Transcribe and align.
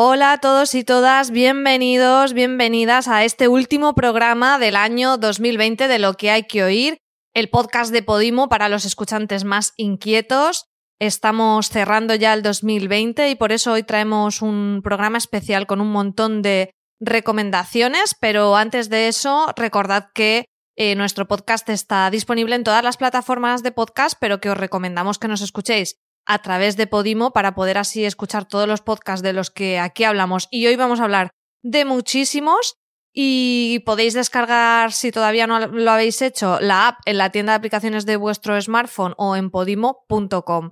Hola 0.00 0.30
a 0.30 0.38
todos 0.38 0.76
y 0.76 0.84
todas, 0.84 1.32
bienvenidos, 1.32 2.32
bienvenidas 2.32 3.08
a 3.08 3.24
este 3.24 3.48
último 3.48 3.96
programa 3.96 4.56
del 4.60 4.76
año 4.76 5.16
2020 5.16 5.88
de 5.88 5.98
Lo 5.98 6.14
que 6.14 6.30
hay 6.30 6.44
que 6.44 6.62
oír, 6.62 6.98
el 7.34 7.48
podcast 7.48 7.90
de 7.90 8.04
Podimo 8.04 8.48
para 8.48 8.68
los 8.68 8.84
escuchantes 8.84 9.42
más 9.42 9.72
inquietos. 9.76 10.66
Estamos 11.00 11.70
cerrando 11.70 12.14
ya 12.14 12.32
el 12.32 12.44
2020 12.44 13.28
y 13.28 13.34
por 13.34 13.50
eso 13.50 13.72
hoy 13.72 13.82
traemos 13.82 14.40
un 14.40 14.82
programa 14.84 15.18
especial 15.18 15.66
con 15.66 15.80
un 15.80 15.90
montón 15.90 16.42
de 16.42 16.70
recomendaciones, 17.00 18.14
pero 18.20 18.54
antes 18.54 18.90
de 18.90 19.08
eso, 19.08 19.52
recordad 19.56 20.10
que 20.14 20.44
eh, 20.76 20.94
nuestro 20.94 21.26
podcast 21.26 21.68
está 21.70 22.08
disponible 22.08 22.54
en 22.54 22.62
todas 22.62 22.84
las 22.84 22.98
plataformas 22.98 23.64
de 23.64 23.72
podcast, 23.72 24.16
pero 24.20 24.40
que 24.40 24.50
os 24.50 24.56
recomendamos 24.56 25.18
que 25.18 25.26
nos 25.26 25.40
escuchéis 25.40 25.96
a 26.28 26.38
través 26.40 26.76
de 26.76 26.86
Podimo 26.86 27.32
para 27.32 27.54
poder 27.54 27.78
así 27.78 28.04
escuchar 28.04 28.46
todos 28.46 28.68
los 28.68 28.82
podcasts 28.82 29.22
de 29.22 29.32
los 29.32 29.50
que 29.50 29.80
aquí 29.80 30.04
hablamos. 30.04 30.46
Y 30.50 30.66
hoy 30.66 30.76
vamos 30.76 31.00
a 31.00 31.04
hablar 31.04 31.30
de 31.62 31.84
muchísimos 31.84 32.74
y 33.12 33.82
podéis 33.86 34.14
descargar, 34.14 34.92
si 34.92 35.10
todavía 35.10 35.46
no 35.46 35.66
lo 35.66 35.90
habéis 35.90 36.22
hecho, 36.22 36.60
la 36.60 36.88
app 36.88 36.98
en 37.06 37.18
la 37.18 37.30
tienda 37.30 37.52
de 37.52 37.56
aplicaciones 37.56 38.06
de 38.06 38.16
vuestro 38.16 38.60
smartphone 38.60 39.14
o 39.16 39.34
en 39.34 39.50
podimo.com. 39.50 40.70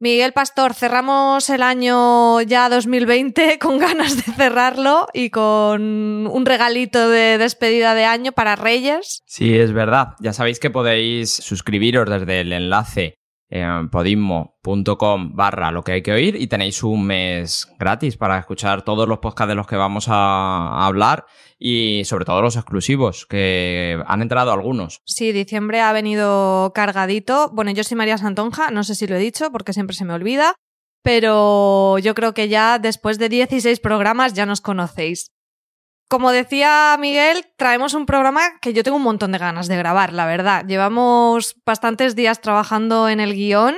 Miguel 0.00 0.32
Pastor, 0.32 0.74
cerramos 0.74 1.48
el 1.48 1.62
año 1.62 2.42
ya 2.42 2.68
2020 2.68 3.58
con 3.60 3.78
ganas 3.78 4.16
de 4.16 4.32
cerrarlo 4.34 5.06
y 5.14 5.30
con 5.30 6.26
un 6.26 6.46
regalito 6.46 7.08
de 7.08 7.38
despedida 7.38 7.94
de 7.94 8.04
año 8.04 8.32
para 8.32 8.54
Reyes. 8.54 9.22
Sí, 9.24 9.56
es 9.56 9.72
verdad. 9.72 10.08
Ya 10.20 10.34
sabéis 10.34 10.60
que 10.60 10.68
podéis 10.68 11.32
suscribiros 11.32 12.10
desde 12.10 12.42
el 12.42 12.52
enlace 12.52 13.14
podismo.com 13.90 15.36
barra 15.36 15.70
lo 15.70 15.82
que 15.82 15.92
hay 15.92 16.02
que 16.02 16.12
oír 16.12 16.36
y 16.36 16.46
tenéis 16.46 16.82
un 16.82 17.04
mes 17.06 17.68
gratis 17.78 18.16
para 18.16 18.38
escuchar 18.38 18.82
todos 18.82 19.08
los 19.08 19.18
podcasts 19.18 19.48
de 19.48 19.54
los 19.54 19.66
que 19.66 19.76
vamos 19.76 20.06
a 20.08 20.86
hablar 20.86 21.26
y 21.58 22.02
sobre 22.04 22.24
todo 22.24 22.42
los 22.42 22.56
exclusivos, 22.56 23.26
que 23.26 24.02
han 24.06 24.22
entrado 24.22 24.52
algunos. 24.52 25.00
Sí, 25.04 25.32
diciembre 25.32 25.80
ha 25.80 25.92
venido 25.92 26.72
cargadito. 26.74 27.50
Bueno, 27.52 27.70
yo 27.70 27.84
soy 27.84 27.96
María 27.96 28.18
Santonja, 28.18 28.70
no 28.70 28.84
sé 28.84 28.94
si 28.94 29.06
lo 29.06 29.16
he 29.16 29.20
dicho 29.20 29.50
porque 29.52 29.72
siempre 29.72 29.96
se 29.96 30.04
me 30.04 30.14
olvida, 30.14 30.54
pero 31.02 31.98
yo 31.98 32.14
creo 32.14 32.34
que 32.34 32.48
ya 32.48 32.78
después 32.78 33.18
de 33.18 33.28
16 33.28 33.78
programas 33.80 34.32
ya 34.32 34.46
nos 34.46 34.60
conocéis. 34.60 35.33
Como 36.08 36.30
decía 36.30 36.96
Miguel, 37.00 37.46
traemos 37.56 37.94
un 37.94 38.06
programa 38.06 38.42
que 38.60 38.72
yo 38.72 38.82
tengo 38.82 38.98
un 38.98 39.02
montón 39.02 39.32
de 39.32 39.38
ganas 39.38 39.68
de 39.68 39.76
grabar, 39.76 40.12
la 40.12 40.26
verdad. 40.26 40.64
Llevamos 40.66 41.56
bastantes 41.64 42.14
días 42.14 42.40
trabajando 42.40 43.08
en 43.08 43.20
el 43.20 43.34
guion 43.34 43.74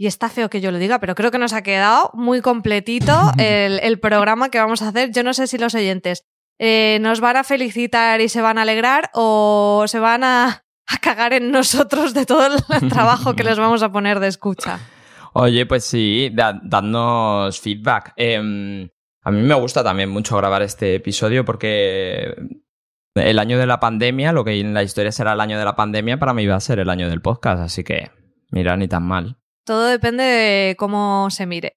y 0.00 0.06
está 0.06 0.30
feo 0.30 0.48
que 0.48 0.62
yo 0.62 0.70
lo 0.70 0.78
diga, 0.78 0.98
pero 0.98 1.14
creo 1.14 1.30
que 1.30 1.36
nos 1.36 1.52
ha 1.52 1.62
quedado 1.62 2.10
muy 2.14 2.40
completito 2.40 3.12
el, 3.38 4.00
programa 4.00 4.48
que 4.48 4.58
vamos 4.58 4.80
a 4.80 4.88
hacer. 4.88 5.10
Yo 5.12 5.22
no 5.22 5.34
sé 5.34 5.46
si 5.46 5.58
los 5.58 5.74
oyentes 5.74 6.24
eh, 6.58 6.98
nos 7.02 7.20
van 7.20 7.36
a 7.36 7.44
felicitar 7.44 8.22
y 8.22 8.30
se 8.30 8.40
van 8.40 8.56
a 8.56 8.62
alegrar 8.62 9.10
o 9.12 9.84
se 9.86 9.98
van 9.98 10.24
a, 10.24 10.64
cagar 11.02 11.34
en 11.34 11.50
nosotros 11.50 12.14
de 12.14 12.24
todo 12.24 12.46
el 12.46 12.88
trabajo 12.88 13.36
que 13.36 13.44
les 13.44 13.58
vamos 13.58 13.82
a 13.82 13.92
poner 13.92 14.20
de 14.20 14.28
escucha. 14.28 14.80
Oye, 15.34 15.66
pues 15.66 15.84
sí, 15.84 16.30
dadnos 16.32 17.60
feedback. 17.60 18.12
Em, 18.16 18.88
a 19.22 19.30
mí 19.30 19.42
me 19.42 19.54
gusta 19.54 19.84
también 19.84 20.10
mucho 20.10 20.36
grabar 20.36 20.62
este 20.62 20.94
episodio 20.94 21.44
porque 21.44 22.34
el 23.14 23.38
año 23.38 23.58
de 23.58 23.66
la 23.66 23.80
pandemia, 23.80 24.32
lo 24.32 24.44
que 24.44 24.58
en 24.60 24.74
la 24.74 24.82
historia 24.82 25.12
será 25.12 25.32
el 25.32 25.40
año 25.40 25.58
de 25.58 25.64
la 25.64 25.76
pandemia, 25.76 26.18
para 26.18 26.34
mí 26.34 26.46
va 26.46 26.56
a 26.56 26.60
ser 26.60 26.78
el 26.78 26.90
año 26.90 27.08
del 27.08 27.20
podcast, 27.20 27.60
así 27.62 27.84
que 27.84 28.10
mira, 28.50 28.76
ni 28.76 28.88
tan 28.88 29.02
mal. 29.02 29.36
Todo 29.64 29.86
depende 29.86 30.24
de 30.24 30.76
cómo 30.76 31.28
se 31.30 31.46
mire. 31.46 31.76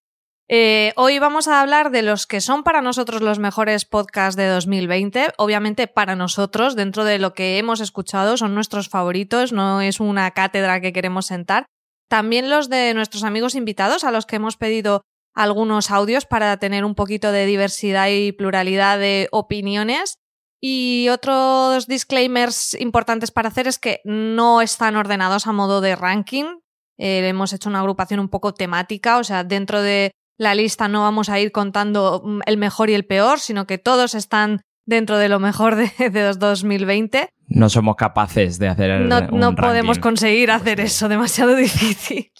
Eh, 0.50 0.94
hoy 0.98 1.20
vamos 1.20 1.48
a 1.48 1.62
hablar 1.62 1.90
de 1.90 2.02
los 2.02 2.28
que 2.28 2.42
son 2.42 2.64
para 2.64 2.82
nosotros 2.82 3.22
los 3.22 3.40
mejores 3.40 3.86
podcasts 3.86 4.36
de 4.36 4.48
2020. 4.48 5.34
Obviamente 5.38 5.88
para 5.88 6.16
nosotros, 6.16 6.76
dentro 6.76 7.06
de 7.06 7.18
lo 7.18 7.34
que 7.34 7.58
hemos 7.58 7.80
escuchado, 7.80 8.38
son 8.38 8.54
nuestros 8.54 8.90
favoritos, 8.90 9.54
no 9.54 9.82
es 9.82 10.00
una 10.00 10.32
cátedra 10.32 10.82
que 10.82 10.94
queremos 10.94 11.28
sentar. 11.28 11.66
También 12.10 12.50
los 12.50 12.70
de 12.70 12.94
nuestros 12.94 13.24
amigos 13.24 13.56
invitados, 13.56 14.04
a 14.04 14.12
los 14.12 14.26
que 14.26 14.36
hemos 14.36 14.58
pedido 14.58 15.02
algunos 15.34 15.92
audios 15.92 16.26
para 16.26 16.58
tener 16.58 16.86
un 16.86 16.96
poquito 16.96 17.32
de 17.32 17.46
diversidad 17.46 18.08
y 18.10 18.32
pluralidad 18.32 19.00
de 19.00 19.28
opiniones. 19.32 20.18
Y 20.62 21.10
otros 21.10 21.88
disclaimers 21.88 22.74
importantes 22.80 23.32
para 23.32 23.50
hacer 23.50 23.68
es 23.68 23.80
que 23.80 24.00
no 24.06 24.62
están 24.62 24.96
ordenados 24.96 25.46
a 25.46 25.52
modo 25.52 25.82
de 25.82 25.96
ranking. 25.96 26.46
Eh, 26.98 27.28
hemos 27.28 27.52
hecho 27.52 27.70
una 27.70 27.80
agrupación 27.80 28.20
un 28.20 28.30
poco 28.30 28.54
temática, 28.54 29.18
o 29.18 29.24
sea, 29.24 29.44
dentro 29.44 29.82
de 29.82 30.12
la 30.38 30.56
lista 30.56 30.88
no 30.88 31.02
vamos 31.02 31.30
a 31.30 31.40
ir 31.40 31.52
contando 31.52 32.22
mm, 32.24 32.40
el 32.46 32.58
mejor 32.58 32.90
y 32.90 32.94
el 32.94 33.06
peor, 33.06 33.40
sino 33.40 33.66
que 33.68 33.78
todos 33.78 34.16
están 34.16 34.62
dentro 34.86 35.18
de 35.18 35.30
lo 35.30 35.40
mejor 35.40 35.76
de, 35.76 35.92
de 36.10 36.34
2020. 36.34 37.30
No 37.48 37.70
somos 37.70 37.96
capaces 37.96 38.60
de 38.60 38.68
hacer 38.68 39.02
No, 39.02 39.22
no 39.22 39.56
podemos 39.56 40.00
conseguir 40.00 40.52
hacer 40.52 40.80
eso, 40.80 41.10
demasiado 41.10 41.56
difícil. 41.56 42.32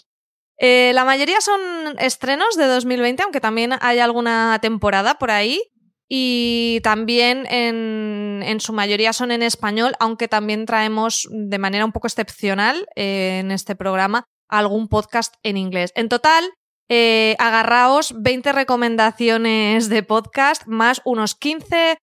Eh, 0.58 0.92
la 0.94 1.04
mayoría 1.04 1.40
son 1.40 1.60
estrenos 1.98 2.56
de 2.56 2.66
2020, 2.66 3.22
aunque 3.22 3.40
también 3.40 3.72
hay 3.80 3.98
alguna 3.98 4.58
temporada 4.60 5.14
por 5.18 5.30
ahí. 5.30 5.60
Y 6.06 6.80
también 6.82 7.46
en, 7.46 8.60
su 8.60 8.72
mayoría 8.72 9.12
son 9.12 9.32
en 9.32 9.42
español, 9.42 9.94
aunque 9.98 10.28
también 10.28 10.66
traemos 10.66 11.26
de 11.30 11.58
manera 11.58 11.84
un 11.84 11.92
poco 11.92 12.06
excepcional 12.06 12.86
eh, 12.94 13.38
en 13.40 13.50
este 13.50 13.74
programa 13.74 14.24
algún 14.48 14.88
podcast 14.88 15.34
en 15.42 15.56
inglés. 15.56 15.92
En 15.96 16.10
total, 16.10 16.44
eh, 16.90 17.34
agarraos 17.38 18.14
20 18.20 18.52
recomendaciones 18.52 19.88
de 19.88 20.02
podcast 20.02 20.66
más 20.66 21.00
unos 21.06 21.34
15 21.34 21.96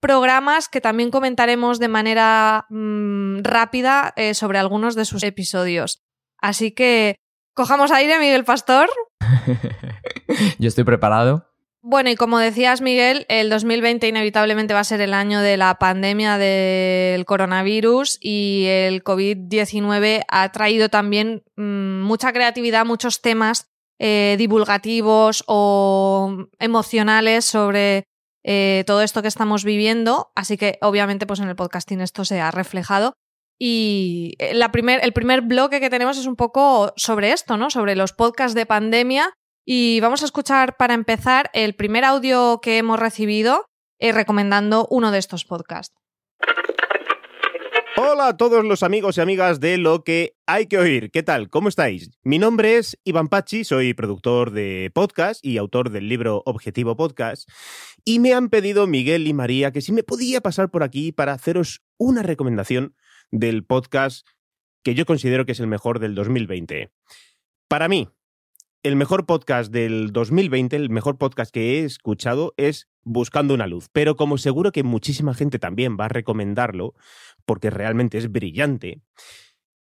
programas 0.00 0.68
que 0.68 0.80
también 0.80 1.10
comentaremos 1.10 1.80
de 1.80 1.88
manera 1.88 2.64
mm, 2.70 3.42
rápida 3.42 4.14
sobre 4.32 4.58
algunos 4.58 4.94
de 4.94 5.04
sus 5.04 5.24
episodios. 5.24 6.00
Así 6.40 6.70
que 6.70 7.16
Cojamos 7.58 7.90
aire, 7.90 8.20
Miguel 8.20 8.44
Pastor. 8.44 8.88
Yo 10.60 10.68
estoy 10.68 10.84
preparado. 10.84 11.44
Bueno, 11.82 12.08
y 12.08 12.14
como 12.14 12.38
decías, 12.38 12.80
Miguel, 12.80 13.26
el 13.28 13.50
2020 13.50 14.06
inevitablemente 14.06 14.74
va 14.74 14.80
a 14.80 14.84
ser 14.84 15.00
el 15.00 15.12
año 15.12 15.40
de 15.40 15.56
la 15.56 15.76
pandemia 15.76 16.38
del 16.38 17.24
coronavirus 17.24 18.18
y 18.20 18.66
el 18.68 19.02
COVID-19 19.02 20.22
ha 20.28 20.52
traído 20.52 20.88
también 20.88 21.42
mm, 21.56 22.02
mucha 22.02 22.32
creatividad, 22.32 22.86
muchos 22.86 23.22
temas 23.22 23.66
eh, 23.98 24.36
divulgativos 24.38 25.42
o 25.48 26.36
emocionales 26.60 27.44
sobre 27.44 28.04
eh, 28.44 28.84
todo 28.86 29.02
esto 29.02 29.20
que 29.20 29.26
estamos 29.26 29.64
viviendo. 29.64 30.30
Así 30.36 30.56
que, 30.56 30.78
obviamente, 30.80 31.26
pues 31.26 31.40
en 31.40 31.48
el 31.48 31.56
podcasting 31.56 32.02
esto 32.02 32.24
se 32.24 32.40
ha 32.40 32.52
reflejado. 32.52 33.14
Y 33.58 34.34
eh, 34.38 34.54
la 34.54 34.70
primer, 34.70 35.00
el 35.02 35.12
primer 35.12 35.42
bloque 35.42 35.80
que 35.80 35.90
tenemos 35.90 36.16
es 36.16 36.26
un 36.26 36.36
poco 36.36 36.92
sobre 36.96 37.32
esto, 37.32 37.56
¿no? 37.56 37.70
Sobre 37.70 37.96
los 37.96 38.12
podcasts 38.12 38.54
de 38.54 38.66
pandemia. 38.66 39.32
Y 39.66 40.00
vamos 40.00 40.22
a 40.22 40.24
escuchar 40.24 40.76
para 40.76 40.94
empezar 40.94 41.50
el 41.52 41.74
primer 41.74 42.04
audio 42.04 42.60
que 42.62 42.78
hemos 42.78 42.98
recibido 42.98 43.66
eh, 43.98 44.12
recomendando 44.12 44.86
uno 44.90 45.10
de 45.10 45.18
estos 45.18 45.44
podcasts. 45.44 45.97
Hola 48.10 48.28
a 48.28 48.36
todos 48.38 48.64
los 48.64 48.82
amigos 48.82 49.18
y 49.18 49.20
amigas 49.20 49.60
de 49.60 49.76
Lo 49.76 50.02
que 50.02 50.34
hay 50.46 50.66
que 50.66 50.78
oír. 50.78 51.10
¿Qué 51.10 51.22
tal? 51.22 51.50
¿Cómo 51.50 51.68
estáis? 51.68 52.10
Mi 52.22 52.38
nombre 52.38 52.78
es 52.78 52.98
Iván 53.04 53.28
Pachi, 53.28 53.64
soy 53.64 53.92
productor 53.92 54.50
de 54.50 54.90
podcast 54.94 55.44
y 55.44 55.58
autor 55.58 55.90
del 55.90 56.08
libro 56.08 56.42
Objetivo 56.46 56.96
Podcast. 56.96 57.46
Y 58.06 58.18
me 58.18 58.32
han 58.32 58.48
pedido 58.48 58.86
Miguel 58.86 59.26
y 59.26 59.34
María 59.34 59.72
que 59.72 59.82
si 59.82 59.92
me 59.92 60.04
podía 60.04 60.40
pasar 60.40 60.70
por 60.70 60.84
aquí 60.84 61.12
para 61.12 61.34
haceros 61.34 61.82
una 61.98 62.22
recomendación 62.22 62.94
del 63.30 63.66
podcast 63.66 64.26
que 64.82 64.94
yo 64.94 65.04
considero 65.04 65.44
que 65.44 65.52
es 65.52 65.60
el 65.60 65.66
mejor 65.66 65.98
del 65.98 66.14
2020. 66.14 66.90
Para 67.68 67.88
mí, 67.88 68.08
el 68.82 68.96
mejor 68.96 69.26
podcast 69.26 69.70
del 69.70 70.12
2020, 70.12 70.76
el 70.76 70.88
mejor 70.88 71.18
podcast 71.18 71.52
que 71.52 71.80
he 71.80 71.84
escuchado 71.84 72.54
es 72.56 72.88
Buscando 73.02 73.54
una 73.54 73.66
luz, 73.66 73.88
pero 73.90 74.16
como 74.16 74.36
seguro 74.36 74.70
que 74.70 74.82
muchísima 74.82 75.32
gente 75.32 75.58
también 75.58 75.96
va 75.98 76.04
a 76.04 76.08
recomendarlo, 76.08 76.94
porque 77.48 77.70
realmente 77.70 78.18
es 78.18 78.30
brillante, 78.30 79.00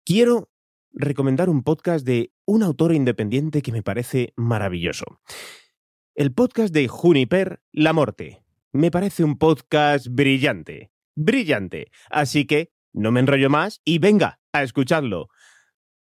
quiero 0.05 0.49
recomendar 0.93 1.49
un 1.49 1.61
podcast 1.61 2.05
de 2.05 2.31
un 2.45 2.63
autor 2.63 2.93
independiente 2.93 3.61
que 3.61 3.73
me 3.73 3.83
parece 3.83 4.31
maravilloso. 4.37 5.19
El 6.15 6.33
podcast 6.33 6.73
de 6.73 6.87
Juniper 6.87 7.61
La 7.73 7.91
Morte. 7.91 8.45
Me 8.71 8.91
parece 8.91 9.25
un 9.25 9.37
podcast 9.37 10.07
brillante, 10.09 10.89
brillante. 11.17 11.91
Así 12.09 12.45
que 12.45 12.71
no 12.93 13.11
me 13.11 13.19
enrollo 13.19 13.49
más 13.49 13.81
y 13.83 13.99
venga 13.99 14.39
a 14.53 14.63
escucharlo. 14.63 15.27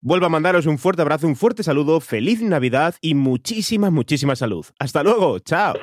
Vuelvo 0.01 0.25
a 0.25 0.29
mandaros 0.29 0.65
un 0.65 0.77
fuerte 0.77 1.03
abrazo, 1.03 1.25
un 1.25 1.37
fuerte 1.37 1.63
saludo, 1.63 2.01
feliz 2.01 2.41
Navidad 2.41 2.95
y 2.99 3.15
muchísima, 3.15 3.91
muchísima 3.91 4.35
salud. 4.35 4.65
Hasta 4.77 5.03
luego, 5.03 5.39
chao. 5.39 5.75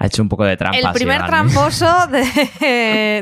Ha 0.00 0.06
hecho 0.06 0.22
un 0.22 0.30
poco 0.30 0.44
de 0.44 0.56
trampa. 0.56 0.78
El 0.78 0.90
primer 0.94 1.26
tramposo 1.26 1.86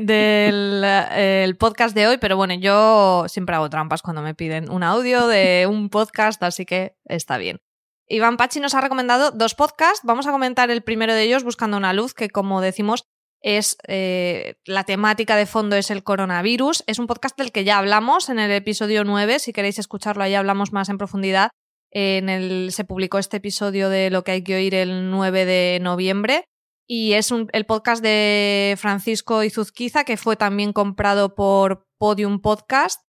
del 0.00 1.56
podcast 1.56 1.92
de 1.92 2.06
hoy, 2.06 2.19
pero 2.19 2.36
bueno, 2.36 2.54
yo 2.54 3.25
siempre 3.26 3.56
hago 3.56 3.69
trampas 3.69 4.00
cuando 4.00 4.22
me 4.22 4.36
piden 4.36 4.70
un 4.70 4.84
audio 4.84 5.26
de 5.26 5.66
un 5.69 5.90
podcast, 5.90 6.40
así 6.44 6.64
que 6.64 6.94
está 7.04 7.36
bien. 7.36 7.58
Iván 8.06 8.36
Pachi 8.36 8.60
nos 8.60 8.75
ha 8.75 8.80
recomendado 8.80 9.32
dos 9.32 9.56
podcasts. 9.56 10.02
Vamos 10.04 10.28
a 10.28 10.30
comentar 10.30 10.70
el 10.70 10.82
primero 10.82 11.14
de 11.14 11.25
ellos, 11.25 11.42
Buscando 11.42 11.76
una 11.76 11.92
luz, 11.92 12.14
que 12.14 12.30
como 12.30 12.60
decimos 12.60 13.02
es 13.40 13.76
eh, 13.88 14.54
la 14.64 14.84
temática 14.84 15.34
de 15.34 15.46
fondo 15.46 15.75
es 15.75 15.90
el 15.90 16.04
coronavirus. 16.04 16.84
Es 16.86 17.00
un 17.00 17.08
podcast 17.08 17.36
del 17.36 17.50
que 17.50 17.64
ya 17.64 17.78
hablamos 17.78 18.28
en 18.28 18.38
el 18.38 18.52
episodio 18.52 19.02
9. 19.02 19.40
Si 19.40 19.52
queréis 19.52 19.80
escucharlo, 19.80 20.22
ahí 20.22 20.36
hablamos 20.36 20.72
más 20.72 20.88
en 20.90 20.98
profundidad. 20.98 21.50
En 21.90 22.28
el, 22.28 22.70
se 22.70 22.84
publicó 22.84 23.19
este 23.19 23.38
episodio 23.38 23.88
de 23.88 24.10
lo 24.10 24.22
que 24.22 24.30
hay 24.30 24.44
que 24.44 24.54
oír 24.54 24.76
el 24.76 25.10
9 25.10 25.44
de 25.44 25.78
noviembre. 25.82 26.44
Y 26.90 27.12
es 27.12 27.31
el 27.52 27.67
podcast 27.67 28.02
de 28.02 28.75
Francisco 28.79 29.44
Izuzquiza, 29.44 30.05
que 30.05 30.17
fue 30.17 30.37
también 30.37 30.73
comprado 30.73 31.35
por 31.35 31.87
Podium 31.99 32.40
Podcast, 32.40 33.02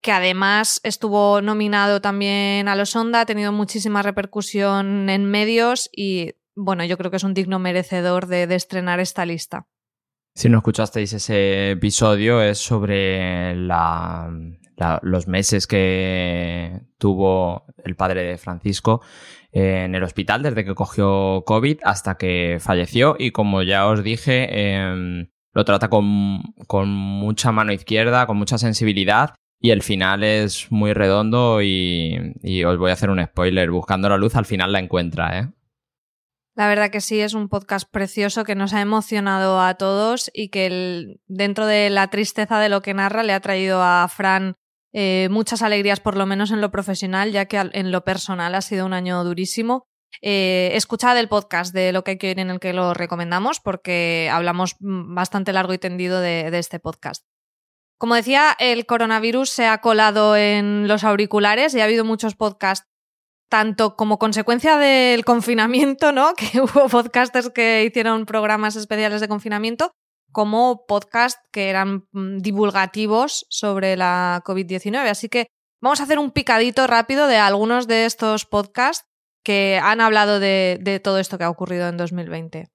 que 0.00 0.12
además 0.12 0.80
estuvo 0.82 1.42
nominado 1.42 2.00
también 2.00 2.68
a 2.68 2.74
los 2.74 2.96
Onda, 2.96 3.20
ha 3.20 3.26
tenido 3.26 3.52
muchísima 3.52 4.00
repercusión 4.00 5.10
en 5.10 5.26
medios 5.26 5.90
y 5.94 6.36
bueno, 6.56 6.86
yo 6.86 6.96
creo 6.96 7.10
que 7.10 7.18
es 7.18 7.24
un 7.24 7.34
digno 7.34 7.58
merecedor 7.58 8.28
de, 8.28 8.44
estrenar 8.54 8.98
esta 8.98 9.26
lista. 9.26 9.68
Si 10.34 10.48
no 10.48 10.56
escuchasteis 10.58 11.12
ese 11.12 11.72
episodio, 11.72 12.40
es 12.40 12.56
sobre 12.56 13.54
los 15.02 15.28
meses 15.28 15.66
que 15.66 16.80
tuvo 16.96 17.66
el 17.84 17.94
padre 17.94 18.22
de 18.22 18.38
Francisco 18.38 19.02
en 19.52 19.94
el 19.94 20.02
hospital 20.02 20.42
desde 20.42 20.64
que 20.64 20.74
cogió 20.74 21.42
COVID 21.46 21.78
hasta 21.82 22.16
que 22.16 22.58
falleció. 22.60 23.16
Y 23.18 23.30
como 23.30 23.62
ya 23.62 23.86
os 23.86 24.02
dije, 24.02 24.74
em, 24.74 25.28
lo 25.52 25.64
trata 25.64 25.88
con, 25.88 26.42
con, 26.66 26.88
mucha 26.88 27.52
mano 27.52 27.72
izquierda, 27.72 28.26
con 28.26 28.36
mucha 28.36 28.58
sensibilidad. 28.58 29.34
Y 29.60 29.70
el 29.70 29.82
final 29.82 30.22
es 30.22 30.70
muy 30.70 30.92
redondo 30.92 31.62
y, 31.62 32.34
os 32.64 32.78
voy 32.78 32.90
a 32.90 32.94
hacer 32.94 33.10
un 33.10 33.24
spoiler, 33.24 33.70
buscando 33.70 34.08
la 34.08 34.16
luz 34.16 34.36
al 34.36 34.46
final 34.46 34.72
la 34.72 34.78
encuentra, 34.78 35.40
¿eh? 35.40 35.48
La 36.54 36.68
verdad 36.68 36.90
que 36.90 37.00
sí, 37.00 37.20
es 37.20 37.34
un 37.34 37.48
podcast 37.48 37.88
precioso 37.88 38.42
que 38.42 38.56
nos 38.56 38.74
ha 38.74 38.80
emocionado 38.80 39.60
a 39.60 39.74
todos 39.74 40.28
y 40.34 40.48
que 40.48 41.20
dentro 41.28 41.66
de 41.66 41.88
la 41.88 42.08
tristeza 42.08 42.58
de 42.58 42.68
lo 42.68 42.82
que 42.82 42.94
narra 42.94 43.22
le 43.22 43.32
ha 43.32 43.38
traído 43.38 43.80
a 43.80 44.08
Fran 44.08 44.56
eh, 44.92 45.28
muchas 45.30 45.62
alegrías, 45.62 46.00
por 46.00 46.16
lo 46.16 46.26
menos 46.26 46.50
en 46.50 46.60
lo 46.60 46.70
profesional, 46.70 47.32
ya 47.32 47.46
que 47.46 47.58
en 47.58 47.90
lo 47.90 48.04
personal 48.04 48.54
ha 48.54 48.62
sido 48.62 48.86
un 48.86 48.92
año 48.92 49.22
durísimo. 49.24 49.84
Eh, 50.22 50.70
escuchad 50.74 51.18
el 51.18 51.28
podcast 51.28 51.74
de 51.74 51.92
lo 51.92 52.02
que 52.02 52.12
hay 52.12 52.18
que 52.18 52.28
oír 52.28 52.40
en 52.40 52.50
el 52.50 52.60
que 52.60 52.72
lo 52.72 52.94
recomendamos 52.94 53.60
porque 53.60 54.30
hablamos 54.32 54.76
bastante 54.80 55.52
largo 55.52 55.74
y 55.74 55.78
tendido 55.78 56.20
de 56.20 56.58
este 56.58 56.80
podcast. 56.80 57.24
Como 57.98 58.14
decía, 58.14 58.56
el 58.60 58.86
coronavirus 58.86 59.50
se 59.50 59.66
ha 59.66 59.80
colado 59.80 60.36
en 60.36 60.86
los 60.86 61.02
auriculares 61.02 61.74
y 61.74 61.80
ha 61.80 61.84
habido 61.84 62.04
muchos 62.04 62.36
podcasts 62.36 62.86
tanto 63.50 63.96
como 63.96 64.18
consecuencia 64.18 64.76
del 64.76 65.24
confinamiento, 65.24 66.12
¿no? 66.12 66.34
Que 66.36 66.60
hubo 66.60 66.88
podcasters 66.88 67.50
que 67.50 67.84
hicieron 67.84 68.24
programas 68.24 68.76
especiales 68.76 69.20
de 69.20 69.28
confinamiento, 69.28 69.90
como 70.32 70.84
podcasts 70.86 71.40
que 71.52 71.70
eran 71.70 72.06
mm, 72.12 72.38
divulgativos 72.38 73.46
sobre 73.48 73.96
la 73.96 74.42
COVID-19. 74.44 75.08
Así 75.08 75.28
que 75.28 75.46
vamos 75.80 76.00
a 76.00 76.04
hacer 76.04 76.18
un 76.18 76.30
picadito 76.30 76.86
rápido 76.86 77.26
de 77.26 77.36
algunos 77.36 77.86
de 77.86 78.04
estos 78.04 78.46
podcasts 78.46 79.06
que 79.44 79.80
han 79.82 80.00
hablado 80.00 80.40
de, 80.40 80.78
de 80.80 81.00
todo 81.00 81.18
esto 81.18 81.38
que 81.38 81.44
ha 81.44 81.50
ocurrido 81.50 81.88
en 81.88 81.96
2020. 81.96 82.68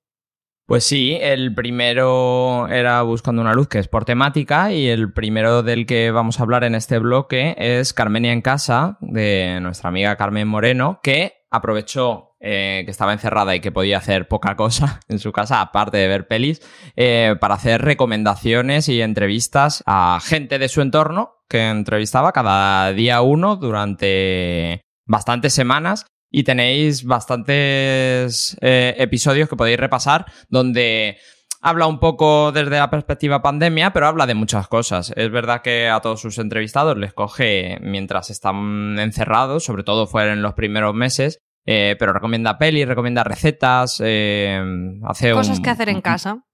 Pues 0.65 0.85
sí, 0.85 1.17
el 1.19 1.53
primero 1.53 2.69
era 2.69 3.01
Buscando 3.01 3.41
una 3.41 3.53
luz, 3.53 3.67
que 3.67 3.79
es 3.79 3.89
por 3.89 4.05
temática, 4.05 4.71
y 4.71 4.87
el 4.87 5.11
primero 5.11 5.61
del 5.61 5.85
que 5.85 6.09
vamos 6.11 6.39
a 6.39 6.43
hablar 6.43 6.63
en 6.63 6.73
este 6.73 6.99
bloque 6.99 7.53
es 7.57 7.93
Carmenia 7.93 8.31
en 8.31 8.41
casa, 8.41 8.97
de 9.01 9.59
nuestra 9.61 9.89
amiga 9.89 10.15
Carmen 10.15 10.47
Moreno, 10.47 11.01
que 11.03 11.42
aprovechó 11.53 12.35
eh, 12.39 12.81
que 12.83 12.91
estaba 12.91 13.13
encerrada 13.13 13.55
y 13.55 13.61
que 13.61 13.71
podía 13.71 13.99
hacer 13.99 14.27
poca 14.27 14.55
cosa 14.55 14.99
en 15.07 15.19
su 15.19 15.31
casa, 15.31 15.61
aparte 15.61 15.97
de 15.97 16.07
ver 16.07 16.27
pelis, 16.27 16.61
eh, 16.95 17.35
para 17.39 17.53
hacer 17.53 17.81
recomendaciones 17.81 18.89
y 18.89 19.01
entrevistas 19.01 19.83
a 19.85 20.19
gente 20.21 20.57
de 20.57 20.67
su 20.67 20.81
entorno 20.81 21.35
que 21.47 21.69
entrevistaba 21.69 22.31
cada 22.31 22.91
día 22.91 23.21
uno 23.21 23.55
durante 23.55 24.81
bastantes 25.05 25.53
semanas 25.53 26.07
y 26.31 26.43
tenéis 26.43 27.03
bastantes 27.03 28.57
eh, 28.61 28.95
episodios 28.97 29.47
que 29.47 29.55
podéis 29.55 29.79
repasar 29.79 30.25
donde 30.49 31.17
habla 31.61 31.85
un 31.87 31.99
poco 31.99 32.51
desde 32.51 32.77
la 32.77 32.89
perspectiva 32.89 33.41
pandemia, 33.41 33.93
pero 33.93 34.07
habla 34.07 34.25
de 34.25 34.35
muchas 34.35 34.67
cosas. 34.67 35.13
Es 35.15 35.31
verdad 35.31 35.61
que 35.61 35.87
a 35.87 36.01
todos 36.01 36.19
sus 36.19 36.37
entrevistados 36.39 36.97
les 36.97 37.13
coge 37.13 37.77
mientras 37.81 38.29
están 38.29 38.97
encerrados, 38.99 39.63
sobre 39.63 39.83
todo 39.83 40.05
fueron 40.05 40.33
en 40.33 40.41
los 40.41 40.55
primeros 40.55 40.93
meses, 40.93 41.39
eh, 41.65 41.95
pero 41.97 42.13
recomienda 42.13 42.57
pelis, 42.57 42.87
recomienda 42.87 43.23
recetas, 43.23 44.01
eh, 44.03 44.61
hace 45.03 45.31
cosas 45.31 45.59
que 45.59 45.69
hacer 45.69 45.89
en 45.89 46.01
casa. 46.01 46.45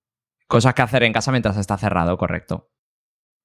Cosas 0.48 0.74
que 0.74 0.82
hacer 0.82 1.04
en 1.04 1.14
casa 1.14 1.32
mientras 1.32 1.58
está 1.58 1.78
cerrado, 1.78 2.18
correcto. 2.18 2.70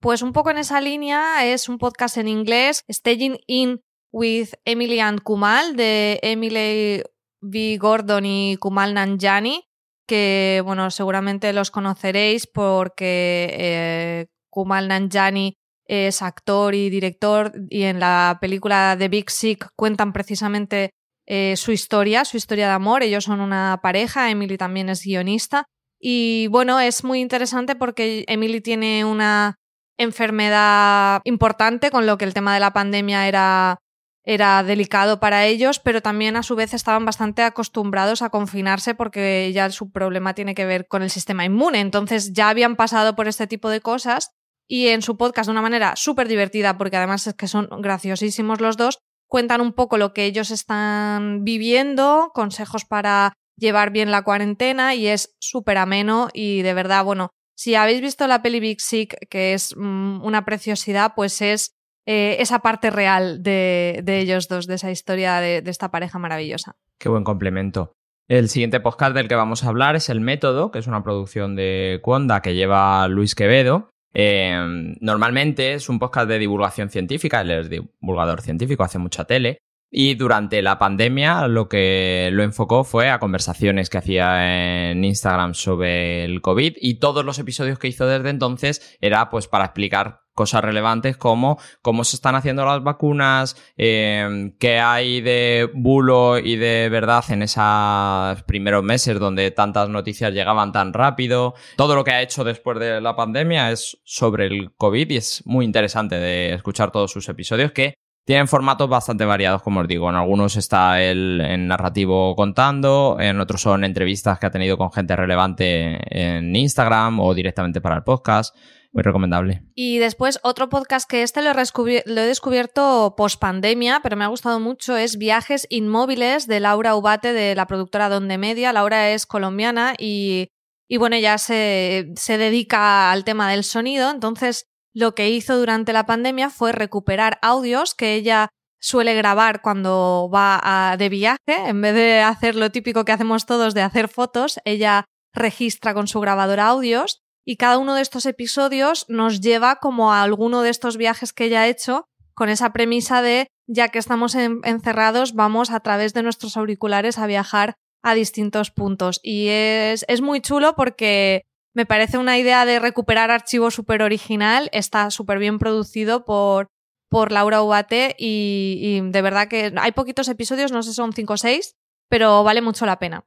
Pues 0.01 0.23
un 0.23 0.33
poco 0.33 0.51
en 0.51 0.59
esa 0.59 0.81
línea 0.81 1.45
es 1.47 1.69
un 1.69 1.79
podcast 1.79 2.19
en 2.19 2.29
inglés, 2.29 2.85
Staging 2.91 3.39
in 3.47 3.81
with 4.13 4.51
Emily 4.65 5.01
and 5.01 5.23
Kumal 5.23 5.77
de 5.77 6.21
Emily 6.23 7.03
V. 7.41 7.79
Gordon 7.79 8.25
y 8.27 8.57
Kumal 8.59 8.95
Nanjani, 8.95 9.65
que 10.07 10.63
bueno, 10.65 10.91
seguramente 10.91 11.53
los 11.53 11.71
conoceréis 11.71 12.47
porque 12.47 13.49
eh, 13.59 14.27
Kumal 14.51 14.89
Nanjani 14.89 15.57
es 15.87 16.23
actor 16.23 16.75
y 16.75 16.91
director 16.91 17.53
y 17.69 17.83
en 17.83 18.01
la 18.01 18.39
película 18.41 18.97
The 18.99 19.09
Big 19.09 19.31
Sick 19.31 19.69
cuentan 19.77 20.13
precisamente 20.13 20.91
eh, 21.27 21.55
su 21.57 21.73
historia, 21.73 22.25
su 22.25 22.37
historia 22.37 22.67
de 22.67 22.75
amor. 22.75 23.03
Ellos 23.03 23.25
son 23.25 23.41
una 23.41 23.81
pareja, 23.83 24.31
Emily 24.31 24.57
también 24.57 24.89
es 24.89 25.03
guionista. 25.03 25.67
Y 25.99 26.49
bueno, 26.49 26.81
es 26.81 27.05
muy 27.05 27.21
interesante 27.21 27.77
porque 27.77 28.25
Emily 28.29 28.61
tiene 28.61 29.05
una 29.05 29.57
enfermedad 29.97 31.21
importante, 31.25 31.91
con 31.91 32.07
lo 32.07 32.19
que 32.19 32.25
el 32.25 32.35
tema 32.35 32.53
de 32.55 32.61
la 32.61 32.73
pandemia 32.73 33.29
era 33.29 33.79
era 34.25 34.63
delicado 34.63 35.21
para 35.21 35.45
ellos, 35.45 35.79
pero 35.79 36.01
también 36.01 36.37
a 36.37 36.43
su 36.43 36.57
vez 36.57 36.73
estaban 36.73 37.05
bastante 37.05 37.43
acostumbrados 37.43 38.23
a 38.23 38.31
confinarse 38.31 38.95
porque 38.95 39.53
ya 39.53 39.71
su 39.71 39.93
problema 39.93 40.35
tiene 40.35 40.55
que 40.55 40.65
ver 40.65 40.89
con 40.89 41.03
el 41.03 41.11
sistema 41.11 41.45
inmune. 41.45 41.81
Entonces 41.81 42.33
ya 42.33 42.49
habían 42.49 42.77
pasado 42.77 43.17
por 43.17 43.29
este 43.29 43.47
tipo 43.47 43.69
de 43.69 43.83
cosas 43.83 44.31
y 44.67 44.89
en 44.89 45.03
su 45.03 45.19
podcast 45.19 45.49
de 45.49 45.53
una 45.53 45.63
manera 45.63 45.95
súper 45.97 46.27
divertida, 46.27 46.79
porque 46.79 46.97
además 46.97 47.27
es 47.27 47.35
que 47.35 47.49
son 47.49 47.69
graciosísimos 47.83 48.63
los 48.63 48.79
dos, 48.79 48.99
cuentan 49.29 49.61
un 49.61 49.73
poco 49.73 49.99
lo 49.99 50.13
que 50.13 50.25
ellos 50.25 50.51
están 50.51 51.45
viviendo, 51.45 52.31
consejos 52.35 52.85
para 52.85 53.33
llevar 53.57 53.91
bien 53.91 54.11
la 54.11 54.23
cuarentena 54.23 54.95
y 54.95 55.07
es 55.07 55.35
súper 55.41 55.79
ameno 55.79 56.29
y 56.33 56.63
de 56.63 56.75
verdad, 56.75 57.05
bueno, 57.05 57.31
si 57.57 57.75
habéis 57.75 58.01
visto 58.01 58.27
la 58.27 58.43
peli 58.43 58.61
Big 58.61 58.81
Sick, 58.81 59.29
que 59.29 59.55
es 59.55 59.77
mm, 59.77 60.25
una 60.25 60.45
preciosidad, 60.45 61.13
pues 61.15 61.41
es 61.41 61.73
eh, 62.07 62.37
esa 62.41 62.59
parte 62.59 62.91
real 62.91 63.43
de, 63.43 64.03
ellos 64.07 64.49
dos, 64.49 64.67
de 64.67 64.75
esa 64.75 64.91
historia 64.91 65.41
de, 65.41 65.63
esta 65.67 65.91
pareja 65.91 66.19
maravillosa. 66.19 66.77
Qué 66.99 67.09
buen 67.09 67.25
complemento. 67.25 67.93
El 68.29 68.49
siguiente 68.49 68.81
podcast 68.81 69.15
del 69.15 69.29
que 69.29 69.35
vamos 69.35 69.65
a 69.65 69.69
hablar 69.69 69.97
es 69.97 70.09
El 70.09 70.21
Método, 70.21 70.71
que 70.71 70.79
es 70.79 70.87
una 70.87 71.03
producción 71.03 71.57
de 71.57 72.01
Cuonda 72.03 72.41
que 72.41 72.55
lleva 72.55 73.07
Luis 73.09 73.35
Quevedo. 73.35 73.91
Eh, 74.15 74.95
normalmente 75.01 75.75
es 75.75 75.89
un 75.89 75.99
podcast 75.99 76.29
de 76.29 76.39
divulgación 76.39 76.89
científica, 76.89 77.41
él 77.41 77.51
es 77.51 77.69
divulgador 77.69 78.41
científico, 78.41 78.85
hace 78.85 78.99
mucha 78.99 79.25
tele. 79.25 79.59
Y 79.97 80.17
durante 80.17 80.61
la 80.61 80.77
pandemia 80.77 81.47
lo 81.47 81.69
que 81.69 82.29
lo 82.33 82.43
enfocó 82.43 82.83
fue 82.83 83.11
a 83.11 83.21
conversaciones 83.21 83.89
que 83.89 83.99
hacía 83.99 84.91
en 84.91 85.05
Instagram 85.05 85.55
sobre 85.55 86.25
el 86.25 86.41
COVID 86.41 86.75
y 86.81 86.95
todos 86.95 87.25
los 87.25 87.39
episodios 87.39 87.79
que 87.79 87.87
hizo 87.87 88.05
desde 88.05 88.31
entonces 88.31 88.99
era 89.01 89.31
pues 89.31 89.47
para 89.47 89.67
explicar 89.67 90.23
cosas 90.35 90.65
relevantes 90.65 91.17
como 91.17 91.61
cómo 91.81 92.03
se 92.03 92.17
están 92.17 92.35
haciendo 92.35 92.65
las 92.65 92.83
vacunas, 92.83 93.57
eh, 93.77 94.53
qué 94.59 94.81
hay 94.81 95.21
de 95.21 95.71
bulo 95.73 96.41
y 96.41 96.57
de 96.57 96.89
verdad 96.89 97.23
en 97.29 97.43
esos 97.43 98.43
primeros 98.49 98.83
meses 98.83 99.21
donde 99.21 99.53
tantas 99.53 99.89
noticias 99.89 100.35
llegaban 100.35 100.73
tan 100.73 100.93
rápido. 100.93 101.55
Todo 101.77 101.95
lo 101.95 102.03
que 102.03 102.11
ha 102.11 102.23
hecho 102.23 102.43
después 102.43 102.81
de 102.81 103.01
la 103.01 103.15
pandemia 103.15 103.71
es 103.71 103.97
sobre 104.03 104.47
el 104.47 104.73
COVID 104.75 105.09
y 105.11 105.19
es 105.19 105.43
muy 105.47 105.65
interesante 105.65 106.17
de 106.17 106.53
escuchar 106.55 106.91
todos 106.91 107.13
sus 107.13 107.29
episodios 107.29 107.71
que 107.71 107.95
tienen 108.25 108.49
formatos 108.49 108.89
bastante 108.89 109.25
variados, 109.25 109.63
como 109.63 109.81
os 109.81 109.89
digo. 109.89 110.09
En 110.09 110.17
algunos 110.17 110.57
está 110.57 111.03
el 111.03 111.67
narrativo 111.67 112.35
contando, 112.35 113.19
en 113.21 113.39
otros 113.41 113.61
son 113.61 113.85
entrevistas 113.85 114.39
que 114.39 114.47
ha 114.47 114.51
tenido 114.51 114.79
con 114.79 114.91
gente 114.93 115.15
relevante 115.15 115.99
en 116.11 116.57
Instagram 116.57 117.21
o 117.21 117.35
directamente 117.35 117.81
para 117.81 117.97
el 117.97 118.03
podcast. 118.03 118.55
Muy 118.95 119.03
recomendable. 119.03 119.65
Y 119.75 119.99
después 119.99 120.39
otro 120.45 120.69
podcast 120.69 121.11
que 121.11 121.25
este 121.25 121.43
lo 121.43 121.51
he, 121.51 122.27
descubierto 122.27 123.15
post 123.17 123.41
pandemia, 123.41 123.99
pero 124.05 124.17
me 124.17 124.23
ha 124.23 124.29
gustado 124.29 124.61
mucho, 124.61 124.97
es 124.97 125.19
Viajes 125.19 125.67
Inmóviles 125.69 126.47
de 126.47 126.61
Laura 126.61 126.95
Ubate 126.95 127.33
de 127.33 127.57
la 127.57 127.67
productora 127.67 128.09
Donde 128.09 128.39
Media. 128.39 128.73
Laura 128.73 129.11
es 129.11 129.27
colombiana 129.27 129.95
y, 129.99 130.47
y 130.89 130.97
bueno, 130.97 131.17
ella 131.17 131.39
se, 131.39 132.13
se 132.15 132.39
dedica 132.39 133.11
al 133.11 133.25
tema 133.25 133.51
del 133.51 133.65
sonido, 133.65 134.13
entonces 134.13 134.67
lo 134.95 135.15
que 135.15 135.29
hizo 135.31 135.59
durante 135.59 135.93
la 135.93 136.07
pandemia 136.07 136.49
fue 136.51 136.73
recuperar 136.73 137.39
audios 137.43 137.95
que 137.95 138.15
ella 138.15 138.49
suele 138.81 139.15
grabar 139.15 139.61
cuando 139.61 140.31
va 140.33 140.95
de 140.99 141.09
viaje, 141.09 141.39
en 141.47 141.81
vez 141.81 141.95
de 141.95 142.21
hacer 142.21 142.55
lo 142.55 142.71
típico 142.71 143.05
que 143.05 143.13
hacemos 143.13 143.47
todos 143.47 143.75
de 143.75 143.83
hacer 143.83 144.09
fotos, 144.09 144.61
ella 144.65 145.07
registra 145.33 145.95
con 145.95 146.07
su 146.07 146.21
grabadora 146.21 146.69
audios 146.69 147.23
y 147.47 147.57
cada 147.57 147.79
uno 147.79 147.95
de 147.95 148.03
estos 148.03 148.27
episodios 148.27 149.07
nos 149.09 149.41
lleva 149.41 149.77
como 149.77 150.13
a 150.13 150.23
alguno 150.23 150.63
de 150.63 150.71
estos 150.71 150.97
viajes 150.97 151.33
que 151.33 151.47
ella 151.47 151.63
ha 151.63 151.69
hecho 151.69 152.05
con 152.35 152.49
esa 152.49 152.73
premisa 152.73 153.23
de 153.23 153.49
ya 153.67 153.89
que 153.89 153.99
estamos 153.99 154.35
encerrados 154.35 155.35
vamos 155.35 155.71
a 155.71 155.81
través 155.81 156.15
de 156.15 156.23
nuestros 156.23 156.57
auriculares 156.57 157.19
a 157.19 157.27
viajar 157.27 157.75
a 158.03 158.15
distintos 158.15 158.71
puntos 158.71 159.19
y 159.23 159.49
es, 159.49 160.05
es 160.09 160.21
muy 160.21 160.41
chulo 160.41 160.75
porque 160.77 161.45
me 161.75 161.87
parece 161.87 162.19
una 162.19 162.39
idea 162.39 162.65
de 162.65 162.79
recuperar 162.79 163.31
archivo 163.31 163.71
súper 163.71 164.03
original, 164.03 164.71
está 164.73 165.11
súper 165.11 165.39
bien 165.39 165.59
producido 165.59 166.25
por 166.25 166.69
por 167.15 167.31
Laura 167.31 167.63
Ubate 167.63 168.17
y, 168.19 169.01
de 169.01 169.23
verdad 169.23 169.47
que 169.47 169.73
hay 169.77 169.93
poquitos 169.93 170.27
episodios, 170.29 170.73
no 170.73 170.83
sé, 170.83 170.93
son 170.93 171.13
5 171.13 171.33
o 171.33 171.37
6, 171.37 171.77
pero 172.09 172.43
vale 172.43 172.61
mucho 172.61 172.87
la 172.87 172.99
pena. 172.99 173.25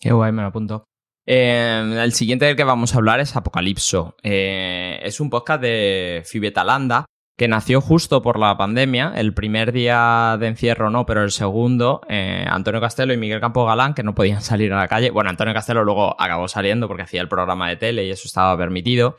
Qué 0.00 0.10
guay, 0.10 0.32
me 0.32 0.42
lo 0.42 0.48
apunto. 0.48 0.88
Eh, 1.24 1.98
el 2.02 2.12
siguiente 2.12 2.46
del 2.46 2.56
que 2.56 2.64
vamos 2.64 2.92
a 2.92 2.96
hablar 2.96 3.20
es 3.20 3.36
Apocalipso. 3.36 4.16
Eh, 4.24 4.98
es 5.04 5.20
un 5.20 5.30
podcast 5.30 5.62
de 5.62 6.24
Fibetalanda 6.26 7.04
que 7.40 7.48
nació 7.48 7.80
justo 7.80 8.20
por 8.20 8.38
la 8.38 8.58
pandemia. 8.58 9.14
El 9.16 9.32
primer 9.32 9.72
día 9.72 10.36
de 10.38 10.46
encierro 10.46 10.90
no, 10.90 11.06
pero 11.06 11.22
el 11.22 11.30
segundo, 11.30 12.02
eh, 12.06 12.44
Antonio 12.46 12.82
Castelo 12.82 13.14
y 13.14 13.16
Miguel 13.16 13.40
Campo 13.40 13.64
Galán, 13.64 13.94
que 13.94 14.02
no 14.02 14.14
podían 14.14 14.42
salir 14.42 14.74
a 14.74 14.76
la 14.76 14.88
calle. 14.88 15.10
Bueno, 15.10 15.30
Antonio 15.30 15.54
Castelo 15.54 15.82
luego 15.82 16.20
acabó 16.20 16.48
saliendo 16.48 16.86
porque 16.86 17.04
hacía 17.04 17.22
el 17.22 17.28
programa 17.28 17.70
de 17.70 17.76
tele 17.76 18.04
y 18.04 18.10
eso 18.10 18.24
estaba 18.26 18.54
permitido. 18.58 19.16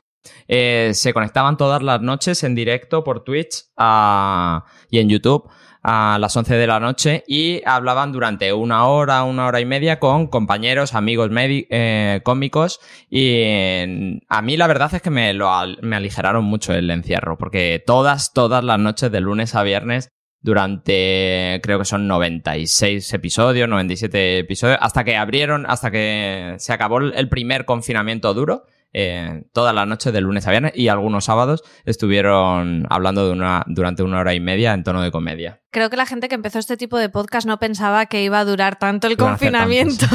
Eh, 0.47 0.91
se 0.93 1.15
conectaban 1.15 1.57
todas 1.57 1.81
las 1.81 1.99
noches 1.99 2.43
en 2.43 2.53
directo 2.53 3.03
por 3.03 3.23
Twitch 3.23 3.63
y 4.91 4.99
en 4.99 5.09
YouTube 5.09 5.49
a 5.83 6.17
las 6.19 6.35
11 6.35 6.55
de 6.55 6.67
la 6.67 6.79
noche 6.79 7.23
y 7.27 7.61
hablaban 7.65 8.11
durante 8.11 8.53
una 8.53 8.85
hora, 8.85 9.23
una 9.23 9.47
hora 9.47 9.59
y 9.59 9.65
media 9.65 9.99
con 9.99 10.27
compañeros, 10.27 10.93
amigos 10.93 11.29
eh, 11.33 12.21
cómicos 12.23 12.79
y 13.09 14.21
a 14.27 14.41
mí 14.41 14.57
la 14.57 14.67
verdad 14.67 14.93
es 14.93 15.01
que 15.01 15.09
me, 15.09 15.33
lo, 15.33 15.49
me 15.81 15.95
aligeraron 15.95 16.45
mucho 16.45 16.73
el 16.73 16.89
encierro 16.91 17.37
porque 17.37 17.83
todas, 17.85 18.33
todas 18.33 18.63
las 18.63 18.79
noches 18.79 19.11
de 19.11 19.21
lunes 19.21 19.55
a 19.55 19.63
viernes 19.63 20.09
durante 20.41 21.59
creo 21.61 21.79
que 21.79 21.85
son 21.85 22.07
96 22.07 23.13
episodios, 23.13 23.69
97 23.69 24.39
episodios, 24.39 24.79
hasta 24.81 25.03
que 25.03 25.15
abrieron, 25.15 25.65
hasta 25.67 25.91
que 25.91 26.55
se 26.57 26.73
acabó 26.73 26.99
el 26.99 27.29
primer 27.29 27.65
confinamiento 27.65 28.33
duro 28.33 28.65
eh, 28.93 29.43
todas 29.53 29.73
las 29.73 29.87
noches 29.87 30.11
de 30.11 30.21
lunes 30.21 30.47
a 30.47 30.51
viernes 30.51 30.73
y 30.75 30.87
algunos 30.89 31.25
sábados 31.25 31.63
estuvieron 31.85 32.85
hablando 32.89 33.25
de 33.25 33.31
una, 33.31 33.63
durante 33.67 34.03
una 34.03 34.19
hora 34.19 34.33
y 34.33 34.39
media 34.39 34.73
en 34.73 34.83
tono 34.83 35.01
de 35.01 35.11
comedia. 35.11 35.61
Creo 35.71 35.89
que 35.89 35.97
la 35.97 36.05
gente 36.05 36.27
que 36.27 36.35
empezó 36.35 36.59
este 36.59 36.77
tipo 36.77 36.97
de 36.97 37.09
podcast 37.09 37.47
no 37.47 37.59
pensaba 37.59 38.05
que 38.07 38.23
iba 38.23 38.39
a 38.39 38.45
durar 38.45 38.77
tanto 38.77 39.07
el 39.07 39.17
confinamiento. 39.17 40.05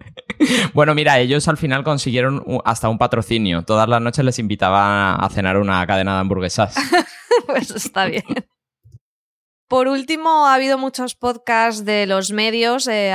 bueno, 0.74 0.94
mira, 0.94 1.18
ellos 1.18 1.46
al 1.48 1.58
final 1.58 1.84
consiguieron 1.84 2.44
hasta 2.64 2.88
un 2.88 2.98
patrocinio. 2.98 3.62
Todas 3.62 3.88
las 3.88 4.00
noches 4.00 4.24
les 4.24 4.38
invitaban 4.38 5.18
a 5.20 5.28
cenar 5.28 5.58
una 5.58 5.86
cadena 5.86 6.14
de 6.14 6.20
hamburguesas. 6.20 6.74
pues 7.46 7.70
está 7.70 8.06
bien. 8.06 8.24
Por 9.70 9.86
último, 9.86 10.48
ha 10.48 10.54
habido 10.54 10.78
muchos 10.78 11.14
podcasts 11.14 11.84
de 11.84 12.04
los 12.04 12.32
medios 12.32 12.88
eh, 12.88 13.14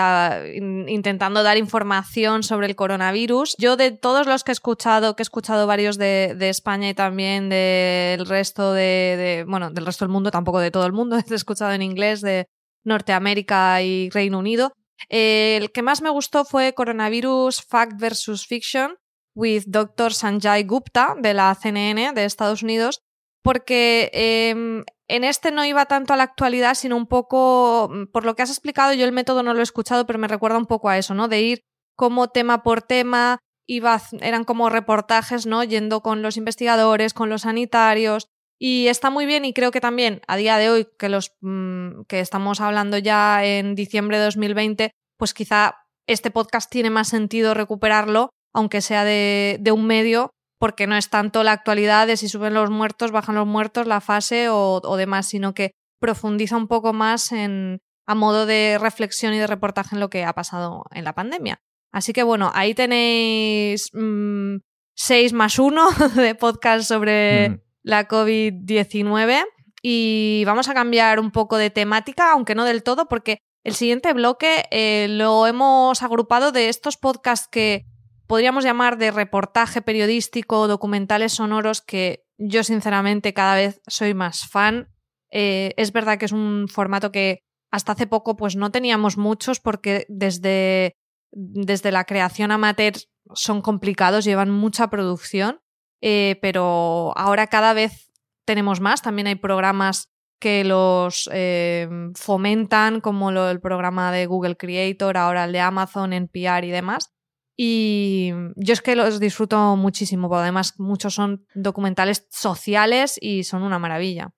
intentando 0.88 1.44
dar 1.44 1.58
información 1.58 2.44
sobre 2.44 2.68
el 2.68 2.78
coronavirus. 2.78 3.58
Yo 3.58 3.76
de 3.76 3.92
todos 3.92 4.26
los 4.26 4.46
que 4.46 4.52
he 4.52 4.54
escuchado, 4.54 5.18
que 5.18 5.22
he 5.22 5.28
escuchado 5.28 5.68
varios 5.68 5.98
de, 5.98 6.38
España 6.40 6.88
y 6.88 6.94
también 6.94 7.50
del 7.50 8.26
resto 8.26 8.72
de, 8.72 9.44
bueno, 9.50 9.70
del 9.70 9.86
resto 9.86 10.06
del 10.06 10.14
mundo, 10.14 10.32
tampoco 10.32 10.62
de 10.62 10.72
todo 10.72 10.86
el 10.86 10.94
mundo, 10.94 11.18
he 11.30 11.36
escuchado 11.36 11.74
en 11.74 11.82
inglés 11.82 12.22
de 12.22 12.48
Norteamérica 12.86 13.82
y 13.82 14.10
Reino 14.12 14.40
Unido. 14.40 14.72
Eh, 15.10 15.58
el 15.62 15.74
que 15.74 15.82
más 15.82 16.02
me 16.02 16.10
gustó 16.10 16.46
fue 16.46 16.74
Coronavirus 16.74 17.64
Fact 17.64 18.00
versus 18.00 18.48
Fiction 18.48 18.96
with 19.34 19.64
Dr. 19.68 20.14
Sanjay 20.14 20.64
Gupta 20.64 21.16
de 21.20 21.34
la 21.34 21.54
CNN 21.54 22.14
de 22.14 22.24
Estados 22.24 22.64
Unidos, 22.64 23.02
porque 23.46 24.10
em, 24.12 24.84
en 25.08 25.24
este 25.24 25.52
no 25.52 25.64
iba 25.64 25.86
tanto 25.86 26.14
a 26.14 26.18
la 26.18 26.24
actualidad, 26.24 26.74
sino 26.74 26.98
un 26.98 27.06
poco, 27.06 27.88
mm, 27.92 28.06
por 28.08 28.26
lo 28.26 28.36
que 28.36 28.42
has 28.42 28.50
explicado, 28.50 28.92
yo 28.94 29.06
el 29.06 29.12
método 29.12 29.44
no 29.44 29.54
lo 29.54 29.60
he 29.60 29.64
escuchado, 29.64 30.08
pero 30.08 30.18
me 30.18 30.28
recuerda 30.28 30.58
un 30.58 30.66
poco 30.66 30.90
a 30.90 30.98
eso, 30.98 31.14
¿no? 31.14 31.28
De 31.28 31.44
ir 31.44 31.62
como 31.96 32.30
tema 32.30 32.64
por 32.64 32.82
tema, 32.82 33.38
iba, 33.68 34.02
eran 34.20 34.46
como 34.46 34.72
reportajes, 34.72 35.46
¿no? 35.46 35.64
Yendo 35.64 36.02
con 36.02 36.24
los 36.24 36.38
investigadores, 36.38 37.14
con 37.14 37.30
los 37.30 37.44
sanitarios. 37.44 38.26
Y 38.60 38.88
está 38.88 39.12
muy 39.12 39.28
bien 39.28 39.46
y 39.46 39.54
creo 39.54 39.70
que 39.70 39.80
también 39.80 40.22
a 40.28 40.38
día 40.38 40.58
de 40.58 40.72
hoy, 40.72 40.88
que, 40.98 41.10
los, 41.10 41.36
mm, 41.42 42.06
que 42.08 42.22
estamos 42.22 42.62
hablando 42.62 42.98
ya 42.98 43.46
en 43.46 43.76
diciembre 43.76 44.18
de 44.18 44.24
2020, 44.24 44.92
pues 45.20 45.36
quizá 45.36 45.86
este 46.08 46.32
podcast 46.32 46.72
tiene 46.72 46.90
más 46.90 47.10
sentido 47.10 47.54
recuperarlo, 47.54 48.32
aunque 48.56 48.82
sea 48.82 49.04
de, 49.04 49.58
de 49.60 49.72
un 49.72 49.86
medio 49.86 50.32
porque 50.60 50.88
no 50.88 50.96
es 50.96 51.10
tanto 51.10 51.44
la 51.44 51.52
actualidad 51.52 52.08
de 52.08 52.18
si 52.18 52.30
suben 52.30 52.54
los 52.54 52.70
muertos, 52.70 53.12
bajan 53.12 53.36
los 53.36 53.48
muertos, 53.48 53.88
la 53.88 54.02
fase 54.02 54.48
o, 54.50 54.98
demás, 54.98 55.28
sino 55.28 55.54
que 55.54 55.72
profundiza 56.00 56.58
un 56.58 56.68
poco 56.68 56.94
más 56.94 57.32
en, 57.32 57.80
a 58.06 58.16
modo 58.16 58.46
de 58.46 58.78
reflexión 58.80 59.34
y 59.34 59.38
de 59.38 59.48
reportaje 59.48 59.96
en 59.96 60.00
lo 60.00 60.10
que 60.10 60.24
ha 60.24 60.34
pasado 60.34 60.86
en 60.92 61.04
la 61.04 61.14
pandemia. 61.14 61.60
Así 61.92 62.14
que 62.14 62.24
bueno, 62.24 62.52
ahí 62.54 62.74
tenéis 62.74 63.92
6 63.94 63.94
mm, 63.94 65.36
más 65.36 65.60
1 65.60 65.88
de 66.16 66.36
podcast 66.36 66.88
sobre 66.88 67.50
mm. 67.50 67.62
la 67.84 68.08
COVID-19 68.08 69.44
y 69.82 70.44
vamos 70.46 70.68
a 70.68 70.74
cambiar 70.74 71.20
un 71.20 71.32
poco 71.32 71.58
de 71.58 71.70
temática, 71.70 72.32
aunque 72.32 72.56
no 72.56 72.66
del 72.66 72.84
todo, 72.84 73.08
porque 73.08 73.38
el 73.64 73.76
siguiente 73.76 74.14
bloque 74.14 74.66
eh, 74.72 75.08
lo 75.10 75.48
hemos 75.48 76.02
agrupado 76.02 76.52
de 76.52 76.70
estos 76.70 76.98
podcasts 76.98 77.48
que 77.52 77.86
podríamos 78.28 78.64
llamar 78.64 78.98
de 78.98 79.12
reportaje 79.12 79.82
periodístico, 79.82 80.68
documentales 80.68 81.34
sonoros, 81.34 81.82
que 81.82 82.26
yo 82.38 82.64
sinceramente 82.64 83.34
cada 83.34 83.56
vez 83.56 83.82
soy 83.88 84.14
más 84.14 84.48
fan. 84.48 84.90
Eh, 85.32 85.74
es 85.78 85.92
verdad 85.92 86.18
que 86.18 86.26
es 86.26 86.32
un 86.32 86.68
formato 86.68 87.12
que 87.12 87.40
hasta 87.72 87.94
hace 87.94 88.08
poco 88.08 88.36
pues 88.36 88.56
no 88.56 88.72
teníamos 88.72 89.18
muchos 89.18 89.60
porque 89.60 90.06
desde, 90.08 90.94
desde 91.32 91.92
la 91.92 92.06
creación 92.06 92.52
amateur 92.52 92.94
son 93.34 93.62
complicados, 93.62 94.24
llevan 94.24 94.52
mucha 94.52 94.90
producción, 94.90 95.60
eh, 96.02 96.38
pero 96.42 97.14
ahora 97.18 97.48
cada 97.48 97.74
vez 97.74 98.12
tenemos 98.46 98.80
más. 98.80 99.02
También 99.02 99.28
hay 99.28 99.36
programas 99.36 100.10
que 100.40 100.64
los 100.64 101.30
eh, 101.34 101.90
fomentan, 102.16 103.02
como 103.02 103.32
el 103.32 103.60
programa 103.62 104.12
de 104.12 104.26
Google 104.26 104.58
Creator, 104.58 105.18
ahora 105.18 105.46
el 105.46 105.52
de 105.52 105.60
Amazon, 105.60 106.14
NPR 106.14 106.66
y 106.66 106.72
demás. 106.72 107.15
Y 107.58 108.32
yo 108.56 108.74
es 108.74 108.82
que 108.82 108.96
los 108.96 109.20
disfruto 109.20 109.76
muchísimo, 109.76 110.28
porque 110.28 110.44
además 110.44 110.74
muchos 110.78 111.14
son 111.14 111.46
documentales 111.54 112.28
sociales 112.30 113.18
y 113.22 113.44
son 113.44 113.64
una 113.64 113.80
maravilla. 113.80 114.34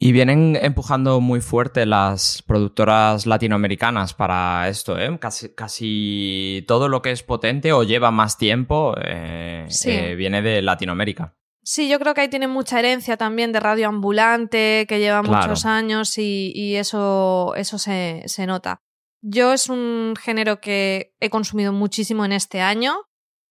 Y 0.00 0.12
vienen 0.12 0.56
empujando 0.62 1.20
muy 1.20 1.40
fuerte 1.40 1.84
las 1.84 2.42
productoras 2.42 3.26
latinoamericanas 3.26 4.14
para 4.14 4.68
esto, 4.68 4.96
¿eh? 4.96 5.18
Casi, 5.18 5.52
casi 5.54 6.64
todo 6.68 6.88
lo 6.88 7.02
que 7.02 7.10
es 7.10 7.24
potente 7.24 7.72
o 7.72 7.82
lleva 7.82 8.12
más 8.12 8.38
tiempo 8.38 8.94
eh, 9.02 9.66
eh, 9.86 10.14
viene 10.14 10.40
de 10.40 10.62
Latinoamérica. 10.62 11.34
Sí, 11.64 11.88
yo 11.88 11.98
creo 11.98 12.14
que 12.14 12.20
ahí 12.22 12.28
tiene 12.28 12.46
mucha 12.46 12.78
herencia 12.78 13.16
también 13.16 13.52
de 13.52 13.58
radio 13.58 13.88
ambulante, 13.88 14.86
que 14.88 15.00
lleva 15.00 15.22
muchos 15.22 15.66
años 15.66 16.16
y, 16.16 16.76
eso, 16.76 17.54
eso 17.56 17.76
se, 17.76 18.22
se 18.26 18.46
nota. 18.46 18.80
Yo 19.20 19.52
es 19.52 19.68
un 19.68 20.14
género 20.20 20.60
que 20.60 21.14
he 21.20 21.30
consumido 21.30 21.72
muchísimo 21.72 22.24
en 22.24 22.32
este 22.32 22.60
año 22.60 22.96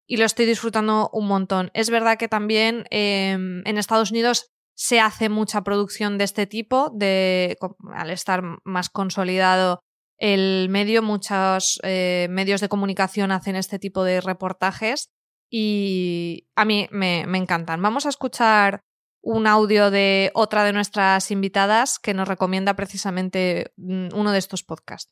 y 0.06 0.18
lo 0.18 0.24
estoy 0.24 0.46
disfrutando 0.46 1.10
un 1.12 1.26
montón. 1.26 1.70
Es 1.74 1.90
verdad 1.90 2.18
que 2.18 2.28
también 2.28 2.84
em, 2.90 3.62
en 3.66 3.78
Estados 3.78 4.10
Unidos 4.10 4.50
se 4.76 5.00
hace 5.00 5.28
mucha 5.28 5.62
producción 5.62 6.18
de 6.18 6.24
este 6.24 6.46
tipo, 6.46 6.90
de, 6.90 7.56
al 7.94 8.10
estar 8.10 8.42
más 8.64 8.90
consolidado 8.90 9.80
el 10.18 10.68
medio, 10.70 11.02
muchos 11.02 11.80
eh, 11.82 12.28
medios 12.30 12.60
de 12.60 12.68
comunicación 12.68 13.32
hacen 13.32 13.56
este 13.56 13.78
tipo 13.78 14.04
de 14.04 14.20
reportajes 14.20 15.10
y 15.50 16.48
a 16.56 16.64
mí 16.64 16.88
me, 16.90 17.22
encantan. 17.22 17.82
Vamos 17.82 18.06
a 18.06 18.08
escuchar 18.08 18.80
un 19.22 19.46
audio 19.46 19.90
de 19.90 20.30
otra 20.34 20.64
de 20.64 20.72
nuestras 20.72 21.30
invitadas 21.30 21.98
que 21.98 22.14
nos 22.14 22.28
recomienda 22.28 22.74
precisamente 22.74 23.72
mm, 23.76 24.08
uno 24.14 24.32
de 24.32 24.38
estos 24.38 24.62
podcasts. 24.62 25.10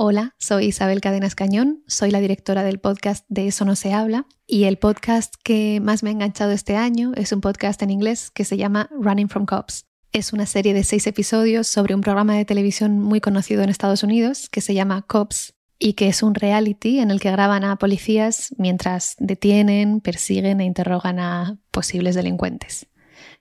Hola, 0.00 0.36
soy 0.38 0.66
Isabel 0.66 1.00
Cadenas 1.00 1.34
Cañón, 1.34 1.82
soy 1.88 2.12
la 2.12 2.20
directora 2.20 2.62
del 2.62 2.78
podcast 2.78 3.24
De 3.28 3.48
Eso 3.48 3.64
No 3.64 3.74
Se 3.74 3.92
Habla 3.92 4.26
y 4.46 4.62
el 4.62 4.78
podcast 4.78 5.34
que 5.42 5.80
más 5.82 6.04
me 6.04 6.10
ha 6.10 6.12
enganchado 6.12 6.52
este 6.52 6.76
año 6.76 7.10
es 7.16 7.32
un 7.32 7.40
podcast 7.40 7.82
en 7.82 7.90
inglés 7.90 8.30
que 8.30 8.44
se 8.44 8.56
llama 8.56 8.88
Running 8.92 9.28
from 9.28 9.44
Cops. 9.44 9.86
Es 10.12 10.32
una 10.32 10.46
serie 10.46 10.72
de 10.72 10.84
seis 10.84 11.04
episodios 11.08 11.66
sobre 11.66 11.96
un 11.96 12.00
programa 12.00 12.36
de 12.36 12.44
televisión 12.44 13.00
muy 13.00 13.20
conocido 13.20 13.64
en 13.64 13.70
Estados 13.70 14.04
Unidos 14.04 14.48
que 14.48 14.60
se 14.60 14.72
llama 14.72 15.02
Cops 15.02 15.54
y 15.80 15.94
que 15.94 16.06
es 16.06 16.22
un 16.22 16.36
reality 16.36 17.00
en 17.00 17.10
el 17.10 17.18
que 17.18 17.32
graban 17.32 17.64
a 17.64 17.74
policías 17.74 18.54
mientras 18.56 19.16
detienen, 19.18 20.00
persiguen 20.00 20.60
e 20.60 20.64
interrogan 20.64 21.18
a 21.18 21.58
posibles 21.72 22.14
delincuentes. 22.14 22.86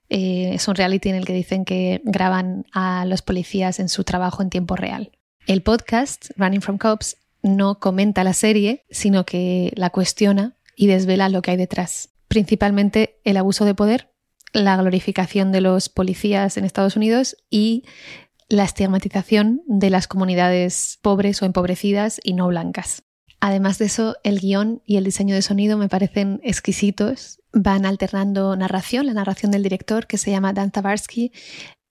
Eh, 0.09 0.55
es 0.55 0.67
un 0.67 0.73
reality 0.73 1.09
en 1.09 1.17
el 1.17 1.25
que 1.25 1.33
dicen 1.33 1.65
que 1.65 2.01
graban 2.03 2.65
a 2.73 3.05
los 3.05 3.21
policías 3.21 3.79
en 3.79 3.89
su 3.89 4.03
trabajo 4.03 4.41
en 4.41 4.49
tiempo 4.49 4.75
real. 4.75 5.11
El 5.47 5.61
podcast, 5.61 6.31
Running 6.35 6.61
from 6.61 6.77
Cops, 6.77 7.15
no 7.41 7.79
comenta 7.79 8.25
la 8.25 8.33
serie, 8.33 8.83
sino 8.89 9.25
que 9.25 9.71
la 9.77 9.91
cuestiona 9.91 10.57
y 10.75 10.87
desvela 10.87 11.29
lo 11.29 11.41
que 11.41 11.51
hay 11.51 11.57
detrás. 11.57 12.09
Principalmente 12.27 13.21
el 13.23 13.37
abuso 13.37 13.63
de 13.63 13.73
poder, 13.73 14.11
la 14.51 14.75
glorificación 14.75 15.53
de 15.53 15.61
los 15.61 15.87
policías 15.87 16.57
en 16.57 16.65
Estados 16.65 16.97
Unidos 16.97 17.37
y 17.49 17.85
la 18.49 18.65
estigmatización 18.65 19.61
de 19.67 19.89
las 19.89 20.09
comunidades 20.09 20.99
pobres 21.01 21.41
o 21.41 21.45
empobrecidas 21.45 22.19
y 22.23 22.33
no 22.33 22.47
blancas. 22.47 23.03
Además 23.39 23.77
de 23.77 23.85
eso, 23.85 24.17
el 24.23 24.41
guion 24.41 24.81
y 24.85 24.97
el 24.97 25.05
diseño 25.05 25.33
de 25.33 25.41
sonido 25.41 25.77
me 25.77 25.87
parecen 25.87 26.41
exquisitos. 26.43 27.39
Van 27.53 27.85
alternando 27.85 28.53
narración, 28.57 29.05
la 29.05 29.13
narración 29.13 29.51
del 29.51 29.63
director 29.63 30.07
que 30.07 30.17
se 30.17 30.31
llama 30.31 30.51
Dan 30.51 30.71
Tavarsky, 30.71 31.31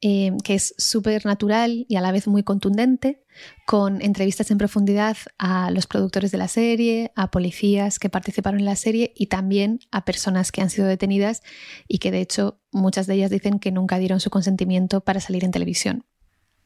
eh, 0.03 0.33
que 0.45 0.55
es 0.55 0.75
súper 0.77 1.25
natural 1.25 1.87
y 1.89 1.97
a 1.97 2.01
la 2.01 2.13
vez 2.13 2.29
muy 2.29 2.43
contundente, 2.43 3.25
con 3.67 4.03
entrevistas 4.03 4.51
en 4.51 4.59
profundidad 4.59 5.17
a 5.39 5.71
los 5.71 5.87
productores 5.87 6.31
de 6.31 6.39
la 6.39 6.49
serie, 6.49 7.13
a 7.17 7.31
policías 7.31 7.99
que 7.99 8.11
participaron 8.11 8.61
en 8.61 8.67
la 8.67 8.77
serie 8.77 9.13
y 9.17 9.27
también 9.27 9.81
a 9.91 10.05
personas 10.05 10.53
que 10.53 10.61
han 10.61 10.71
sido 10.71 10.87
detenidas 10.87 11.43
y 11.89 11.99
que 11.99 12.11
de 12.11 12.21
hecho 12.21 12.61
muchas 12.73 13.07
de 13.07 13.15
ellas 13.15 13.31
dicen 13.31 13.59
que 13.59 13.73
nunca 13.73 13.99
dieron 13.99 14.21
su 14.21 14.31
consentimiento 14.31 15.01
para 15.01 15.21
salir 15.21 15.45
en 15.45 15.51
televisión. 15.51 16.05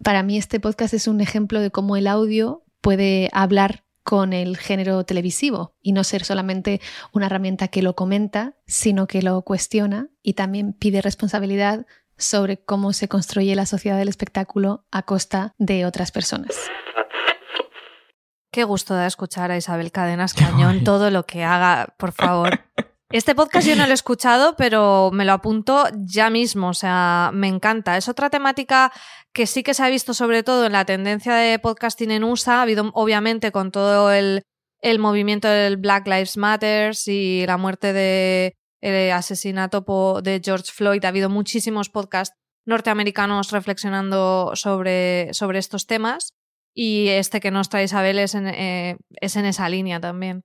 Para 0.02 0.22
mí 0.22 0.36
este 0.36 0.60
podcast 0.60 0.94
es 0.94 1.06
un 1.06 1.20
ejemplo 1.20 1.60
de 1.60 1.70
cómo 1.70 1.96
el 1.96 2.06
audio 2.06 2.64
puede 2.80 3.28
hablar 3.32 3.84
con 4.02 4.32
el 4.32 4.56
género 4.56 5.04
televisivo 5.04 5.76
y 5.82 5.92
no 5.92 6.04
ser 6.04 6.24
solamente 6.24 6.80
una 7.12 7.26
herramienta 7.26 7.68
que 7.68 7.82
lo 7.82 7.94
comenta, 7.94 8.56
sino 8.66 9.06
que 9.06 9.22
lo 9.22 9.42
cuestiona 9.42 10.08
y 10.22 10.32
también 10.32 10.72
pide 10.72 11.02
responsabilidad 11.02 11.86
sobre 12.20 12.62
cómo 12.62 12.92
se 12.92 13.08
construye 13.08 13.54
la 13.56 13.66
sociedad 13.66 13.98
del 13.98 14.08
espectáculo 14.08 14.84
a 14.90 15.02
costa 15.02 15.54
de 15.58 15.86
otras 15.86 16.12
personas. 16.12 16.54
Qué 18.52 18.64
gusto 18.64 18.94
da 18.94 19.06
escuchar 19.06 19.50
a 19.50 19.56
Isabel 19.56 19.92
Cadenas 19.92 20.34
Cañón, 20.34 20.84
todo 20.84 21.10
lo 21.10 21.24
que 21.24 21.44
haga, 21.44 21.94
por 21.98 22.12
favor. 22.12 22.60
Este 23.12 23.34
podcast 23.34 23.66
yo 23.66 23.74
no 23.74 23.86
lo 23.86 23.90
he 23.90 23.94
escuchado, 23.94 24.54
pero 24.56 25.10
me 25.12 25.24
lo 25.24 25.32
apunto 25.32 25.84
ya 25.96 26.30
mismo, 26.30 26.68
o 26.68 26.74
sea, 26.74 27.30
me 27.34 27.48
encanta. 27.48 27.96
Es 27.96 28.08
otra 28.08 28.30
temática 28.30 28.92
que 29.32 29.46
sí 29.46 29.64
que 29.64 29.74
se 29.74 29.82
ha 29.82 29.88
visto 29.88 30.14
sobre 30.14 30.44
todo 30.44 30.66
en 30.66 30.72
la 30.72 30.84
tendencia 30.84 31.34
de 31.34 31.58
podcasting 31.58 32.12
en 32.12 32.22
USA, 32.22 32.58
ha 32.58 32.62
habido 32.62 32.90
obviamente 32.94 33.50
con 33.50 33.72
todo 33.72 34.12
el, 34.12 34.44
movimiento 34.98 35.48
del 35.48 35.76
Black 35.76 36.06
Lives 36.06 36.36
Matter 36.36 36.94
y 37.06 37.44
la 37.46 37.56
muerte 37.56 37.92
de 37.92 38.54
el 38.80 39.12
asesinato 39.12 39.84
de 40.22 40.40
George 40.44 40.72
Floyd, 40.72 41.04
ha 41.04 41.08
habido 41.08 41.28
muchísimos 41.28 41.88
podcasts 41.88 42.36
norteamericanos 42.66 43.50
reflexionando 43.50 44.52
sobre, 44.54 45.32
sobre 45.32 45.58
estos 45.58 45.86
temas 45.86 46.34
y 46.74 47.08
este 47.08 47.40
que 47.40 47.50
nos 47.50 47.68
trae 47.68 47.84
Isabel 47.84 48.18
es 48.18 48.34
en, 48.34 48.46
eh, 48.46 48.96
es 49.20 49.36
en 49.36 49.44
esa 49.44 49.68
línea 49.68 50.00
también. 50.00 50.42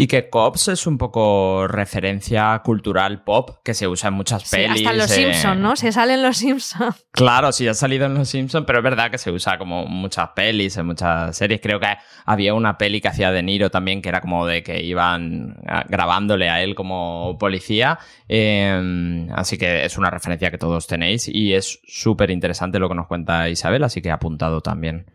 Y 0.00 0.06
que 0.06 0.30
Cops 0.30 0.68
es 0.68 0.86
un 0.86 0.96
poco 0.96 1.66
referencia 1.66 2.60
cultural 2.64 3.24
pop 3.24 3.50
que 3.64 3.74
se 3.74 3.88
usa 3.88 4.08
en 4.08 4.14
muchas 4.14 4.44
sí, 4.44 4.56
pelis. 4.56 4.76
Hasta 4.78 4.90
en 4.90 4.98
Los 4.98 5.10
Simpsons, 5.10 5.60
¿no? 5.60 5.74
Se 5.74 5.90
sale 5.90 6.14
en 6.14 6.22
Los 6.22 6.36
Simpsons. 6.36 7.06
Claro, 7.18 7.50
sí, 7.50 7.66
ha 7.66 7.74
salido 7.74 8.06
en 8.06 8.14
Los 8.14 8.28
Simpsons, 8.28 8.64
pero 8.64 8.78
es 8.78 8.84
verdad 8.84 9.10
que 9.10 9.18
se 9.18 9.32
usa 9.32 9.58
como 9.58 9.86
muchas 9.86 10.28
pelis, 10.36 10.76
en 10.76 10.86
muchas 10.86 11.36
series. 11.36 11.60
Creo 11.60 11.80
que 11.80 11.88
había 12.24 12.54
una 12.54 12.78
peli 12.78 13.00
que 13.00 13.08
hacía 13.08 13.32
De 13.32 13.42
Niro 13.42 13.70
también, 13.70 14.00
que 14.00 14.08
era 14.08 14.20
como 14.20 14.46
de 14.46 14.62
que 14.62 14.80
iban 14.84 15.56
grabándole 15.88 16.48
a 16.48 16.62
él 16.62 16.76
como 16.76 17.36
policía. 17.40 17.98
Em, 18.28 19.28
así 19.32 19.58
que 19.58 19.84
es 19.84 19.98
una 19.98 20.10
referencia 20.10 20.52
que 20.52 20.58
todos 20.58 20.86
tenéis 20.86 21.26
y 21.26 21.54
es 21.54 21.80
súper 21.88 22.30
interesante 22.30 22.78
lo 22.78 22.88
que 22.88 22.94
nos 22.94 23.08
cuenta 23.08 23.48
Isabel, 23.48 23.82
así 23.82 24.00
que 24.00 24.10
he 24.10 24.12
apuntado 24.12 24.60
también. 24.60 25.06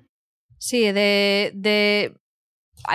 Sí, 0.57 0.91
de, 0.91 1.51
de 1.55 2.13
Ah, 2.13 2.22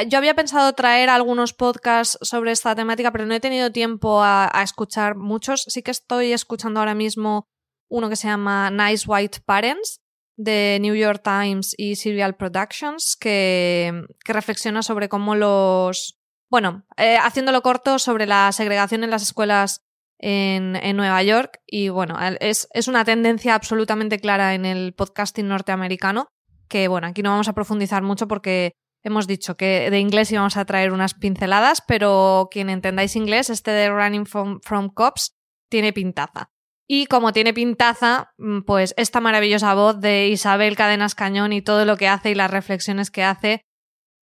yo 0.08 0.18
había 0.18 0.34
pensado 0.34 0.72
traer 0.74 1.08
algunos 1.08 1.52
podcasts 1.52 2.18
sobre 2.22 2.52
esta 2.52 2.74
temática, 2.74 3.12
pero 3.12 3.26
no 3.26 3.34
he 3.34 3.40
tenido 3.40 3.72
tiempo 3.72 4.22
a, 4.22 4.50
escuchar 4.62 5.16
muchos. 5.16 5.62
Sí 5.68 5.82
que 5.82 5.90
estoy 5.90 6.32
escuchando 6.32 6.80
ahora 6.80 6.94
mismo 6.94 7.46
uno 7.88 8.08
que 8.08 8.16
se 8.16 8.28
llama 8.28 8.70
Nice 8.70 9.04
White 9.06 9.40
Parents 9.44 10.00
de 10.36 10.78
New 10.80 10.94
York 10.94 11.22
Times 11.24 11.74
y 11.76 11.96
Serial 11.96 12.36
Productions, 12.36 13.16
que, 13.16 14.04
reflexiona 14.24 14.82
sobre 14.82 15.08
cómo 15.08 15.34
los... 15.34 16.18
Bueno, 16.50 16.84
eh, 16.96 17.16
haciéndolo 17.16 17.62
corto, 17.62 17.98
sobre 17.98 18.26
la 18.26 18.52
segregación 18.52 19.04
en 19.04 19.10
las 19.10 19.22
escuelas 19.22 19.82
en, 20.18 20.96
Nueva 20.96 21.22
York. 21.22 21.60
Y 21.66 21.88
bueno, 21.88 22.16
es 22.40 22.88
una 22.88 23.04
tendencia 23.04 23.54
absolutamente 23.54 24.18
clara 24.18 24.54
en 24.54 24.64
el 24.64 24.94
podcasting 24.94 25.48
norteamericano, 25.48 26.28
que 26.68 26.88
bueno, 26.88 27.06
aquí 27.06 27.22
no 27.22 27.30
vamos 27.30 27.48
a 27.48 27.54
profundizar 27.54 28.02
mucho 28.02 28.28
porque 28.28 28.72
Hemos 29.04 29.26
dicho 29.26 29.56
que 29.56 29.90
de 29.90 30.00
inglés 30.00 30.32
íbamos 30.32 30.56
a 30.56 30.64
traer 30.64 30.92
unas 30.92 31.14
pinceladas, 31.14 31.82
pero 31.86 32.48
quien 32.50 32.68
entendáis 32.68 33.16
inglés, 33.16 33.50
este 33.50 33.70
de 33.70 33.90
Running 33.90 34.26
from, 34.26 34.88
Cops 34.92 35.36
tiene 35.70 35.92
pintaza. 35.92 36.50
Y 36.88 37.06
como 37.06 37.32
tiene 37.32 37.52
pintaza, 37.52 38.32
mm, 38.38 38.62
pues 38.62 38.94
esta 38.96 39.20
maravillosa 39.20 39.74
voz 39.74 40.00
de 40.00 40.28
Isabel 40.28 40.76
Cadenas 40.76 41.14
Cañón 41.14 41.52
y 41.52 41.62
todo 41.62 41.84
lo 41.84 41.96
que 41.96 42.08
hace 42.08 42.30
y 42.30 42.34
las 42.34 42.50
reflexiones 42.50 43.10
que 43.10 43.22
hace 43.22 43.62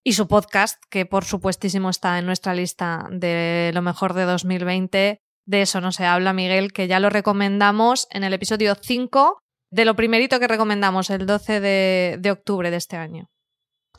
y 0.04 0.14
su 0.14 0.28
podcast, 0.28 0.82
que 0.90 1.06
por 1.06 1.26
supuestísimo 1.26 1.90
está 1.90 2.20
en 2.20 2.26
nuestra 2.26 2.54
lista 2.54 3.08
de 3.12 3.72
lo 3.74 3.82
mejor 3.82 4.14
de 4.14 4.24
2020. 4.26 5.20
De 5.48 5.62
eso 5.62 5.80
no 5.80 5.92
se 5.92 6.06
habla, 6.06 6.34
Miguel, 6.34 6.74
que 6.74 6.88
ya 6.88 7.00
lo 7.00 7.10
recomendamos 7.10 8.08
en 8.12 8.24
el 8.24 8.34
episodio 8.34 8.76
5 8.76 9.40
de 9.72 9.86
lo 9.86 9.96
primerito 9.96 10.40
que 10.40 10.48
recomendamos 10.48 11.10
el 11.10 11.26
12 11.26 11.60
de 11.60 12.32
octubre 12.32 12.72
de 12.72 12.78
este 12.78 12.98
año. 12.98 13.30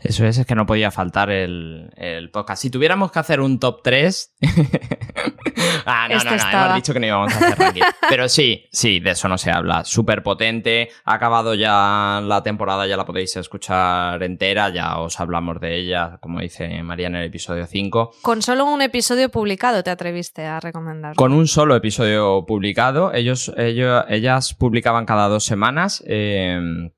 Eso 0.01 0.27
es, 0.27 0.39
es 0.39 0.47
que 0.47 0.55
no 0.55 0.67
podía 0.67 0.91
faltar 0.91 1.31
el, 1.31 2.31
podcast. 2.33 2.63
Si 2.63 2.71
tuviéramos 2.71 3.13
que 3.13 3.19
hacer 3.19 3.41
un 3.41 3.59
top 3.59 3.81
3. 3.83 4.37
ah, 5.87 6.09
no, 6.09 6.17
no, 6.19 6.37
no, 6.37 6.65
hemos 6.65 6.75
dicho 6.75 6.93
que 6.93 7.01
no 7.01 7.07
íbamos 7.07 7.35
a 7.35 7.39
hacer 7.39 7.63
aquí. 7.63 7.81
Pero 8.09 8.29
sí, 8.29 8.67
sí, 8.73 9.01
de 9.01 9.11
eso 9.11 9.29
no 9.29 9.39
se 9.39 9.51
habla. 9.51 9.85
Súper 9.85 10.23
potente. 10.23 10.91
Ha 11.05 11.15
acabado 11.15 11.55
ya 11.55 12.21
la 12.23 12.43
temporada, 12.43 12.87
ya 12.87 12.97
la 12.97 13.07
podéis 13.07 13.37
escuchar 13.37 14.23
entera. 14.23 14.71
Ya 14.71 14.99
os 14.99 15.19
hablamos 15.21 15.61
de 15.61 15.77
ella, 15.77 16.19
como 16.21 16.41
dice 16.41 16.83
María 16.83 17.09
en 17.09 17.17
el 17.17 17.25
episodio 17.25 17.67
5. 17.67 18.17
Con 18.23 18.43
solo 18.43 18.65
un 18.65 18.83
episodio 18.83 19.31
publicado 19.31 19.83
te 19.83 19.91
atreviste 19.91 20.45
a 20.45 20.61
recomendar. 20.61 21.15
Con 21.15 21.33
un 21.33 21.47
solo 21.47 21.77
episodio 21.77 22.45
publicado. 22.47 23.13
Ellos, 23.13 23.53
ellos, 23.57 24.05
ellas 24.09 24.55
publicaban 24.55 25.07
cada 25.07 25.29
dos 25.29 25.45
semanas. 25.45 26.03
Eh, 26.07 26.91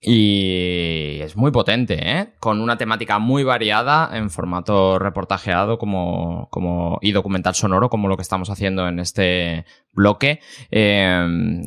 y 0.00 1.18
es 1.22 1.36
muy 1.36 1.50
potente, 1.50 1.98
¿eh? 2.00 2.34
Con 2.38 2.60
una 2.60 2.78
temática 2.78 3.18
muy 3.18 3.42
variada 3.42 4.16
en 4.16 4.30
formato 4.30 4.98
reportajeado 4.98 5.78
como, 5.78 6.48
como, 6.50 6.98
y 7.02 7.12
documental 7.12 7.54
sonoro, 7.56 7.90
como 7.90 8.06
lo 8.08 8.16
que 8.16 8.22
estamos 8.22 8.48
haciendo 8.48 8.86
en 8.86 9.00
este 9.00 9.64
bloque. 9.92 10.40
Em, 10.70 11.64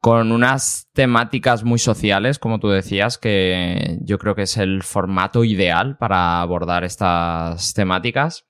con 0.00 0.32
unas 0.32 0.88
temáticas 0.92 1.64
muy 1.64 1.78
sociales, 1.78 2.38
como 2.38 2.60
tú 2.60 2.68
decías, 2.68 3.18
que 3.18 3.98
yo 4.02 4.18
creo 4.18 4.34
que 4.34 4.42
es 4.42 4.56
el 4.56 4.82
formato 4.82 5.44
ideal 5.44 5.96
para 5.96 6.40
abordar 6.40 6.84
estas 6.84 7.74
temáticas. 7.74 8.46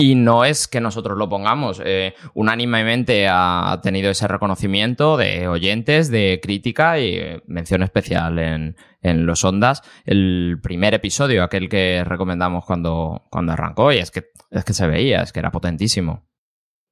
Y 0.00 0.14
no 0.14 0.46
es 0.46 0.66
que 0.66 0.80
nosotros 0.80 1.18
lo 1.18 1.28
pongamos, 1.28 1.82
eh, 1.84 2.14
unánimemente 2.32 3.28
ha 3.28 3.78
tenido 3.82 4.10
ese 4.10 4.26
reconocimiento 4.26 5.18
de 5.18 5.46
oyentes, 5.46 6.10
de 6.10 6.40
crítica 6.42 6.98
y 6.98 7.16
eh, 7.16 7.42
mención 7.46 7.82
especial 7.82 8.38
en, 8.38 8.76
los 9.02 9.44
ondas. 9.44 9.82
El 10.06 10.58
primer 10.62 10.94
episodio, 10.94 11.42
aquel 11.42 11.68
que 11.68 12.02
recomendamos 12.04 12.64
cuando, 12.64 13.26
cuando 13.30 13.52
arrancó, 13.52 13.92
y 13.92 13.98
es 13.98 14.10
que, 14.10 14.24
es 14.50 14.64
que 14.64 14.72
se 14.72 14.86
veía, 14.86 15.22
es 15.22 15.32
que 15.32 15.40
era 15.40 15.50
potentísimo. 15.50 16.26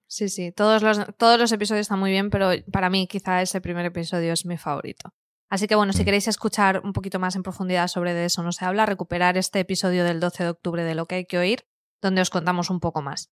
Sí, 0.06 0.28
sí, 0.28 0.52
todos 0.52 0.82
los, 0.82 1.00
todos 1.16 1.38
los 1.38 1.52
episodios 1.52 1.82
están 1.82 1.98
muy 1.98 2.10
bien, 2.10 2.28
pero 2.28 2.50
para 2.70 2.90
mí 2.90 3.06
quizá 3.06 3.40
ese 3.40 3.60
primer 3.62 3.86
episodio 3.86 4.34
es 4.34 4.44
mi 4.44 4.58
favorito. 4.58 5.14
Así 5.50 5.66
que 5.66 5.74
bueno, 5.74 5.94
si 5.94 6.02
mm. 6.02 6.04
queréis 6.04 6.28
escuchar 6.28 6.82
un 6.84 6.92
poquito 6.92 7.18
más 7.18 7.36
en 7.36 7.42
profundidad 7.42 7.88
sobre 7.88 8.24
eso 8.24 8.42
no 8.42 8.52
se 8.52 8.66
habla, 8.66 8.84
recuperar 8.84 9.38
este 9.38 9.60
episodio 9.60 10.04
del 10.04 10.20
12 10.20 10.44
de 10.44 10.50
octubre 10.50 10.84
de 10.84 10.94
lo 10.94 11.06
que 11.06 11.16
hay 11.16 11.24
que 11.24 11.38
oír, 11.38 11.64
donde 12.00 12.22
os 12.22 12.30
contamos 12.30 12.70
un 12.70 12.80
poco 12.80 13.02
más. 13.02 13.30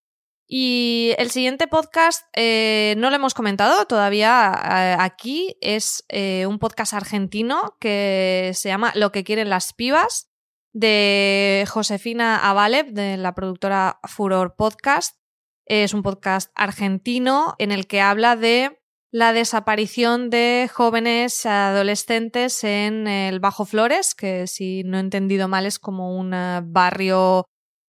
Y 0.49 1.13
el 1.19 1.31
siguiente 1.31 1.67
podcast 1.67 2.25
eh, 2.33 2.95
no 2.99 3.11
lo 3.11 3.17
hemos 3.17 3.35
comentado 3.35 3.85
todavía 3.87 4.53
eh, 4.55 4.97
aquí, 5.01 5.57
es 5.61 6.05
eh, 6.09 6.47
un 6.47 6.61
podcast 6.61 6.95
argentino 6.95 7.77
que 7.81 8.53
se 8.55 8.69
llama 8.69 8.93
Lo 8.95 9.11
que 9.11 9.25
quieren 9.25 9.51
las 9.51 9.73
pibas 9.73 10.31
de 10.73 11.65
Josefina 11.69 12.49
Avalev, 12.49 12.93
de 12.93 13.17
la 13.17 13.35
productora 13.35 13.99
Furor 14.05 14.55
Podcast. 14.55 15.17
Es 15.65 15.95
un 15.95 16.05
podcast 16.05 16.53
argentino 16.55 17.57
en 17.59 17.73
el 17.73 17.89
que 17.89 18.01
habla 18.01 18.37
de 18.37 18.79
la 19.11 19.33
desaparición 19.33 20.31
de 20.31 20.71
jóvenes 20.73 21.45
adolescentes 21.45 22.63
en 22.63 23.09
el 23.09 23.41
Bajo 23.41 23.65
Flores, 23.65 24.15
que 24.15 24.47
si 24.47 24.85
no 24.85 24.99
he 24.99 25.01
entendido 25.01 25.49
mal 25.49 25.67
es 25.67 25.81
como 25.81 26.17
un 26.17 26.31
barrio 26.67 27.47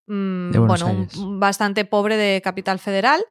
Mm, 0.07 0.65
bueno, 0.65 1.07
bastante 1.37 1.85
pobre 1.85 2.17
de 2.17 2.41
Capital 2.41 2.79
Federal. 2.79 3.23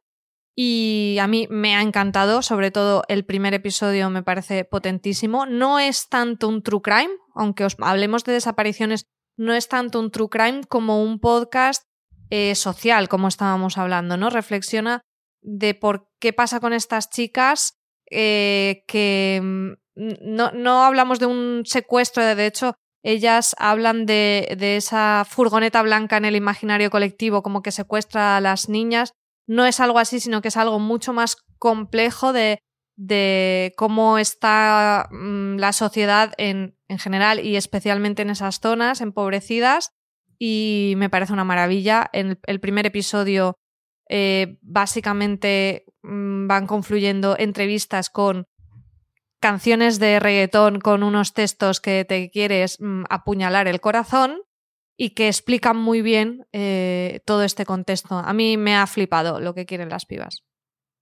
y 0.59 1.17
a 1.21 1.27
mí 1.27 1.47
me 1.51 1.75
ha 1.75 1.83
encantado, 1.83 2.41
sobre 2.41 2.71
todo 2.71 3.03
el 3.09 3.25
primer 3.25 3.53
episodio 3.53 4.09
me 4.09 4.23
parece 4.23 4.65
potentísimo. 4.65 5.45
No 5.45 5.77
es 5.77 6.09
tanto 6.09 6.47
un 6.47 6.63
true 6.63 6.81
crime, 6.81 7.13
aunque 7.35 7.63
os 7.63 7.75
hablemos 7.79 8.23
de 8.23 8.33
desapariciones, 8.33 9.05
no 9.37 9.53
es 9.53 9.67
tanto 9.67 9.99
un 9.99 10.09
true 10.09 10.29
crime 10.29 10.63
como 10.67 11.03
un 11.03 11.19
podcast 11.19 11.83
eh, 12.31 12.55
social, 12.55 13.07
como 13.07 13.27
estábamos 13.27 13.77
hablando, 13.77 14.17
¿no? 14.17 14.31
Reflexiona 14.31 15.01
de 15.41 15.75
por 15.75 16.09
qué 16.19 16.33
pasa 16.33 16.59
con 16.59 16.73
estas 16.73 17.09
chicas 17.09 17.77
eh, 18.11 18.83
que 18.87 19.39
mm, 19.41 19.71
no, 20.21 20.51
no, 20.51 20.83
hablamos 20.83 21.19
de 21.19 21.25
un 21.25 21.63
secuestro, 21.65 22.23
de 22.23 22.45
hecho, 22.45 22.73
ellas 23.07 23.55
hablan 23.57 24.05
de, 24.05 24.57
esa 24.59 25.25
furgoneta 25.25 25.81
blanca 25.81 26.17
en 26.17 26.25
el 26.25 26.35
imaginario 26.35 26.89
colectivo, 26.89 27.41
como 27.41 27.61
que 27.61 27.71
secuestra 27.71 28.35
a 28.35 28.41
las 28.41 28.67
niñas, 28.67 29.13
no 29.47 29.65
es 29.65 29.79
algo 29.79 29.99
así, 29.99 30.19
sino 30.19 30.41
que 30.41 30.49
es 30.49 30.57
algo 30.57 30.77
mucho 30.77 31.13
más 31.13 31.37
complejo 31.57 32.33
de, 32.33 32.59
cómo 33.77 34.17
está 34.17 35.07
mm, 35.09 35.55
la 35.55 35.71
sociedad 35.71 36.33
en, 36.37 36.75
en, 36.89 36.99
general 36.99 37.39
y 37.39 37.55
especialmente 37.55 38.23
en 38.23 38.29
esas 38.29 38.59
zonas 38.59 38.99
empobrecidas. 38.99 39.91
Y 40.37 40.95
me 40.97 41.09
parece 41.09 41.31
una 41.31 41.45
maravilla. 41.45 42.09
En 42.11 42.37
el, 42.45 42.59
primer 42.59 42.85
episodio, 42.85 43.55
eh, 44.09 44.57
básicamente 44.61 45.85
mm, 46.03 46.47
van 46.47 46.67
confluyendo 46.67 47.37
entrevistas 47.39 48.09
con 48.09 48.47
canciones 49.39 49.99
de 49.99 50.19
reggaetón 50.19 50.79
con 50.79 51.03
unos 51.03 51.33
textos 51.33 51.79
que 51.81 52.05
te 52.05 52.29
quieres 52.29 52.79
mm, 52.79 53.03
apuñalar 53.09 53.67
el 53.67 53.79
corazón 53.79 54.41
y 54.97 55.11
que 55.11 55.27
explican 55.27 55.77
muy 55.77 56.01
bien 56.01 56.47
eh, 56.51 57.21
todo 57.25 57.43
este 57.43 57.65
contexto. 57.65 58.17
A 58.17 58.33
mí 58.33 58.57
me 58.57 58.75
ha 58.75 58.87
flipado 58.87 59.39
lo 59.39 59.53
que 59.53 59.65
quieren 59.65 59.89
las 59.89 60.05
pibas. 60.05 60.43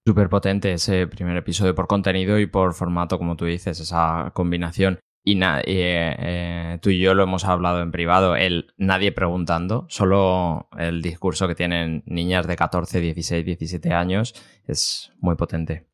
Súper 0.06 0.28
potente 0.28 0.72
ese 0.72 1.06
primer 1.06 1.36
episodio 1.36 1.74
por 1.74 1.88
contenido 1.88 2.38
y 2.38 2.46
por 2.46 2.74
formato, 2.74 3.18
como 3.18 3.36
tú 3.36 3.46
dices, 3.46 3.80
esa 3.80 4.30
combinación. 4.34 5.00
Y 5.24 5.42
eh, 5.42 5.56
eh, 5.66 6.78
tú 6.80 6.90
y 6.90 7.00
yo 7.00 7.12
lo 7.14 7.24
hemos 7.24 7.44
hablado 7.44 7.82
en 7.82 7.90
privado, 7.90 8.36
el 8.36 8.72
nadie 8.76 9.10
preguntando, 9.10 9.86
solo 9.88 10.68
el 10.78 11.02
discurso 11.02 11.48
que 11.48 11.56
tienen 11.56 12.04
niñas 12.06 12.46
de 12.46 12.54
14, 12.54 13.00
16, 13.00 13.44
17 13.44 13.92
años 13.92 14.34
es 14.68 15.10
muy 15.18 15.34
potente. 15.34 15.88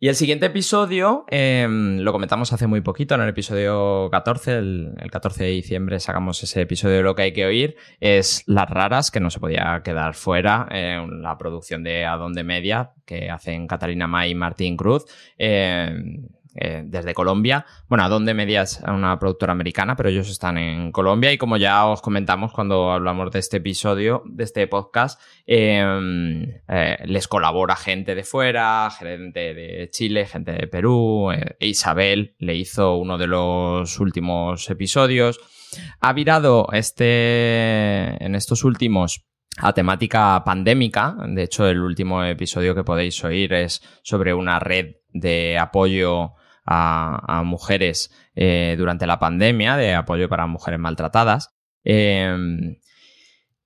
Y 0.00 0.06
el 0.06 0.14
siguiente 0.14 0.46
episodio 0.46 1.24
em, 1.26 1.98
lo 1.98 2.12
comentamos 2.12 2.52
hace 2.52 2.68
muy 2.68 2.82
poquito, 2.82 3.16
en 3.16 3.22
el 3.22 3.30
episodio 3.30 4.08
14, 4.12 4.58
el, 4.58 4.94
14 5.10 5.42
de 5.42 5.50
diciembre 5.50 5.98
sacamos 5.98 6.40
ese 6.40 6.60
episodio 6.60 6.98
de 6.98 7.02
lo 7.02 7.16
que 7.16 7.22
hay 7.22 7.32
que 7.32 7.44
oír, 7.44 7.74
es 7.98 8.44
Las 8.46 8.70
Raras, 8.70 9.10
que 9.10 9.18
no 9.18 9.28
se 9.30 9.40
podía 9.40 9.82
quedar 9.82 10.14
fuera, 10.14 10.68
en 10.70 11.20
la 11.20 11.36
producción 11.36 11.82
de 11.82 12.06
Adonde 12.06 12.44
Media, 12.44 12.92
que 13.04 13.28
hacen 13.28 13.66
Catalina 13.66 14.06
May 14.06 14.30
y 14.30 14.34
Martín 14.36 14.76
Cruz. 14.76 15.04
Em, 15.36 16.28
eh, 16.54 16.82
desde 16.84 17.14
Colombia. 17.14 17.66
Bueno, 17.88 18.04
a 18.04 18.08
donde 18.08 18.34
medias 18.34 18.82
a 18.84 18.92
una 18.92 19.18
productora 19.18 19.52
americana, 19.52 19.96
pero 19.96 20.08
ellos 20.08 20.28
están 20.30 20.58
en 20.58 20.92
Colombia 20.92 21.32
y 21.32 21.38
como 21.38 21.56
ya 21.56 21.86
os 21.86 22.00
comentamos 22.00 22.52
cuando 22.52 22.90
hablamos 22.90 23.30
de 23.30 23.38
este 23.38 23.58
episodio, 23.58 24.22
de 24.26 24.44
este 24.44 24.66
podcast, 24.66 25.20
em, 25.46 26.44
eh, 26.68 26.98
les 27.04 27.28
colabora 27.28 27.76
gente 27.76 28.14
de 28.14 28.24
fuera, 28.24 28.90
gente 28.90 29.54
de 29.54 29.88
Chile, 29.90 30.26
gente 30.26 30.52
de 30.52 30.66
Perú. 30.66 31.30
Eh, 31.32 31.56
Isabel 31.60 32.34
le 32.38 32.56
hizo 32.56 32.96
uno 32.96 33.18
de 33.18 33.26
los 33.26 34.00
últimos 34.00 34.68
episodios. 34.70 35.40
Ha 36.00 36.12
virado 36.12 36.68
este, 36.72 38.22
en 38.24 38.34
estos 38.34 38.64
últimos 38.64 39.28
a 39.60 39.72
temática 39.72 40.42
pandémica. 40.44 41.16
De 41.28 41.44
hecho, 41.44 41.66
el 41.66 41.80
último 41.80 42.22
episodio 42.24 42.74
que 42.74 42.84
podéis 42.84 43.22
oír 43.24 43.52
es 43.52 43.82
sobre 44.02 44.32
una 44.34 44.58
red 44.58 44.96
de 45.12 45.58
apoyo 45.58 46.32
a, 46.68 47.42
mujeres 47.44 48.10
eh, 48.34 48.74
durante 48.76 49.06
la 49.06 49.18
pandemia, 49.18 49.76
de 49.76 49.94
apoyo 49.94 50.28
para 50.28 50.46
mujeres 50.46 50.78
maltratadas. 50.78 51.54
Em, 51.84 52.78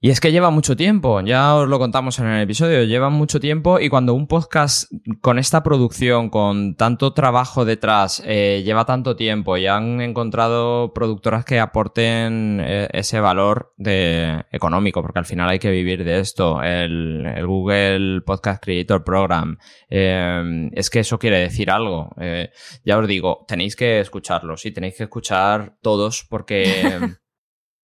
y 0.05 0.11
es 0.11 0.19
que 0.19 0.33
lleva 0.33 0.51
mucho 0.51 0.77
tiempo, 0.77 1.21
ya 1.21 1.55
os 1.55 1.69
lo 1.69 1.79
contamos 1.79 2.19
en 2.19 2.27
el 2.27 2.43
episodio, 2.43 2.83
lleva 2.83 3.09
mucho 3.09 3.39
tiempo 3.39 3.79
y 3.79 3.89
cuando 3.89 4.15
un 4.15 4.27
podcast 4.27 4.91
con 5.21 5.39
esta 5.39 5.63
producción, 5.63 6.29
con 6.29 6.75
tanto 6.75 7.13
trabajo 7.13 7.65
detrás, 7.65 8.21
eh, 8.27 8.63
lleva 8.65 8.85
tanto 8.85 9.15
tiempo 9.15 9.57
y 9.57 9.69
han 9.69 10.01
encontrado 10.01 10.93
productoras 10.93 11.45
que 11.45 11.61
aporten 11.61 12.61
eh, 12.61 12.89
ese 12.93 13.21
valor 13.21 13.75
de, 13.77 14.45
económico, 14.51 15.03
porque 15.03 15.21
al 15.21 15.25
final 15.25 15.49
hay 15.49 15.61
que 15.61 15.71
vivir 15.71 16.03
de 16.03 16.19
esto, 16.19 16.61
el, 16.65 17.23
Google 17.47 18.23
Podcast 18.23 18.61
Creator 18.61 19.05
Program, 19.05 19.57
eh, 19.89 20.69
es 20.73 20.91
que 20.91 20.99
eso 20.99 21.21
quiere 21.21 21.39
decir 21.39 21.71
algo. 21.71 22.11
ya 22.85 22.99
os 22.99 23.07
digo, 23.07 23.45
tenéis 23.47 23.77
que 23.77 24.01
escucharlo, 24.01 24.57
sí, 24.57 24.73
tenéis 24.73 24.97
que 24.97 25.05
escuchar 25.05 25.77
todos 25.81 26.27
porque... 26.29 26.99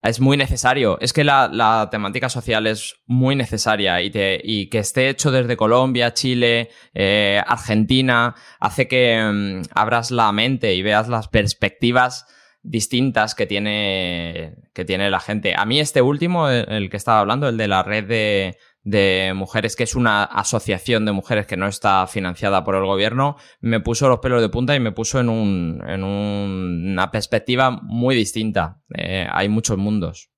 Es 0.02 0.20
muy 0.20 0.36
necesario. 0.36 0.98
Es 1.00 1.12
que 1.12 1.24
la, 1.24 1.88
temática 1.90 2.28
social 2.28 2.66
es 2.66 2.96
muy 3.06 3.34
necesaria 3.34 4.00
y, 4.00 4.12
y, 4.14 4.68
que 4.68 4.78
esté 4.78 5.08
hecho 5.08 5.30
desde 5.30 5.56
Colombia, 5.56 6.14
Chile, 6.14 6.70
eh, 6.94 7.42
Argentina, 7.46 8.34
hace 8.60 8.86
que 8.86 9.20
mm, 9.20 9.62
abras 9.74 10.10
la 10.10 10.30
mente 10.32 10.74
y 10.74 10.82
veas 10.82 11.08
las 11.08 11.28
perspectivas 11.28 12.26
distintas 12.62 13.34
que 13.34 13.46
tiene, 13.46 14.56
que 14.72 14.84
tiene 14.84 15.10
la 15.10 15.20
gente. 15.20 15.54
A 15.56 15.64
mí 15.64 15.80
este 15.80 16.02
último, 16.02 16.48
el 16.48 16.90
que 16.90 16.96
estaba 16.96 17.20
hablando, 17.20 17.48
el 17.48 17.56
de 17.56 17.68
la 17.68 17.82
red 17.82 18.04
de, 18.04 18.56
de 18.82 19.32
mujeres, 19.34 19.76
que 19.76 19.84
es 19.84 19.94
una 19.94 20.24
asociación 20.24 21.04
de 21.04 21.12
mujeres 21.12 21.46
que 21.46 21.56
no 21.56 21.66
está 21.66 22.06
financiada 22.06 22.64
por 22.64 22.74
el 22.74 22.84
gobierno, 22.84 23.36
me 23.60 23.80
puso 23.80 24.08
los 24.08 24.20
pelos 24.20 24.40
de 24.40 24.48
punta 24.48 24.74
y 24.74 24.80
me 24.80 24.92
puso 24.92 25.20
en, 25.20 25.28
un, 25.28 25.82
en 25.86 26.04
una 26.04 27.10
perspectiva 27.10 27.70
muy 27.70 28.14
distinta. 28.14 28.80
Eh, 28.96 29.26
hay 29.30 29.48
muchos 29.48 29.76
mundos. 29.78 30.30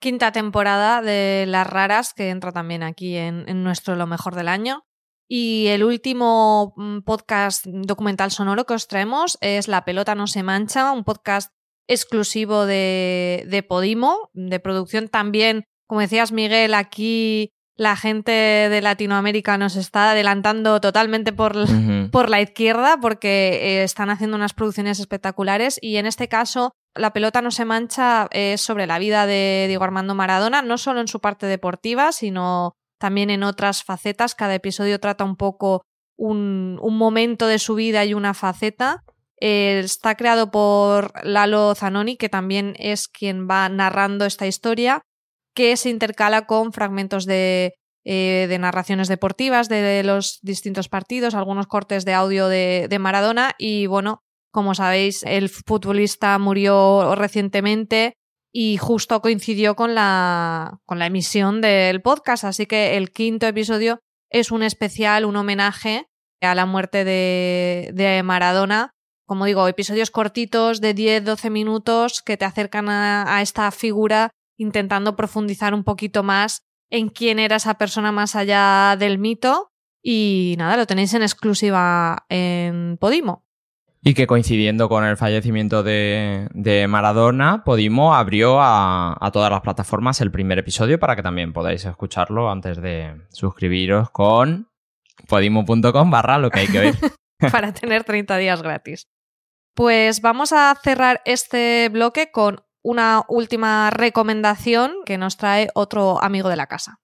Quinta 0.00 0.32
temporada 0.32 1.02
de 1.02 1.44
Las 1.46 1.66
Raras, 1.66 2.14
que 2.14 2.30
entra 2.30 2.52
también 2.52 2.82
aquí 2.82 3.16
en, 3.16 3.44
en 3.48 3.62
nuestro 3.62 3.96
Lo 3.96 4.06
Mejor 4.06 4.34
del 4.34 4.48
Año. 4.48 4.84
Y 5.28 5.68
el 5.68 5.84
último 5.84 6.72
mm, 6.76 7.00
podcast 7.02 7.64
documental 7.66 8.32
sonoro 8.32 8.64
que 8.64 8.74
os 8.74 8.88
traemos 8.88 9.38
es 9.40 9.68
La 9.68 9.84
pelota 9.84 10.16
no 10.16 10.26
se 10.26 10.42
mancha, 10.42 10.90
un 10.90 11.04
podcast 11.04 11.52
exclusivo 11.86 12.66
de, 12.66 13.44
de 13.48 13.62
Podimo, 13.62 14.30
de 14.32 14.58
producción 14.58 15.08
también 15.08 15.66
como 15.90 16.02
decías, 16.02 16.30
Miguel, 16.30 16.74
aquí 16.74 17.50
la 17.74 17.96
gente 17.96 18.30
de 18.30 18.80
Latinoamérica 18.80 19.58
nos 19.58 19.74
está 19.74 20.12
adelantando 20.12 20.80
totalmente 20.80 21.32
por, 21.32 21.56
por 22.12 22.30
la 22.30 22.40
izquierda 22.40 22.98
porque 23.02 23.58
eh, 23.60 23.82
están 23.82 24.08
haciendo 24.08 24.36
unas 24.36 24.54
producciones 24.54 25.00
espectaculares 25.00 25.80
y 25.82 25.96
en 25.96 26.06
este 26.06 26.28
caso 26.28 26.70
la 26.94 27.12
pelota 27.12 27.42
no 27.42 27.50
se 27.50 27.64
mancha 27.64 28.28
es 28.30 28.60
sobre 28.60 28.86
la 28.86 29.00
vida 29.00 29.26
de 29.26 29.64
Diego 29.66 29.82
Armando 29.82 30.14
Maradona, 30.14 30.62
no 30.62 30.78
solo 30.78 31.00
en 31.00 31.08
su 31.08 31.18
parte 31.18 31.46
deportiva, 31.46 32.12
sino 32.12 32.76
también 33.00 33.28
en 33.28 33.42
otras 33.42 33.82
facetas. 33.82 34.36
Cada 34.36 34.54
episodio 34.54 35.00
trata 35.00 35.24
un 35.24 35.34
poco 35.34 35.82
un, 36.16 36.78
un 36.80 36.96
momento 36.96 37.48
de 37.48 37.58
su 37.58 37.74
vida 37.74 38.04
y 38.04 38.14
una 38.14 38.32
faceta. 38.32 39.02
Eh, 39.40 39.80
está 39.82 40.14
creado 40.14 40.52
por 40.52 41.10
Lalo 41.24 41.74
Zanoni, 41.74 42.16
que 42.16 42.28
también 42.28 42.76
es 42.78 43.08
quien 43.08 43.48
va 43.48 43.68
narrando 43.68 44.24
esta 44.24 44.46
historia 44.46 45.02
que 45.60 45.76
se 45.76 45.90
intercala 45.90 46.46
con 46.46 46.72
fragmentos 46.72 47.26
de, 47.26 47.74
eh, 48.04 48.46
de 48.48 48.58
narraciones 48.58 49.08
deportivas 49.08 49.68
de, 49.68 50.02
los 50.02 50.38
distintos 50.40 50.88
partidos, 50.88 51.34
algunos 51.34 51.66
cortes 51.66 52.06
de 52.06 52.14
audio 52.14 52.48
de, 52.48 52.86
de 52.88 52.98
Maradona 52.98 53.52
y 53.58 53.86
bueno, 53.86 54.22
como 54.50 54.74
sabéis, 54.74 55.22
el 55.24 55.50
futbolista 55.50 56.38
murió 56.38 57.14
recientemente 57.14 58.14
y 58.52 58.78
justo 58.78 59.20
coincidió 59.20 59.76
con 59.76 59.94
la, 59.94 60.80
con 60.86 60.98
la 60.98 61.06
emisión 61.06 61.60
del 61.60 62.00
podcast, 62.00 62.44
así 62.44 62.64
que 62.64 62.96
el 62.96 63.12
quinto 63.12 63.46
episodio 63.46 64.00
es 64.30 64.50
un 64.50 64.62
especial, 64.62 65.26
un 65.26 65.36
homenaje 65.36 66.06
a 66.40 66.54
la 66.54 66.64
muerte 66.64 67.04
de, 67.04 67.90
de 67.92 68.22
Maradona. 68.22 68.92
Como 69.26 69.44
digo, 69.44 69.68
episodios 69.68 70.10
cortitos 70.10 70.80
de 70.80 70.94
10-12 70.94 71.50
minutos 71.50 72.22
que 72.22 72.38
te 72.38 72.46
acercan 72.46 72.88
a, 72.88 73.36
a 73.36 73.42
esta 73.42 73.70
figura 73.70 74.30
intentando 74.60 75.16
profundizar 75.16 75.72
un 75.72 75.84
poquito 75.84 76.22
más 76.22 76.62
en 76.90 77.08
quién 77.08 77.38
era 77.38 77.56
esa 77.56 77.74
persona 77.74 78.12
más 78.12 78.36
allá 78.36 78.96
del 78.98 79.18
mito. 79.18 79.72
Y 80.02 80.54
nada, 80.58 80.76
lo 80.76 80.86
tenéis 80.86 81.14
en 81.14 81.22
exclusiva 81.22 82.26
en 82.28 82.98
Podimo. 82.98 83.46
Y 84.02 84.14
que 84.14 84.26
coincidiendo 84.26 84.88
con 84.88 85.04
el 85.04 85.16
fallecimiento 85.16 85.82
de, 85.82 86.86
Maradona, 86.88 87.64
Podimo 87.64 88.14
abrió 88.14 88.58
a, 88.60 89.30
todas 89.32 89.50
las 89.50 89.60
plataformas 89.60 90.20
el 90.20 90.30
primer 90.30 90.58
episodio 90.58 90.98
para 90.98 91.16
que 91.16 91.22
también 91.22 91.52
podáis 91.52 91.84
escucharlo 91.84 92.50
antes 92.50 92.80
de 92.80 93.14
suscribiros 93.30 94.10
con 94.10 94.68
podimo.com 95.28 96.10
barra 96.10 96.38
lo 96.38 96.50
que 96.50 96.60
hay 96.60 96.66
que 96.66 96.78
oír. 96.78 96.94
para 97.52 97.72
tener 97.72 98.04
30 98.04 98.36
días 98.36 98.62
gratis. 98.62 99.08
Pues 99.74 100.20
vamos 100.20 100.52
a 100.52 100.74
cerrar 100.82 101.22
este 101.24 101.88
bloque 101.90 102.30
con 102.30 102.62
una 102.82 103.24
última 103.28 103.90
recomendación 103.90 104.92
que 105.04 105.18
nos 105.18 105.36
trae 105.36 105.68
otro 105.74 106.22
amigo 106.22 106.48
de 106.48 106.56
la 106.56 106.66
casa. 106.66 107.00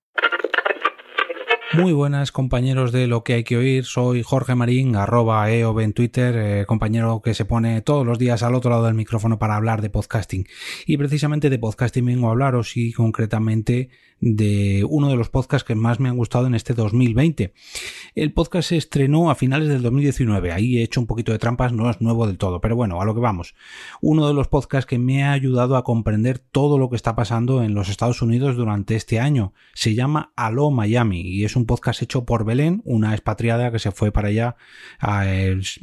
Muy 1.73 1.93
buenas 1.93 2.31
compañeros 2.31 2.93
de 2.93 3.09
lo 3.09 3.25
que 3.25 3.35
hay 3.35 3.45
que 3.45 3.57
oír, 3.57 3.85
soy 3.85 4.23
Jorge 4.23 4.55
Marín, 4.55 4.95
arroba 4.95 5.51
EOB 5.51 5.81
en 5.81 5.93
Twitter, 5.93 6.35
eh, 6.37 6.65
compañero 6.65 7.21
que 7.23 7.35
se 7.35 7.45
pone 7.45 7.83
todos 7.83 8.07
los 8.07 8.19
días 8.19 8.45
al 8.45 8.55
otro 8.55 8.71
lado 8.71 8.85
del 8.85 8.95
micrófono 8.95 9.39
para 9.39 9.57
hablar 9.57 9.83
de 9.83 9.91
podcasting. 9.91 10.47
Y 10.87 10.97
precisamente 10.97 11.51
de 11.51 11.59
podcasting 11.59 12.07
vengo 12.07 12.29
a 12.29 12.31
hablaros 12.31 12.77
y 12.77 12.93
concretamente 12.93 13.91
de 14.21 14.85
uno 14.89 15.11
de 15.11 15.17
los 15.17 15.29
podcasts 15.29 15.67
que 15.67 15.75
más 15.75 16.01
me 16.01 16.09
han 16.09 16.17
gustado 16.17 16.47
en 16.47 16.55
este 16.55 16.75
2020. 16.75 17.53
El 18.15 18.33
podcast 18.33 18.71
se 18.71 18.77
estrenó 18.77 19.31
a 19.31 19.35
finales 19.35 19.69
del 19.69 19.83
2019, 19.83 20.53
ahí 20.53 20.79
he 20.79 20.83
hecho 20.83 21.01
un 21.01 21.07
poquito 21.07 21.33
de 21.33 21.39
trampas, 21.39 21.73
no 21.73 21.91
es 21.91 22.01
nuevo 22.01 22.27
del 22.27 22.39
todo, 22.39 22.61
pero 22.61 22.77
bueno, 22.77 23.01
a 23.01 23.05
lo 23.05 23.15
que 23.15 23.21
vamos. 23.21 23.55
Uno 24.01 24.27
de 24.27 24.35
los 24.35 24.49
podcasts 24.49 24.89
que 24.89 24.99
me 24.99 25.25
ha 25.25 25.33
ayudado 25.33 25.77
a 25.77 25.85
comprender 25.85 26.39
todo 26.39 26.79
lo 26.79 26.89
que 26.89 26.97
está 26.97 27.15
pasando 27.15 27.63
en 27.63 27.75
los 27.75 27.89
Estados 27.89 28.23
Unidos 28.23 28.57
durante 28.57 28.97
este 28.97 29.21
año. 29.21 29.53
Se 29.75 29.95
llama 29.95 30.33
Aló 30.37 30.71
Miami 30.71 31.21
y 31.21 31.45
es 31.45 31.57
un 31.57 31.67
podcast 31.67 32.03
hecho 32.03 32.25
por 32.25 32.45
Belén, 32.45 32.83
una 32.85 33.13
expatriada 33.13 33.71
que 33.71 33.79
se 33.79 33.91
fue 33.91 34.13
para 34.13 34.29
allá, 34.29 34.57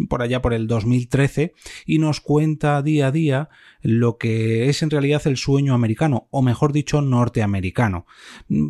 por 0.10 0.22
allá 0.22 0.41
por 0.41 0.54
el 0.54 0.67
2013 0.67 1.54
y 1.86 2.00
nos 2.00 2.19
cuenta 2.19 2.82
día 2.82 3.08
a 3.08 3.12
día 3.12 3.50
lo 3.82 4.17
que 4.17 4.69
es 4.69 4.82
en 4.82 4.89
realidad 4.89 5.22
el 5.26 5.38
sueño 5.38 5.74
americano, 5.74 6.28
o 6.32 6.41
mejor 6.41 6.72
dicho, 6.72 7.02
norteamericano. 7.02 8.06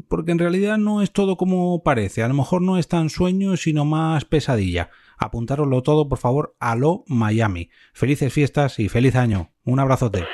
Porque 0.07 0.31
en 0.31 0.39
realidad 0.39 0.77
no 0.77 1.01
es 1.01 1.11
todo 1.11 1.37
como 1.37 1.83
parece, 1.83 2.23
a 2.23 2.27
lo 2.27 2.33
mejor 2.33 2.61
no 2.61 2.77
es 2.77 2.87
tan 2.87 3.09
sueño, 3.09 3.57
sino 3.57 3.85
más 3.85 4.25
pesadilla. 4.25 4.89
Apuntároslo 5.17 5.83
todo, 5.83 6.09
por 6.09 6.17
favor, 6.17 6.55
a 6.59 6.75
lo 6.75 7.03
Miami. 7.07 7.69
Felices 7.93 8.33
fiestas 8.33 8.79
y 8.79 8.89
feliz 8.89 9.15
año. 9.15 9.51
Un 9.63 9.79
abrazote. 9.79 10.25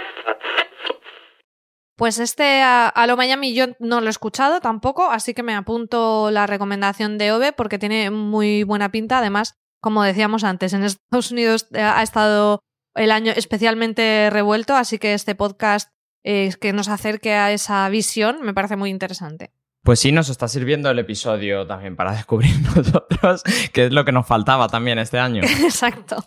Pues 2.00 2.18
este 2.18 2.62
a, 2.64 3.06
lo 3.08 3.18
Miami 3.18 3.54
yo 3.54 3.66
no 3.80 4.00
lo 4.00 4.08
he 4.08 4.10
escuchado 4.10 4.62
tampoco, 4.62 5.10
así 5.12 5.34
que 5.34 5.44
me 5.44 5.54
apunto 5.54 6.32
la 6.32 6.48
recomendación 6.48 7.18
de 7.18 7.34
Ove 7.34 7.52
porque 7.52 7.78
tiene 7.78 8.10
muy 8.10 8.64
buena 8.64 8.90
pinta. 8.90 9.18
Además, 9.18 9.56
como 9.82 10.04
decíamos 10.04 10.46
antes, 10.46 10.72
en 10.72 10.86
Estados 10.86 11.32
Unidos 11.32 11.68
ha 11.74 12.02
estado 12.02 12.62
el 12.96 13.12
año 13.12 13.34
especialmente 13.36 14.30
revuelto, 14.30 14.78
así 14.78 14.98
que 14.98 15.14
este 15.14 15.36
podcast 15.36 15.90
eh, 16.24 16.52
que 16.60 16.74
nos 16.74 16.90
acerque 16.90 17.34
a 17.34 17.52
esa 17.52 17.88
visión 17.90 18.42
me 18.42 18.54
parece 18.54 18.76
muy 18.76 18.90
interesante. 18.90 19.52
Pues 19.84 20.00
sí, 20.00 20.12
nos 20.12 20.30
está 20.30 20.48
sirviendo 20.48 20.90
el 20.90 21.00
episodio 21.00 21.66
también 21.66 21.96
para 21.96 22.12
descubrir 22.16 22.54
nosotros 22.76 23.44
qué 23.74 23.86
es 23.86 23.92
lo 23.92 24.06
que 24.06 24.12
nos 24.12 24.28
faltaba 24.28 24.68
también 24.68 25.00
este 25.00 25.20
año. 25.20 25.44
Exacto. 25.64 26.18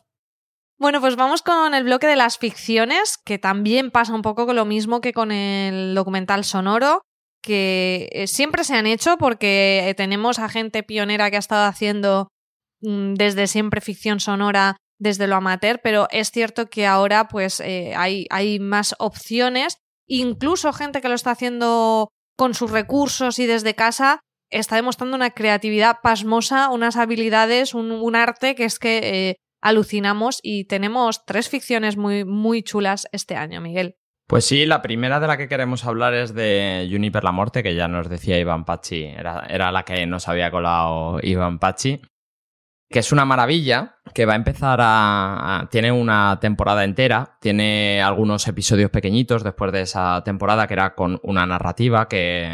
Bueno, 0.78 1.00
pues 1.00 1.14
vamos 1.14 1.42
con 1.42 1.74
el 1.74 1.84
bloque 1.84 2.08
de 2.08 2.16
las 2.16 2.38
ficciones, 2.38 3.16
que 3.16 3.38
también 3.38 3.92
pasa 3.92 4.14
un 4.14 4.22
poco 4.22 4.46
con 4.46 4.56
lo 4.56 4.64
mismo 4.64 5.00
que 5.00 5.12
con 5.12 5.30
el 5.30 5.94
documental 5.94 6.44
sonoro, 6.44 7.02
que 7.40 8.08
eh, 8.12 8.26
siempre 8.26 8.64
se 8.64 8.74
han 8.74 8.86
hecho 8.86 9.16
porque 9.16 9.94
tenemos 9.96 10.38
a 10.38 10.48
gente 10.48 10.82
pionera 10.82 11.30
que 11.30 11.36
ha 11.36 11.40
estado 11.40 11.66
haciendo 11.66 12.28
mm, 12.80 13.14
desde 13.14 13.46
siempre 13.46 13.80
ficción 13.80 14.18
sonora 14.18 14.76
desde 14.98 15.26
lo 15.26 15.36
amateur, 15.36 15.80
pero 15.82 16.06
es 16.10 16.30
cierto 16.30 16.66
que 16.66 16.86
ahora 16.86 17.26
pues 17.26 17.58
eh, 17.60 17.92
hay, 17.96 18.26
hay 18.30 18.60
más 18.60 18.94
opciones, 18.98 19.78
incluso 20.06 20.72
gente 20.72 21.00
que 21.00 21.08
lo 21.08 21.14
está 21.14 21.32
haciendo 21.32 22.08
con 22.36 22.54
sus 22.54 22.70
recursos 22.70 23.38
y 23.38 23.46
desde 23.46 23.74
casa 23.74 24.20
está 24.50 24.76
demostrando 24.76 25.16
una 25.16 25.30
creatividad 25.30 25.98
pasmosa, 26.02 26.68
unas 26.68 26.96
habilidades, 26.96 27.74
un, 27.74 28.14
arte 28.16 28.54
que 28.54 28.64
es 28.64 28.78
que 28.78 29.36
alucinamos 29.62 30.40
y 30.42 30.64
tenemos 30.64 31.24
tres 31.24 31.48
ficciones 31.48 31.96
muy, 31.96 32.24
muy 32.24 32.62
chulas 32.62 33.06
este 33.12 33.36
año, 33.36 33.60
Miguel. 33.60 33.96
Pues 34.26 34.44
sí, 34.44 34.66
la 34.66 34.82
primera 34.82 35.20
de 35.20 35.26
la 35.26 35.36
que 35.36 35.48
queremos 35.48 35.84
hablar 35.84 36.14
es 36.14 36.34
de 36.34 36.88
Juniper 36.90 37.24
la 37.24 37.32
Morte, 37.32 37.62
que 37.62 37.74
ya 37.74 37.88
nos 37.88 38.08
decía 38.08 38.38
Iván 38.38 38.64
Pachi, 38.64 39.04
era, 39.04 39.46
era 39.48 39.72
la 39.72 39.84
que 39.84 40.06
nos 40.06 40.28
había 40.28 40.50
colado 40.50 41.18
Iván 41.22 41.58
Pachi, 41.58 42.00
que 42.90 42.98
es 42.98 43.12
una 43.12 43.24
maravilla, 43.24 43.96
que 44.14 44.26
va 44.26 44.34
a 44.34 44.36
empezar 44.36 44.78
a, 44.82 45.68
Tiene 45.70 45.92
una 45.92 46.38
temporada 46.40 46.84
entera, 46.84 47.36
tiene 47.40 48.02
algunos 48.02 48.46
episodios 48.48 48.90
pequeñitos 48.90 49.44
después 49.44 49.72
de 49.72 49.82
esa 49.82 50.22
temporada, 50.24 50.66
que 50.66 50.74
era 50.74 50.94
con 50.94 51.20
una 51.22 51.46
narrativa 51.46 52.08
que 52.08 52.48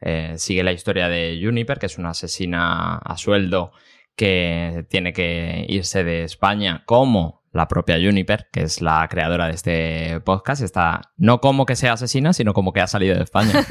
eh, 0.00 0.34
sigue 0.36 0.62
la 0.62 0.72
historia 0.72 1.08
de 1.08 1.40
Juniper, 1.42 1.78
que 1.78 1.86
es 1.86 1.98
una 1.98 2.10
asesina 2.10 2.96
a 2.96 3.16
sueldo 3.16 3.72
que 4.16 4.84
tiene 4.88 5.12
que 5.12 5.64
irse 5.68 6.02
de 6.02 6.24
España 6.24 6.82
como 6.86 7.42
la 7.52 7.68
propia 7.68 7.96
Juniper, 7.96 8.48
que 8.52 8.62
es 8.62 8.82
la 8.82 9.06
creadora 9.08 9.46
de 9.46 9.52
este 9.52 10.20
podcast, 10.20 10.62
está 10.62 11.12
no 11.16 11.40
como 11.40 11.66
que 11.66 11.76
sea 11.76 11.94
asesina, 11.94 12.32
sino 12.32 12.52
como 12.52 12.72
que 12.72 12.80
ha 12.80 12.86
salido 12.86 13.16
de 13.16 13.24
España, 13.24 13.52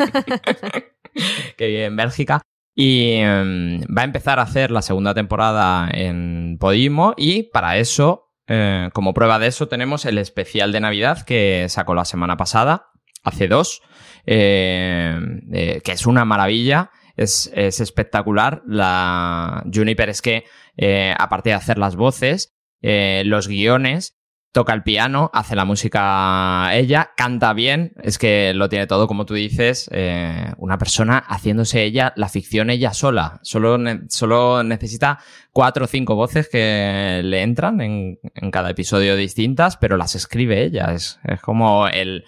que 1.58 1.68
vive 1.68 1.86
en 1.86 1.96
Bélgica. 1.96 2.42
Y 2.80 3.14
em, 3.14 3.82
va 3.82 4.04
a 4.04 4.06
empezar 4.06 4.38
a 4.38 4.44
hacer 4.44 4.70
la 4.70 4.84
segunda 4.84 5.16
temporada 5.16 5.90
en 5.92 6.58
Podimo 6.60 7.16
y 7.18 7.44
para 7.50 7.78
eso, 7.78 8.30
eh, 8.48 8.90
como 8.94 9.16
prueba 9.16 9.40
de 9.40 9.48
eso, 9.48 9.68
tenemos 9.68 10.06
el 10.06 10.20
especial 10.20 10.72
de 10.72 10.80
Navidad 10.80 11.24
que 11.26 11.66
sacó 11.70 11.96
la 11.96 12.06
semana 12.06 12.38
pasada, 12.38 12.92
hace 13.24 13.48
dos, 13.48 13.82
eh, 14.28 15.20
eh, 15.52 15.82
que 15.84 15.92
es 15.92 16.06
una 16.06 16.24
maravilla 16.24 16.92
es, 17.18 17.52
espectacular. 17.82 18.62
La 18.66 19.64
Juniper 19.74 20.10
es 20.10 20.22
que, 20.22 20.46
eh, 20.78 21.14
aparte 21.18 21.50
de 21.50 21.56
hacer 21.56 21.78
las 21.78 21.96
voces, 21.96 22.56
eh, 22.82 23.24
los 23.26 23.48
guiones, 23.48 24.17
toca 24.52 24.74
el 24.74 24.84
piano, 24.84 25.30
hace 25.34 25.56
la 25.56 25.66
música 25.66 26.70
ella, 26.74 27.12
canta 27.16 27.54
bien, 27.54 27.94
es 28.02 28.18
que 28.18 28.54
lo 28.54 28.70
tiene 28.70 28.88
todo, 28.88 29.08
como 29.08 29.26
tú 29.26 29.36
dices, 29.36 29.90
eh, 29.94 30.54
una 30.58 30.78
persona 30.78 31.20
haciéndose 31.20 31.84
ella, 31.84 32.14
la 32.16 32.30
ficción 32.30 32.70
ella 32.70 32.94
sola. 32.94 33.40
Solo, 33.44 33.78
solo 34.10 34.64
necesita 34.64 35.20
cuatro 35.52 35.86
o 35.86 35.88
cinco 35.88 36.16
voces 36.16 36.50
que 36.50 37.22
le 37.24 37.44
entran 37.44 37.82
en, 37.82 38.20
cada 38.52 38.72
episodio 38.72 39.16
distintas, 39.16 39.78
pero 39.78 39.98
las 39.98 40.16
escribe 40.16 40.64
ella. 40.64 40.94
Es, 40.94 41.20
es 41.24 41.42
como 41.42 41.88
el 41.88 42.26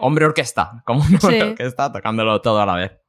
hombre 0.00 0.24
orquesta, 0.24 0.82
como 0.86 1.02
un 1.02 1.18
hombre 1.22 1.42
orquesta 1.42 1.92
tocándolo 1.92 2.40
todo 2.40 2.60
a 2.60 2.66
la 2.66 2.76
vez. 2.76 3.01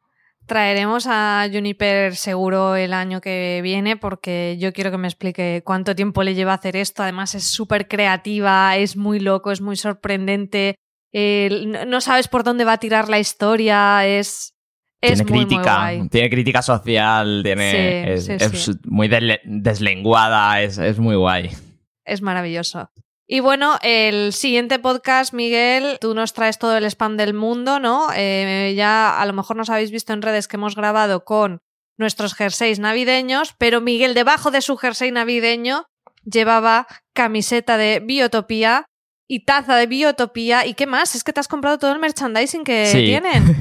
Traeremos 0.46 1.08
a 1.08 1.48
Juniper 1.52 2.16
seguro 2.16 2.76
el 2.76 2.94
año 2.94 3.22
que 3.22 3.62
viene 3.64 3.96
porque 3.96 4.58
yo 4.60 4.74
quiero 4.74 4.92
que 4.92 4.98
me 4.98 5.08
explique 5.08 5.62
cuánto 5.66 5.96
tiempo 5.96 6.22
le 6.24 6.36
lleva 6.36 6.54
hacer 6.54 6.76
esto. 6.76 7.02
Además 7.02 7.34
es 7.34 7.46
súper 7.46 7.88
creativa, 7.88 8.76
es 8.76 8.98
muy 8.98 9.20
loco, 9.20 9.52
es 9.52 9.62
muy 9.62 9.78
sorprendente. 9.78 10.76
no 11.14 12.02
sabes 12.02 12.28
por 12.28 12.44
dónde 12.44 12.66
va 12.66 12.74
a 12.74 12.78
tirar 12.78 13.08
la 13.08 13.20
historia, 13.20 14.06
es... 14.06 14.54
tiene 15.00 15.26
crítica, 15.26 15.92
tiene 16.12 16.30
crítica 16.30 16.62
social, 16.62 17.42
tiene, 17.44 18.14
es, 18.14 18.72
muy 18.86 19.10
deslenguada, 19.46 20.62
es, 20.62 20.78
es 20.78 21.00
muy 21.00 21.16
guay. 21.16 21.52
Es 22.06 22.22
maravilloso. 22.22 22.90
Y 23.26 23.40
bueno, 23.40 23.78
el 23.82 24.34
siguiente 24.34 24.80
podcast, 24.80 25.34
Miguel, 25.34 25.98
tú 26.02 26.14
nos 26.14 26.34
traes 26.34 26.60
todo 26.60 26.76
el 26.78 26.84
spam 26.86 27.16
del 27.16 27.34
mundo, 27.34 27.80
¿no? 27.80 28.10
Eh, 28.16 28.74
ya 28.76 29.20
a 29.20 29.26
lo 29.26 29.34
mejor 29.34 29.56
nos 29.56 29.70
habéis 29.70 29.92
visto 29.92 30.12
en 30.12 30.22
redes 30.22 30.48
que 30.48 30.58
hemos 30.58 30.76
grabado 30.76 31.24
con 31.24 31.62
nuestros 31.98 32.34
jerseys 32.34 32.80
navideños, 32.80 33.56
pero 33.58 33.80
Miguel 33.80 34.14
debajo 34.14 34.52
de 34.52 34.62
su 34.62 34.76
jersey 34.76 35.12
navideño 35.12 35.86
llevaba 36.26 36.88
camiseta 37.14 37.78
de 37.78 38.02
Biotopía 38.02 38.86
y 39.26 39.46
taza 39.46 39.78
de 39.78 39.88
Biotopía. 39.88 40.66
¿Y 40.66 40.74
qué 40.74 40.86
más? 40.86 41.16
Es 41.16 41.24
que 41.24 41.32
te 41.32 41.40
has 41.40 41.48
comprado 41.48 41.78
todo 41.78 41.94
el 41.94 42.00
merchandising 42.00 42.66
que 42.66 42.90
tienen. 42.92 43.56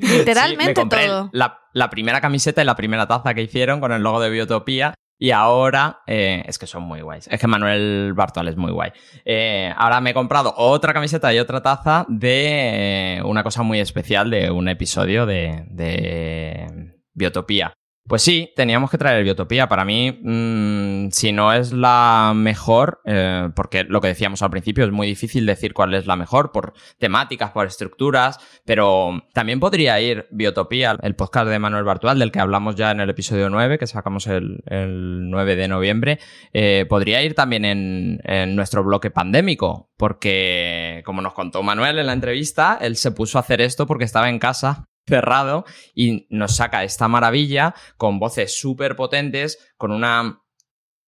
Literalmente 0.00 0.84
todo. 0.86 1.30
La, 1.32 1.60
la 1.72 1.88
primera 1.88 2.20
camiseta 2.20 2.62
y 2.62 2.64
la 2.64 2.74
primera 2.74 3.06
taza 3.06 3.32
que 3.34 3.42
hicieron 3.42 3.80
con 3.80 3.92
el 3.92 4.02
logo 4.02 4.20
de 4.20 4.30
Biotopía 4.30 4.94
y 5.18 5.32
ahora, 5.32 6.02
eh, 6.06 6.44
es 6.46 6.58
que 6.58 6.66
son 6.66 6.84
muy 6.84 7.00
guays. 7.00 7.26
Es 7.28 7.40
que 7.40 7.48
Manuel 7.48 8.12
Bartol 8.14 8.46
es 8.46 8.56
muy 8.56 8.70
guay. 8.70 8.92
Eh, 9.24 9.72
ahora 9.76 10.00
me 10.00 10.10
he 10.10 10.14
comprado 10.14 10.54
otra 10.56 10.92
camiseta 10.92 11.34
y 11.34 11.40
otra 11.40 11.60
taza 11.60 12.06
de 12.08 13.16
eh, 13.16 13.22
una 13.24 13.42
cosa 13.42 13.62
muy 13.62 13.80
especial 13.80 14.30
de 14.30 14.50
un 14.50 14.68
episodio 14.68 15.26
de, 15.26 15.64
de 15.70 16.94
Biotopía. 17.14 17.74
Pues 18.08 18.22
sí, 18.22 18.54
teníamos 18.56 18.90
que 18.90 18.96
traer 18.96 19.22
Biotopía. 19.22 19.68
Para 19.68 19.84
mí, 19.84 20.18
mm, 20.22 21.10
si 21.10 21.30
no 21.30 21.52
es 21.52 21.74
la 21.74 22.32
mejor, 22.34 23.02
eh, 23.04 23.50
porque 23.54 23.84
lo 23.84 24.00
que 24.00 24.08
decíamos 24.08 24.40
al 24.40 24.50
principio 24.50 24.86
es 24.86 24.90
muy 24.90 25.06
difícil 25.06 25.44
decir 25.44 25.74
cuál 25.74 25.92
es 25.92 26.06
la 26.06 26.16
mejor 26.16 26.50
por 26.50 26.72
temáticas, 26.98 27.50
por 27.50 27.66
estructuras, 27.66 28.38
pero 28.64 29.24
también 29.34 29.60
podría 29.60 30.00
ir 30.00 30.26
Biotopía, 30.30 30.96
el 31.02 31.16
podcast 31.16 31.48
de 31.48 31.58
Manuel 31.58 31.84
Bartual, 31.84 32.18
del 32.18 32.32
que 32.32 32.40
hablamos 32.40 32.76
ya 32.76 32.92
en 32.92 33.00
el 33.00 33.10
episodio 33.10 33.50
9, 33.50 33.78
que 33.78 33.86
sacamos 33.86 34.26
el, 34.26 34.62
9 34.64 35.56
de 35.56 35.68
noviembre, 35.68 36.18
eh, 36.54 36.86
podría 36.88 37.22
ir 37.22 37.34
también 37.34 37.66
en, 37.66 38.20
en 38.24 38.56
nuestro 38.56 38.82
bloque 38.84 39.10
pandémico, 39.10 39.90
porque 39.98 41.02
como 41.04 41.20
nos 41.20 41.34
contó 41.34 41.62
Manuel 41.62 41.98
en 41.98 42.06
la 42.06 42.14
entrevista, 42.14 42.78
él 42.80 42.96
se 42.96 43.10
puso 43.10 43.36
a 43.36 43.42
hacer 43.42 43.60
esto 43.60 43.86
porque 43.86 44.04
estaba 44.04 44.30
en 44.30 44.38
casa 44.38 44.88
cerrado 45.08 45.64
y 45.94 46.26
nos 46.30 46.56
saca 46.56 46.84
esta 46.84 47.08
maravilla 47.08 47.74
con 47.96 48.18
voces 48.18 48.58
súper 48.58 48.96
potentes, 48.96 49.58
con 49.76 49.90
una 49.90 50.42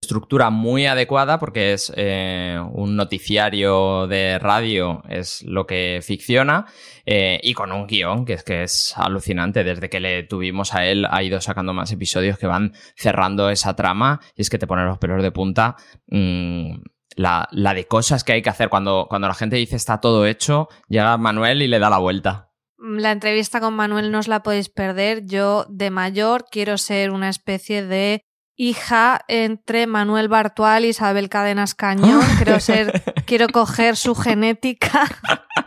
estructura 0.00 0.50
muy 0.50 0.86
adecuada 0.86 1.38
porque 1.38 1.72
es 1.72 1.92
eh, 1.96 2.58
un 2.72 2.96
noticiario 2.96 4.06
de 4.06 4.38
radio, 4.38 5.02
es 5.08 5.42
lo 5.42 5.66
que 5.66 6.00
ficciona, 6.02 6.66
eh, 7.04 7.38
y 7.42 7.54
con 7.54 7.70
un 7.70 7.86
guion 7.86 8.24
que 8.24 8.34
es 8.34 8.42
que 8.42 8.62
es 8.62 8.94
alucinante. 8.96 9.62
Desde 9.62 9.88
que 9.90 10.00
le 10.00 10.22
tuvimos 10.24 10.74
a 10.74 10.86
él, 10.86 11.06
ha 11.08 11.22
ido 11.22 11.40
sacando 11.40 11.72
más 11.74 11.92
episodios 11.92 12.38
que 12.38 12.46
van 12.46 12.72
cerrando 12.96 13.50
esa 13.50 13.76
trama, 13.76 14.20
y 14.34 14.42
es 14.42 14.50
que 14.50 14.58
te 14.58 14.66
pone 14.66 14.84
los 14.84 14.98
pelos 14.98 15.22
de 15.22 15.32
punta. 15.32 15.76
Mm, 16.08 16.80
la, 17.16 17.48
la, 17.52 17.74
de 17.74 17.86
cosas 17.86 18.24
que 18.24 18.32
hay 18.32 18.42
que 18.42 18.50
hacer 18.50 18.68
cuando, 18.68 19.06
cuando 19.08 19.28
la 19.28 19.34
gente 19.34 19.56
dice 19.56 19.76
está 19.76 20.00
todo 20.00 20.26
hecho, 20.26 20.68
llega 20.88 21.16
Manuel 21.18 21.62
y 21.62 21.68
le 21.68 21.78
da 21.78 21.90
la 21.90 21.98
vuelta. 21.98 22.49
La 22.80 23.12
entrevista 23.12 23.60
con 23.60 23.74
Manuel 23.74 24.10
no 24.10 24.18
os 24.18 24.28
la 24.28 24.42
podéis 24.42 24.70
perder. 24.70 25.26
Yo 25.26 25.66
de 25.68 25.90
mayor 25.90 26.46
quiero 26.50 26.78
ser 26.78 27.10
una 27.10 27.28
especie 27.28 27.84
de 27.84 28.22
hija 28.56 29.22
entre 29.28 29.86
Manuel 29.86 30.28
Bartual 30.28 30.84
y 30.84 30.88
Isabel 30.88 31.28
Cadenas 31.28 31.74
Cañón. 31.74 32.20
Quiero 32.36 32.60
ser, 32.60 33.02
quiero 33.26 33.48
coger 33.48 33.96
su 33.96 34.14
genética 34.14 35.04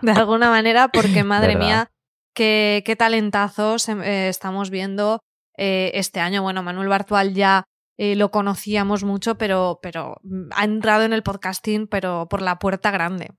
de 0.01 0.11
alguna 0.11 0.49
manera, 0.51 0.89
porque 0.89 1.23
madre 1.23 1.55
mía, 1.55 1.89
qué, 2.35 2.83
qué 2.85 2.95
talentazos 2.95 3.89
eh, 3.89 4.29
estamos 4.29 4.69
viendo 4.69 5.21
eh, 5.57 5.91
este 5.95 6.19
año. 6.19 6.43
Bueno, 6.43 6.61
Manuel 6.61 6.87
Bartual 6.87 7.33
ya 7.33 7.63
eh, 7.97 8.15
lo 8.15 8.29
conocíamos 8.31 9.03
mucho, 9.03 9.37
pero, 9.37 9.79
pero 9.81 10.17
mm, 10.23 10.49
ha 10.55 10.63
entrado 10.63 11.03
en 11.03 11.13
el 11.13 11.23
podcasting, 11.23 11.87
pero 11.87 12.27
por 12.29 12.41
la 12.41 12.59
puerta 12.59 12.91
grande. 12.91 13.31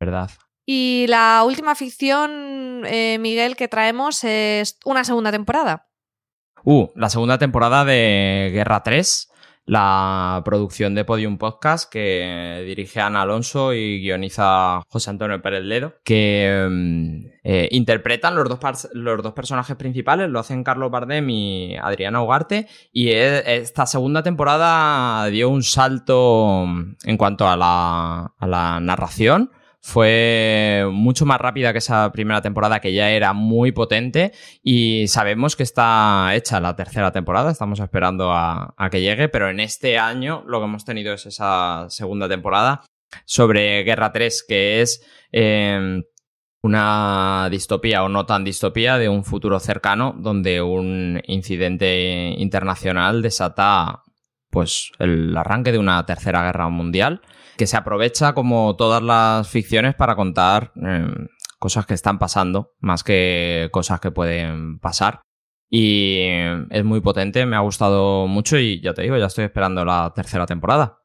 ¿Verdad? 0.00 0.30
Y 0.64 1.06
la 1.08 1.42
última 1.44 1.74
ficción, 1.74 2.82
Miguel, 2.82 3.56
que 3.56 3.68
traemos 3.68 4.22
es 4.24 4.78
una 4.84 5.04
segunda 5.04 5.32
temporada. 5.32 5.88
Uh, 6.64 6.88
la 6.94 7.08
segunda 7.08 7.38
temporada 7.38 7.84
de 7.84 8.50
Guerra 8.52 8.84
3, 8.84 9.32
la 9.64 10.42
producción 10.44 10.94
de 10.94 11.04
Podium 11.04 11.38
Podcast 11.38 11.90
que 11.90 12.62
dirige 12.66 13.00
Ana 13.00 13.22
Alonso 13.22 13.74
y 13.74 14.00
guioniza 14.00 14.82
José 14.88 15.10
Antonio 15.10 15.42
Pérez 15.42 15.64
Ledo, 15.64 15.94
que 16.04 16.68
mm, 16.70 17.26
eh, 17.42 17.68
interpretan 17.72 18.36
los 18.36 18.48
dos, 18.48 18.88
los 18.92 19.22
dos 19.24 19.32
personajes 19.32 19.74
principales, 19.76 20.30
lo 20.30 20.38
hacen 20.38 20.62
Carlos 20.62 20.92
Bardem 20.92 21.28
y 21.30 21.76
Adriana 21.76 22.22
Ugarte, 22.22 22.68
y 22.92 23.08
e, 23.08 23.56
esta 23.56 23.86
segunda 23.86 24.22
temporada 24.22 25.26
dio 25.26 25.48
un 25.48 25.64
salto 25.64 26.64
en 27.02 27.16
cuanto 27.16 27.48
a 27.48 27.56
la, 27.56 28.34
a 28.38 28.46
la 28.46 28.78
narración 28.78 29.50
fue 29.84 30.86
mucho 30.92 31.26
más 31.26 31.40
rápida 31.40 31.72
que 31.72 31.78
esa 31.78 32.12
primera 32.12 32.40
temporada 32.40 32.78
que 32.78 32.92
ya 32.92 33.10
era 33.10 33.32
muy 33.32 33.72
potente 33.72 34.32
y 34.62 35.08
sabemos 35.08 35.56
que 35.56 35.64
está 35.64 36.30
hecha 36.36 36.60
la 36.60 36.76
tercera 36.76 37.10
temporada, 37.10 37.50
estamos 37.50 37.80
esperando 37.80 38.32
a, 38.32 38.74
que 38.92 39.00
llegue, 39.00 39.28
pero 39.28 39.50
en 39.50 39.58
este 39.58 39.98
año 39.98 40.44
lo 40.46 40.60
que 40.60 40.66
hemos 40.66 40.84
tenido 40.84 41.12
es 41.12 41.26
esa 41.26 41.86
segunda 41.88 42.28
temporada 42.28 42.82
sobre 43.24 43.82
Guerra 43.82 44.12
3, 44.12 44.44
que 44.48 44.82
es 44.82 45.04
em, 45.32 46.04
una 46.62 47.48
distopía 47.50 48.04
o 48.04 48.08
no 48.08 48.24
tan 48.24 48.44
distopía 48.44 48.98
de 48.98 49.08
un 49.08 49.24
futuro 49.24 49.58
cercano 49.58 50.14
donde 50.16 50.62
un 50.62 51.20
incidente 51.26 52.34
internacional 52.38 53.20
desata 53.20 54.04
pues 54.48 54.92
el 55.00 55.36
arranque 55.36 55.72
de 55.72 55.78
una 55.78 56.06
tercera 56.06 56.44
guerra 56.44 56.68
mundial 56.68 57.20
que 57.56 57.66
se 57.66 57.76
aprovecha 57.76 58.34
como 58.34 58.76
todas 58.76 59.02
las 59.02 59.48
ficciones 59.48 59.94
para 59.94 60.16
contar 60.16 60.72
em, 60.76 61.28
cosas 61.58 61.86
que 61.86 61.94
están 61.94 62.18
pasando, 62.18 62.74
más 62.80 63.04
que 63.04 63.68
cosas 63.72 64.00
que 64.00 64.10
pueden 64.10 64.78
pasar. 64.78 65.22
Y 65.70 66.26
es 66.70 66.84
muy 66.84 67.00
potente, 67.00 67.46
me 67.46 67.56
ha 67.56 67.60
gustado 67.60 68.26
mucho 68.26 68.58
y 68.58 68.82
ya 68.82 68.92
te 68.92 69.02
digo, 69.02 69.16
ya 69.16 69.26
estoy 69.26 69.44
esperando 69.44 69.84
la 69.84 70.12
tercera 70.14 70.44
temporada. 70.44 70.98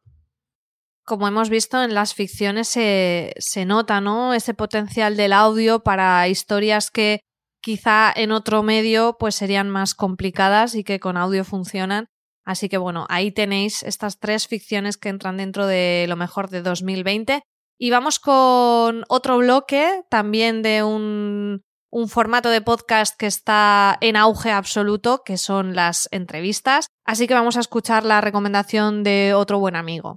Como 1.06 1.26
hemos 1.26 1.50
visto 1.50 1.82
en 1.82 1.94
las 1.94 2.14
ficciones 2.14 2.68
se, 2.68 3.34
se 3.38 3.66
nota, 3.66 4.02
¿no? 4.02 4.34
Ese 4.34 4.54
potencial 4.54 5.16
del 5.16 5.32
audio 5.32 5.80
para 5.80 6.28
historias 6.28 6.92
que 6.92 7.22
quizá 7.62 8.12
en 8.14 8.32
otro 8.32 8.62
medio 8.62 9.16
pues 9.18 9.36
serían 9.36 9.70
más 9.70 9.96
complicadas 9.96 10.76
y 10.76 10.84
que 10.84 11.00
con 11.00 11.16
audio 11.16 11.46
funcionan. 11.46 12.08
Así 12.48 12.70
que 12.70 12.78
bueno, 12.78 13.06
ahí 13.10 13.34
tenéis 13.34 13.84
estas 13.84 14.20
tres 14.20 14.48
ficciones 14.48 14.96
que 14.96 15.10
entran 15.10 15.36
dentro 15.36 15.68
de 15.68 16.06
lo 16.08 16.16
mejor 16.16 16.50
de 16.50 16.62
2020. 16.62 17.44
Y 17.78 17.90
vamos 17.90 18.20
con 18.20 19.04
otro 19.10 19.38
bloque 19.38 20.04
también 20.10 20.62
de 20.62 20.82
un, 20.82 21.62
formato 22.08 22.50
de 22.50 22.62
podcast 22.62 23.18
que 23.18 23.26
está 23.26 23.98
en 24.00 24.16
auge 24.16 24.52
absoluto, 24.52 25.24
que 25.26 25.36
son 25.36 25.76
las 25.76 26.08
entrevistas. 26.12 26.88
Así 27.06 27.28
que 27.28 27.34
vamos 27.34 27.58
a 27.58 27.60
escuchar 27.60 28.06
la 28.06 28.22
recomendación 28.22 29.04
de 29.04 29.34
otro 29.34 29.60
buen 29.60 29.76
amigo. 29.76 30.16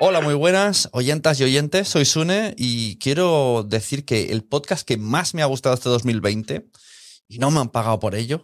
Hola, 0.00 0.20
muy 0.20 0.34
buenas 0.34 0.90
oyentas 0.92 1.40
y 1.40 1.44
oyentes, 1.44 1.88
soy 1.88 2.04
Sune 2.04 2.54
y 2.58 2.98
quiero 2.98 3.64
decir 3.66 4.04
que 4.04 4.32
el 4.32 4.44
podcast 4.44 4.86
que 4.86 4.98
más 4.98 5.32
me 5.32 5.40
ha 5.40 5.46
gustado 5.46 5.74
este 5.74 5.88
2020 5.88 6.68
y 7.28 7.38
no 7.38 7.50
me 7.50 7.60
han 7.60 7.70
pagado 7.70 7.98
por 7.98 8.14
ello, 8.14 8.42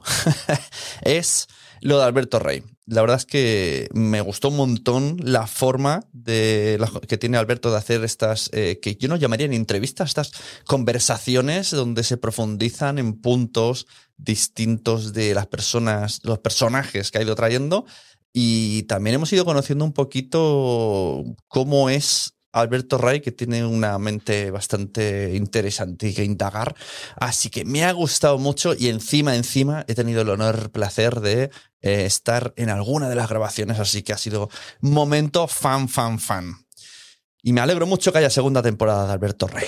es 1.03 1.49
lo 1.81 1.99
de 1.99 2.05
Alberto 2.05 2.39
Rey. 2.39 2.63
La 2.87 3.03
verdad 3.03 3.19
es 3.19 3.27
que 3.27 3.89
me 3.93 4.21
gustó 4.21 4.49
un 4.49 4.57
montón 4.57 5.17
la 5.23 5.47
forma 5.47 6.01
de 6.13 6.79
que 7.09 7.19
tiene 7.19 7.39
Alberto 7.39 7.71
de 7.71 7.79
hacer 7.79 8.03
estas, 8.05 8.51
eh, 8.53 8.81
que 8.83 8.97
yo 8.97 9.09
no 9.09 9.17
llamaría 9.17 9.47
en 9.47 9.53
entrevistas, 9.53 10.09
estas 10.09 10.33
conversaciones 10.67 11.71
donde 11.71 12.03
se 12.03 12.17
profundizan 12.17 12.99
en 12.99 13.21
puntos 13.21 13.87
distintos 14.17 15.13
de 15.13 15.35
las 15.35 15.47
personas, 15.47 16.21
los 16.25 16.41
personajes 16.41 17.11
que 17.11 17.19
ha 17.19 17.23
ido 17.23 17.37
trayendo. 17.37 17.87
Y 18.33 18.85
también 18.85 19.15
hemos 19.15 19.33
ido 19.33 19.45
conociendo 19.45 19.85
un 19.85 19.93
poquito 19.93 21.25
cómo 21.49 21.91
es 21.91 22.35
Alberto 22.53 22.99
Ray, 22.99 23.21
que 23.21 23.33
tiene 23.33 23.65
una 23.65 23.99
mente 23.99 24.51
bastante 24.51 25.35
interesante 25.35 26.13
que 26.15 26.25
indagar. 26.25 26.75
Así 27.17 27.51
que 27.51 27.65
me 27.65 27.85
ha 27.85 27.93
gustado 27.93 28.39
mucho 28.39 28.75
y 28.75 28.89
encima, 28.89 29.37
encima, 29.37 29.85
he 29.89 29.95
tenido 29.95 30.23
el 30.23 30.31
honor, 30.31 30.59
el 30.65 30.71
placer 30.71 31.21
de 31.21 31.51
eh, 31.81 32.05
estar 32.05 32.53
en 32.57 32.71
alguna 32.71 33.09
de 33.09 33.15
las 33.15 33.29
grabaciones, 33.29 33.79
así 33.79 34.03
que 34.03 34.13
ha 34.13 34.19
sido 34.19 34.49
momento 34.81 35.47
fan, 35.47 35.89
fan, 35.89 36.19
fan. 36.19 36.67
Y 37.43 37.53
me 37.53 37.61
alegro 37.61 37.87
mucho 37.87 38.13
que 38.13 38.19
haya 38.19 38.31
segunda 38.31 38.63
temporada 38.63 39.07
de 39.07 39.13
Alberto 39.13 39.47
Rey. 39.47 39.67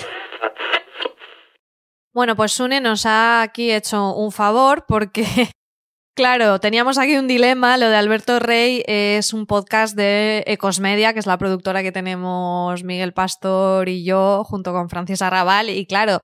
Bueno, 2.13 2.35
pues 2.35 2.51
Sune 2.51 2.79
nos 2.79 3.07
ha 3.07 3.41
aquí 3.41 3.71
hecho 3.71 4.13
un 4.13 4.31
favor 4.31 4.85
porque 4.87 5.25
Claro, 6.15 6.59
teníamos 6.59 6.99
aquí 6.99 7.17
un 7.17 7.27
dilema. 7.27 7.75
Lo 7.77 7.89
de 7.89 7.95
Alberto 7.95 8.37
Rey 8.37 8.83
es 8.85 9.33
un 9.33 9.47
podcast 9.47 9.95
de 9.95 10.43
Ecosmedia, 10.45 11.11
que 11.11 11.17
es 11.19 11.25
la 11.25 11.39
productora 11.39 11.81
que 11.81 11.91
tenemos 11.91 12.83
Miguel 12.83 13.13
Pastor 13.13 13.89
y 13.89 14.03
yo, 14.03 14.43
junto 14.43 14.73
con 14.73 14.89
Francis 14.89 15.23
Arrabal. 15.23 15.71
Y 15.71 15.87
claro, 15.87 16.19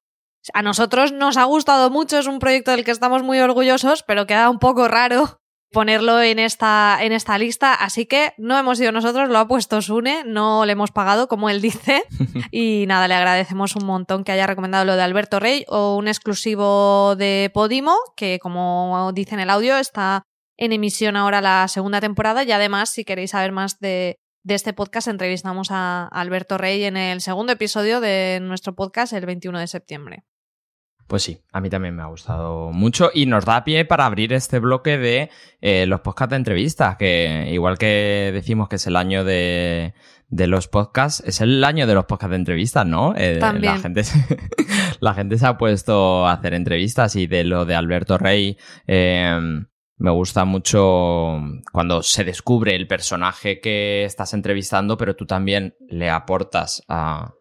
a 0.54 0.62
nosotros 0.62 1.12
nos 1.12 1.38
ha 1.38 1.46
gustado 1.46 1.90
mucho, 1.90 2.20
es 2.20 2.28
un 2.28 2.38
proyecto 2.38 2.70
del 2.70 2.86
que 2.86 2.92
estamos 2.92 3.24
muy 3.24 3.40
orgullosos, 3.40 4.04
pero 4.04 4.28
queda 4.28 4.52
un 4.52 4.60
poco 4.60 4.88
raro 4.88 5.39
ponerlo 5.72 6.22
en 6.22 6.40
esta, 6.40 6.98
en 7.02 7.12
esta 7.12 7.38
lista. 7.38 7.74
Así 7.74 8.06
que 8.06 8.34
no 8.38 8.58
hemos 8.58 8.78
sido 8.78 8.92
nosotros, 8.92 9.30
lo 9.30 9.38
ha 9.38 9.48
puesto 9.48 9.82
Sune, 9.82 10.24
no 10.26 10.66
le 10.66 10.74
hemos 10.74 10.92
pagado, 10.92 11.28
como 11.28 11.50
él 11.50 11.62
dice. 11.62 12.04
y 12.52 12.86
nada, 12.88 13.08
le 13.08 13.16
agradecemos 13.16 13.76
un 13.76 13.86
montón 13.86 14.24
que 14.24 14.32
haya 14.32 14.48
recomendado 14.48 14.86
lo 14.86 14.96
de 14.96 15.04
Alberto 15.04 15.40
Rey 15.40 15.66
o 15.68 15.96
un 15.96 16.08
exclusivo 16.08 17.16
de 17.16 17.52
Podimo, 17.54 17.96
que 18.16 18.40
como 18.40 19.12
dice 19.14 19.36
en 19.36 19.42
el 19.42 19.50
audio, 19.50 19.78
está 19.78 20.24
en 20.58 20.74
emisión 20.74 21.16
ahora 21.16 21.42
la 21.42 21.68
segunda 21.68 22.02
temporada. 22.02 22.44
Y 22.44 22.52
además, 22.52 22.90
si 22.90 23.06
queréis 23.06 23.32
saber 23.32 23.52
más 23.52 23.80
de, 23.80 24.18
de 24.44 24.56
este 24.56 24.74
podcast, 24.74 25.08
entrevistamos 25.08 25.70
a 25.72 26.08
Alberto 26.08 26.58
Rey 26.58 26.84
en 26.84 26.98
el 26.98 27.22
segundo 27.22 27.54
episodio 27.54 28.02
de 28.02 28.40
nuestro 28.42 28.76
podcast 28.76 29.14
el 29.14 29.26
21 29.26 29.60
de 29.60 29.68
septiembre. 29.68 30.24
Pues 31.10 31.24
sí, 31.24 31.42
a 31.52 31.60
mí 31.60 31.72
también 31.72 31.96
me 31.96 32.04
ha 32.04 32.06
gustado 32.06 32.72
mucho 32.72 33.10
y 33.12 33.26
nos 33.26 33.44
da 33.44 33.64
pie 33.64 33.84
para 33.84 34.06
abrir 34.06 34.32
este 34.32 34.60
bloque 34.60 35.00
de 35.00 35.32
eh, 35.60 35.88
los 35.88 36.02
podcasts 36.02 36.30
de 36.30 36.36
entrevistas, 36.36 36.98
que 36.98 37.50
igual 37.52 37.80
que 37.80 38.30
decimos 38.32 38.70
que 38.70 38.76
es 38.76 38.86
el 38.86 38.96
año 38.96 39.24
de, 39.24 39.96
los 40.30 40.68
podcasts, 40.68 41.24
es 41.26 41.42
el 41.42 41.64
año 41.64 41.88
de 41.88 41.96
los 41.96 42.06
podcasts 42.06 42.30
de 42.30 42.36
entrevistas, 42.36 42.86
¿no? 42.86 43.16
Eh, 43.18 43.38
también. 43.40 43.74
La 43.74 43.80
gente, 43.80 44.04
se, 44.04 44.24
la 45.00 45.16
gente 45.16 45.40
se 45.40 45.48
ha 45.48 45.58
puesto 45.58 46.28
a 46.28 46.34
hacer 46.34 46.54
entrevistas 46.54 47.16
y 47.16 47.26
de 47.26 47.44
lo 47.44 47.66
de 47.66 47.74
Alberto 47.74 48.20
Rey. 48.20 48.56
Em, 48.86 49.66
me 49.98 50.12
gusta 50.12 50.46
mucho 50.46 51.42
cuando 51.72 52.04
se 52.04 52.24
descubre 52.24 52.76
el 52.76 52.86
personaje 52.86 53.60
que 53.60 54.04
estás 54.04 54.36
entrevistando, 54.36 54.96
pero 54.96 55.16
tú 55.16 55.26
también 55.26 55.76
le 55.90 56.12
aportas 56.12 56.84
a, 56.88 57.34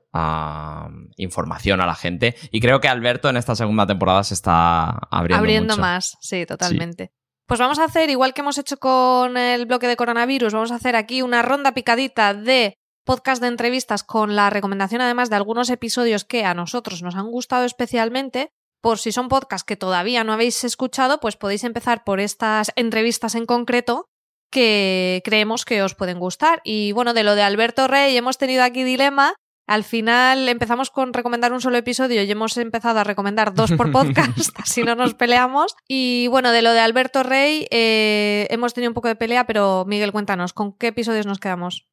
información 1.16 1.80
a 1.80 1.86
la 1.86 1.94
gente. 1.94 2.34
Y 2.50 2.60
creo 2.60 2.80
que 2.80 2.88
Alberto 2.88 3.28
en 3.28 3.36
esta 3.36 3.54
segunda 3.54 3.86
temporada 3.86 4.24
se 4.24 4.34
está 4.34 4.88
abriendo. 5.10 5.40
Abriendo 5.40 5.76
más, 5.76 6.16
sí, 6.20 6.46
totalmente. 6.46 7.12
Pues 7.46 7.60
vamos 7.60 7.78
a 7.78 7.84
hacer, 7.84 8.10
igual 8.10 8.34
que 8.34 8.42
hemos 8.42 8.58
hecho 8.58 8.76
con 8.78 9.36
el 9.36 9.66
bloque 9.66 9.86
de 9.86 9.96
coronavirus, 9.96 10.52
vamos 10.52 10.70
a 10.70 10.74
hacer 10.74 10.96
aquí 10.96 11.22
una 11.22 11.40
ronda 11.40 11.72
picadita 11.72 12.34
de 12.34 12.74
podcast 13.04 13.40
de 13.40 13.48
entrevistas 13.48 14.02
con 14.02 14.36
la 14.36 14.50
recomendación 14.50 15.00
además 15.00 15.30
de 15.30 15.36
algunos 15.36 15.70
episodios 15.70 16.26
que 16.26 16.44
a 16.44 16.52
nosotros 16.52 17.02
nos 17.02 17.14
han 17.14 17.30
gustado 17.30 17.64
especialmente. 17.64 18.50
Por 18.82 18.98
si 18.98 19.12
son 19.12 19.28
podcasts 19.28 19.64
que 19.64 19.76
todavía 19.76 20.24
no 20.24 20.32
habéis 20.34 20.62
escuchado, 20.62 21.18
pues 21.18 21.36
podéis 21.36 21.64
empezar 21.64 22.04
por 22.04 22.20
estas 22.20 22.70
entrevistas 22.76 23.34
en 23.34 23.46
concreto 23.46 24.04
que 24.50 25.22
creemos 25.24 25.64
que 25.64 25.82
os 25.82 25.94
pueden 25.94 26.18
gustar. 26.18 26.60
Y 26.64 26.92
bueno, 26.92 27.14
de 27.14 27.24
lo 27.24 27.34
de 27.34 27.42
Alberto 27.42 27.88
Rey 27.88 28.16
hemos 28.16 28.36
tenido 28.38 28.62
aquí 28.62 28.84
dilema. 28.84 29.34
Al 29.68 29.84
final 29.84 30.48
empezamos 30.48 30.90
con 30.90 31.12
recomendar 31.12 31.52
un 31.52 31.60
solo 31.60 31.76
episodio 31.76 32.22
y 32.22 32.30
hemos 32.30 32.56
empezado 32.56 33.00
a 33.00 33.04
recomendar 33.04 33.52
dos 33.52 33.70
por 33.72 33.92
podcast, 33.92 34.58
así 34.58 34.82
no 34.82 34.94
nos 34.94 35.12
peleamos. 35.12 35.76
Y 35.86 36.26
bueno, 36.28 36.52
de 36.52 36.62
lo 36.62 36.72
de 36.72 36.80
Alberto 36.80 37.22
Rey 37.22 37.66
eh, 37.70 38.46
hemos 38.48 38.72
tenido 38.72 38.90
un 38.90 38.94
poco 38.94 39.08
de 39.08 39.16
pelea, 39.16 39.46
pero 39.46 39.84
Miguel, 39.86 40.10
cuéntanos, 40.10 40.54
¿con 40.54 40.72
qué 40.72 40.86
episodios 40.88 41.26
nos 41.26 41.38
quedamos? 41.38 41.86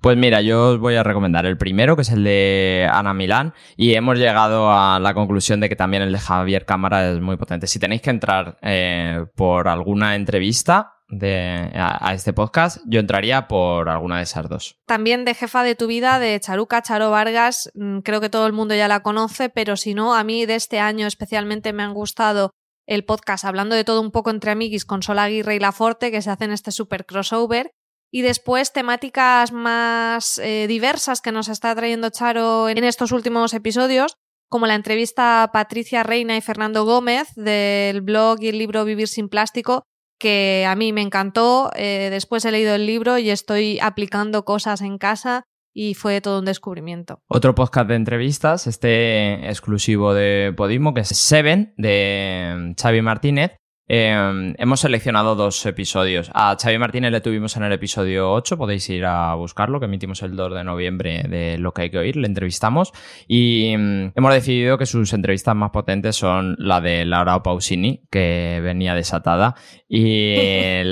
Pues 0.00 0.16
mira, 0.16 0.40
yo 0.40 0.70
os 0.70 0.78
voy 0.78 0.94
a 0.94 1.02
recomendar 1.02 1.44
el 1.44 1.58
primero, 1.58 1.94
que 1.94 2.02
es 2.02 2.10
el 2.10 2.24
de 2.24 2.88
Ana 2.90 3.12
Milán, 3.12 3.52
y 3.76 3.92
hemos 3.92 4.18
llegado 4.18 4.72
a 4.72 4.98
la 4.98 5.12
conclusión 5.12 5.60
de 5.60 5.68
que 5.68 5.76
también 5.76 6.02
el 6.02 6.12
de 6.12 6.18
Javier 6.18 6.64
Cámara 6.64 7.10
es 7.10 7.20
muy 7.20 7.36
potente. 7.36 7.66
Si 7.66 7.78
tenéis 7.78 8.00
que 8.00 8.08
entrar 8.08 8.56
eh, 8.62 9.26
por 9.36 9.68
alguna 9.68 10.14
entrevista, 10.14 10.94
de, 11.10 11.70
a, 11.74 12.14
este 12.14 12.32
podcast, 12.32 12.78
yo 12.86 13.00
entraría 13.00 13.48
por 13.48 13.88
alguna 13.88 14.18
de 14.18 14.22
esas 14.22 14.48
dos. 14.48 14.76
También 14.86 15.24
de 15.24 15.34
Jefa 15.34 15.62
de 15.62 15.74
tu 15.74 15.86
vida, 15.86 16.18
de 16.18 16.38
Charuca, 16.40 16.82
Charo 16.82 17.10
Vargas, 17.10 17.70
mm, 17.74 17.98
creo 18.00 18.20
que 18.20 18.30
todo 18.30 18.46
el 18.46 18.52
mundo 18.52 18.74
ya 18.74 18.88
la 18.88 19.02
conoce, 19.02 19.48
pero 19.48 19.76
si 19.76 19.94
no, 19.94 20.14
a 20.14 20.24
mí 20.24 20.46
de 20.46 20.54
este 20.54 20.78
año 20.78 21.06
especialmente 21.06 21.72
me 21.72 21.82
han 21.82 21.94
gustado 21.94 22.52
el 22.86 23.04
podcast 23.04 23.44
hablando 23.44 23.76
de 23.76 23.84
todo 23.84 24.00
un 24.00 24.10
poco 24.10 24.30
entre 24.30 24.50
amiguis 24.52 24.84
con 24.84 25.02
Sol 25.02 25.18
Aguirre 25.18 25.56
y 25.56 25.60
Laforte, 25.60 26.10
que 26.10 26.22
se 26.22 26.30
hacen 26.30 26.50
este 26.50 26.72
super 26.72 27.06
crossover. 27.06 27.70
Y 28.12 28.22
después 28.22 28.72
temáticas 28.72 29.52
más 29.52 30.38
eh, 30.38 30.66
diversas 30.66 31.20
que 31.20 31.30
nos 31.30 31.48
está 31.48 31.72
trayendo 31.76 32.10
Charo 32.10 32.68
en 32.68 32.82
estos 32.82 33.12
últimos 33.12 33.54
episodios, 33.54 34.16
como 34.48 34.66
la 34.66 34.74
entrevista 34.74 35.44
a 35.44 35.52
Patricia 35.52 36.02
Reina 36.02 36.36
y 36.36 36.40
Fernando 36.40 36.84
Gómez 36.84 37.28
del 37.36 38.00
blog 38.00 38.42
y 38.42 38.48
el 38.48 38.58
libro 38.58 38.84
Vivir 38.84 39.06
sin 39.06 39.28
Plástico, 39.28 39.84
que 40.20 40.64
a 40.68 40.76
mí 40.76 40.92
me 40.92 41.02
encantó. 41.02 41.70
Eh, 41.74 42.08
después 42.12 42.44
he 42.44 42.52
leído 42.52 42.76
el 42.76 42.86
libro 42.86 43.18
y 43.18 43.30
estoy 43.30 43.80
aplicando 43.80 44.44
cosas 44.44 44.82
en 44.82 44.98
casa 44.98 45.42
y 45.72 45.94
fue 45.94 46.20
todo 46.20 46.38
un 46.38 46.44
descubrimiento. 46.44 47.22
Otro 47.26 47.54
podcast 47.56 47.88
de 47.88 47.96
entrevistas, 47.96 48.68
este 48.68 49.48
exclusivo 49.48 50.14
de 50.14 50.52
Podimo, 50.56 50.94
que 50.94 51.00
es 51.00 51.08
Seven, 51.08 51.74
de 51.76 52.74
Xavi 52.80 53.02
Martínez, 53.02 53.52
Em, 53.92 54.54
hemos 54.56 54.78
seleccionado 54.78 55.34
dos 55.34 55.66
episodios. 55.66 56.30
A 56.32 56.56
Xavi 56.56 56.78
Martínez 56.78 57.10
le 57.10 57.20
tuvimos 57.20 57.56
en 57.56 57.64
el 57.64 57.72
episodio 57.72 58.30
8, 58.30 58.56
podéis 58.56 58.88
ir 58.88 59.04
a 59.04 59.34
buscarlo, 59.34 59.80
que 59.80 59.86
emitimos 59.86 60.22
el 60.22 60.36
2 60.36 60.54
de 60.54 60.62
noviembre 60.62 61.24
de 61.24 61.58
Lo 61.58 61.74
que 61.74 61.82
hay 61.82 61.90
que 61.90 61.98
oír, 61.98 62.14
le 62.14 62.28
entrevistamos 62.28 62.92
y 63.26 63.72
em, 63.72 64.12
hemos 64.14 64.32
decidido 64.32 64.78
que 64.78 64.86
sus 64.86 65.12
entrevistas 65.12 65.56
más 65.56 65.70
potentes 65.72 66.14
son 66.14 66.54
la 66.60 66.80
de 66.80 67.04
Laura 67.04 67.42
Pausini, 67.42 68.04
que 68.12 68.60
venía 68.62 68.94
desatada, 68.94 69.56
y, 69.92 70.34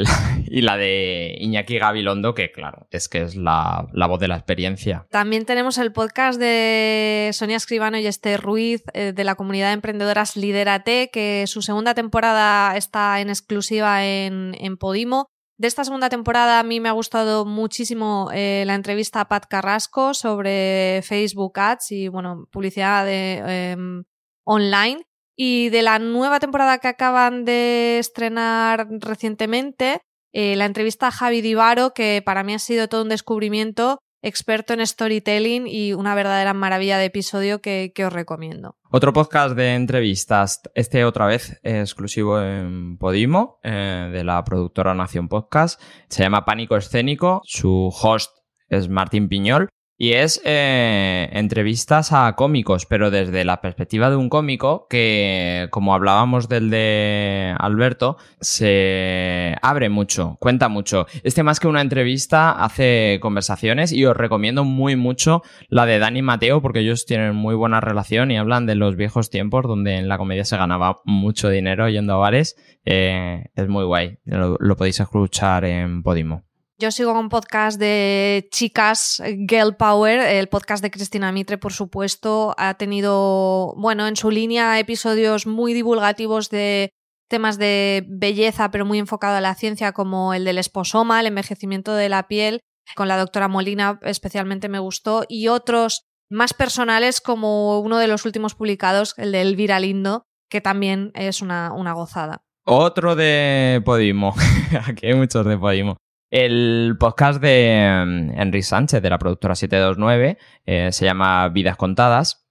y 0.50 0.62
la 0.62 0.76
de 0.76 1.36
Iñaki 1.38 1.78
Gabilondo, 1.78 2.34
que 2.34 2.50
claro, 2.50 2.88
es 2.90 3.08
que 3.08 3.22
es 3.22 3.36
la, 3.36 3.86
voz 4.08 4.18
de 4.18 4.26
la 4.26 4.36
experiencia. 4.36 5.06
También 5.10 5.44
tenemos 5.44 5.78
el 5.78 5.92
podcast 5.92 6.40
de 6.40 7.30
Sonia 7.32 7.56
Escribano 7.56 7.98
y 7.98 8.06
Esther 8.06 8.40
Ruiz 8.40 8.82
eh, 8.92 9.12
de 9.12 9.24
la 9.24 9.36
comunidad 9.36 9.68
de 9.68 9.74
emprendedoras 9.74 10.36
Liderate, 10.36 11.10
que 11.12 11.44
su 11.46 11.62
segunda 11.62 11.94
temporada 11.94 12.76
es 12.76 12.88
está 12.88 13.20
en 13.20 13.28
exclusiva 13.28 14.04
en, 14.06 14.76
Podimo. 14.78 15.26
De 15.58 15.68
esta 15.68 15.84
segunda 15.84 16.08
temporada 16.08 16.58
a 16.58 16.62
mí 16.62 16.80
me 16.80 16.88
ha 16.88 16.92
gustado 16.92 17.44
muchísimo 17.44 18.30
eh, 18.32 18.64
la 18.66 18.74
entrevista 18.74 19.20
a 19.20 19.28
Pat 19.28 19.44
Carrasco 19.46 20.14
sobre 20.14 21.02
Facebook 21.02 21.58
Ads 21.58 21.92
y 21.92 22.08
bueno, 22.08 22.46
publicidad 22.50 23.06
em, 23.10 24.04
online. 24.44 25.07
Y 25.40 25.68
de 25.68 25.82
la 25.82 26.00
nueva 26.00 26.40
temporada 26.40 26.78
que 26.78 26.88
acaban 26.88 27.44
de 27.44 28.00
estrenar 28.00 28.88
recientemente, 28.90 30.00
eh, 30.32 30.56
la 30.56 30.64
entrevista 30.64 31.06
a 31.06 31.10
Javi 31.12 31.42
Divaro, 31.42 31.94
que 31.94 32.22
para 32.26 32.42
mí 32.42 32.54
ha 32.54 32.58
sido 32.58 32.88
todo 32.88 33.02
un 33.02 33.08
descubrimiento 33.08 34.00
experto 34.20 34.74
en 34.74 34.84
storytelling 34.84 35.68
y 35.68 35.92
una 35.92 36.16
verdadera 36.16 36.54
maravilla 36.54 36.98
de 36.98 37.04
episodio 37.04 37.60
que, 37.60 37.92
os 38.04 38.12
recomiendo. 38.12 38.74
Otro 38.90 39.12
podcast 39.12 39.54
de 39.54 39.76
entrevistas, 39.76 40.60
este 40.74 41.04
otra 41.04 41.26
vez 41.26 41.60
exclusivo 41.62 42.42
en 42.42 42.98
Podimo, 42.98 43.60
eh, 43.62 44.10
de 44.12 44.24
la 44.24 44.42
productora 44.42 44.92
Nación 44.92 45.28
Podcast, 45.28 45.80
se 46.08 46.24
llama 46.24 46.44
Pánico 46.44 46.76
Escénico, 46.76 47.42
su 47.44 47.94
host 48.02 48.32
es 48.68 48.88
Martín 48.88 49.28
Piñol 49.28 49.68
y 50.00 50.12
es 50.12 50.40
eh, 50.44 51.28
entrevistas 51.32 52.12
a 52.12 52.32
cómicos, 52.36 52.86
pero 52.86 53.10
desde 53.10 53.44
la 53.44 53.60
perspectiva 53.60 54.08
de 54.10 54.16
un 54.16 54.28
cómico 54.28 54.86
que, 54.88 55.66
como 55.72 55.92
hablábamos 55.92 56.48
del 56.48 56.70
de 56.70 57.52
Alberto, 57.58 58.16
se 58.40 59.56
abre 59.60 59.88
mucho, 59.88 60.36
cuenta 60.38 60.68
mucho. 60.68 61.06
Este 61.24 61.42
más 61.42 61.58
que 61.58 61.66
una 61.66 61.80
entrevista 61.80 62.52
hace 62.52 63.18
conversaciones 63.20 63.90
y 63.90 64.06
os 64.06 64.16
recomiendo 64.16 64.62
muy 64.62 64.94
mucho 64.94 65.42
la 65.68 65.84
de 65.84 65.98
Dani 65.98 66.22
Mateo 66.22 66.62
porque 66.62 66.80
ellos 66.80 67.04
tienen 67.04 67.34
muy 67.34 67.56
buena 67.56 67.80
relación 67.80 68.30
y 68.30 68.38
hablan 68.38 68.66
de 68.66 68.76
los 68.76 68.94
viejos 68.94 69.30
tiempos 69.30 69.64
donde 69.66 69.96
en 69.96 70.06
la 70.06 70.16
comedia 70.16 70.44
se 70.44 70.56
ganaba 70.56 71.00
mucho 71.04 71.48
dinero 71.48 71.88
yendo 71.88 72.14
a 72.14 72.18
bares. 72.18 72.56
Eh, 72.84 73.46
es 73.56 73.68
muy 73.68 73.84
guay, 73.84 74.18
lo 74.24 74.76
podéis 74.76 75.00
escuchar 75.00 75.64
en 75.64 76.04
Podimo. 76.04 76.47
Yo 76.80 76.92
sigo 76.92 77.12
con 77.12 77.28
podcast 77.28 77.76
de 77.80 78.46
chicas, 78.52 79.20
Girl 79.48 79.74
Power, 79.74 80.20
el 80.20 80.46
podcast 80.46 80.80
de 80.80 80.92
Cristina 80.92 81.32
Mitre, 81.32 81.58
por 81.58 81.72
supuesto. 81.72 82.54
Ha 82.56 82.74
tenido, 82.74 83.74
bueno, 83.76 84.06
en 84.06 84.14
su 84.14 84.30
línea 84.30 84.78
episodios 84.78 85.44
muy 85.44 85.74
divulgativos 85.74 86.50
de 86.50 86.92
temas 87.28 87.58
de 87.58 88.06
belleza, 88.06 88.70
pero 88.70 88.86
muy 88.86 89.00
enfocado 89.00 89.36
a 89.36 89.40
la 89.40 89.56
ciencia, 89.56 89.90
como 89.90 90.34
el 90.34 90.44
del 90.44 90.56
esposoma, 90.56 91.18
el 91.18 91.26
envejecimiento 91.26 91.94
de 91.94 92.08
la 92.08 92.28
piel. 92.28 92.60
Con 92.94 93.08
la 93.08 93.18
doctora 93.18 93.48
Molina 93.48 93.98
especialmente 94.02 94.68
me 94.68 94.78
gustó. 94.78 95.24
Y 95.28 95.48
otros 95.48 96.04
más 96.30 96.54
personales, 96.54 97.20
como 97.20 97.80
uno 97.80 97.98
de 97.98 98.06
los 98.06 98.24
últimos 98.24 98.54
publicados, 98.54 99.14
el 99.16 99.32
de 99.32 99.40
Elvira 99.40 99.80
Lindo, 99.80 100.26
que 100.48 100.60
también 100.60 101.10
es 101.16 101.42
una, 101.42 101.72
una 101.72 101.92
gozada. 101.92 102.42
Otro 102.64 103.16
de 103.16 103.82
Podimo. 103.84 104.32
Aquí 104.86 105.08
hay 105.08 105.14
muchos 105.14 105.44
de 105.44 105.58
Podimo. 105.58 105.96
El 106.30 106.96
podcast 106.98 107.40
de 107.40 108.30
mm, 108.34 108.60
Sánchez, 108.62 109.00
de 109.00 109.10
la 109.10 109.18
productora 109.18 109.54
729, 109.54 110.36
eh, 110.66 110.92
se 110.92 111.04
llama 111.04 111.48
Vidas 111.48 111.76
Contadas 111.76 112.46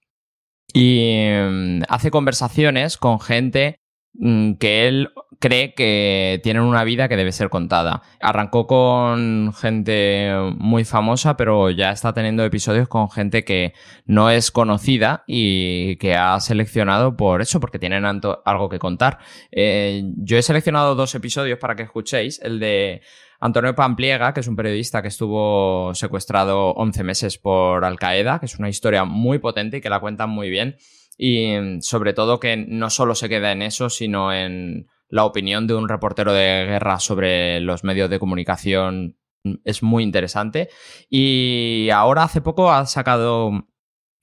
y 0.72 1.28
mm, 1.30 1.82
hace 1.88 2.10
conversaciones 2.10 2.96
con 2.96 3.20
gente 3.20 3.80
mm, 4.14 4.54
que 4.54 4.88
él 4.88 5.10
cree 5.38 5.74
que 5.74 6.40
tienen 6.42 6.62
una 6.62 6.82
vida 6.82 7.08
que 7.08 7.16
debe 7.16 7.30
ser 7.30 7.48
contada. 7.50 8.02
Arrancó 8.20 8.66
con 8.66 9.52
gente 9.54 10.32
muy 10.56 10.84
famosa, 10.84 11.36
pero 11.36 11.70
ya 11.70 11.92
está 11.92 12.12
teniendo 12.12 12.44
episodios 12.44 12.88
con 12.88 13.10
gente 13.10 13.44
que 13.44 13.74
no 14.06 14.30
es 14.30 14.50
conocida 14.50 15.22
y 15.26 15.96
que 15.96 16.16
ha 16.16 16.40
seleccionado 16.40 17.16
por 17.16 17.40
eso, 17.40 17.60
porque 17.60 17.78
tienen 17.78 18.04
algo 18.04 18.68
que 18.68 18.78
contar. 18.78 19.18
Eh, 19.52 20.02
yo 20.16 20.36
he 20.36 20.42
seleccionado 20.42 20.94
dos 20.94 21.14
episodios 21.14 21.58
para 21.58 21.76
que 21.76 21.84
escuchéis. 21.84 22.40
El 22.42 22.58
de 22.58 23.02
Antonio 23.40 23.74
Pampliega, 23.74 24.34
que 24.34 24.40
es 24.40 24.48
un 24.48 24.56
periodista 24.56 25.00
que 25.02 25.08
estuvo 25.08 25.94
secuestrado 25.94 26.72
11 26.72 27.04
meses 27.04 27.38
por 27.38 27.84
Al 27.84 27.98
Qaeda, 27.98 28.40
que 28.40 28.46
es 28.46 28.58
una 28.58 28.68
historia 28.68 29.04
muy 29.04 29.38
potente 29.38 29.76
y 29.76 29.80
que 29.80 29.90
la 29.90 30.00
cuentan 30.00 30.30
muy 30.30 30.50
bien. 30.50 30.76
Y 31.16 31.54
sobre 31.80 32.12
todo 32.12 32.40
que 32.40 32.56
no 32.56 32.90
solo 32.90 33.14
se 33.14 33.28
queda 33.28 33.52
en 33.52 33.62
eso, 33.62 33.90
sino 33.90 34.32
en 34.32 34.86
la 35.08 35.24
opinión 35.24 35.66
de 35.66 35.74
un 35.74 35.88
reportero 35.88 36.32
de 36.32 36.66
guerra 36.66 37.00
sobre 37.00 37.60
los 37.60 37.84
medios 37.84 38.10
de 38.10 38.18
comunicación 38.18 39.16
es 39.64 39.82
muy 39.82 40.02
interesante. 40.02 40.68
Y 41.08 41.88
ahora 41.90 42.24
hace 42.24 42.40
poco 42.40 42.70
ha 42.70 42.86
sacado 42.86 43.67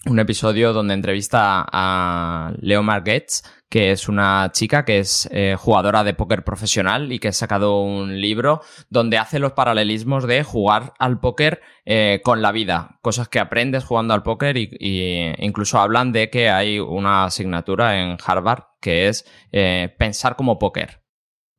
un 0.05 0.19
episodio 0.19 0.73
donde 0.73 0.93
entrevista 0.93 1.65
a 1.71 2.53
Leo 2.59 2.83
Marguets, 2.83 3.43
que 3.69 3.91
es 3.91 4.07
una 4.07 4.51
chica 4.51 4.85
que 4.85 4.99
es 4.99 5.27
eh, 5.31 5.55
jugadora 5.57 6.03
de 6.03 6.13
póker 6.13 6.43
profesional 6.43 7.11
y 7.11 7.19
que 7.19 7.29
ha 7.29 7.33
sacado 7.33 7.81
un 7.81 8.21
libro 8.21 8.61
donde 8.89 9.17
hace 9.17 9.39
los 9.39 9.53
paralelismos 9.53 10.27
de 10.27 10.43
jugar 10.43 10.93
al 10.99 11.19
póker 11.19 11.61
eh, 11.85 12.21
con 12.23 12.41
la 12.41 12.51
vida, 12.51 12.99
cosas 13.01 13.27
que 13.27 13.39
aprendes 13.39 13.83
jugando 13.83 14.13
al 14.13 14.23
póker 14.23 14.57
y, 14.57 15.33
incluso 15.39 15.79
hablan 15.79 16.11
de 16.11 16.29
que 16.29 16.49
hay 16.49 16.79
una 16.79 17.25
asignatura 17.25 17.99
en 17.99 18.17
Harvard 18.23 18.63
que 18.79 19.07
es 19.07 19.25
eh, 19.51 19.93
pensar 19.97 20.35
como 20.35 20.59
póker. 20.59 21.01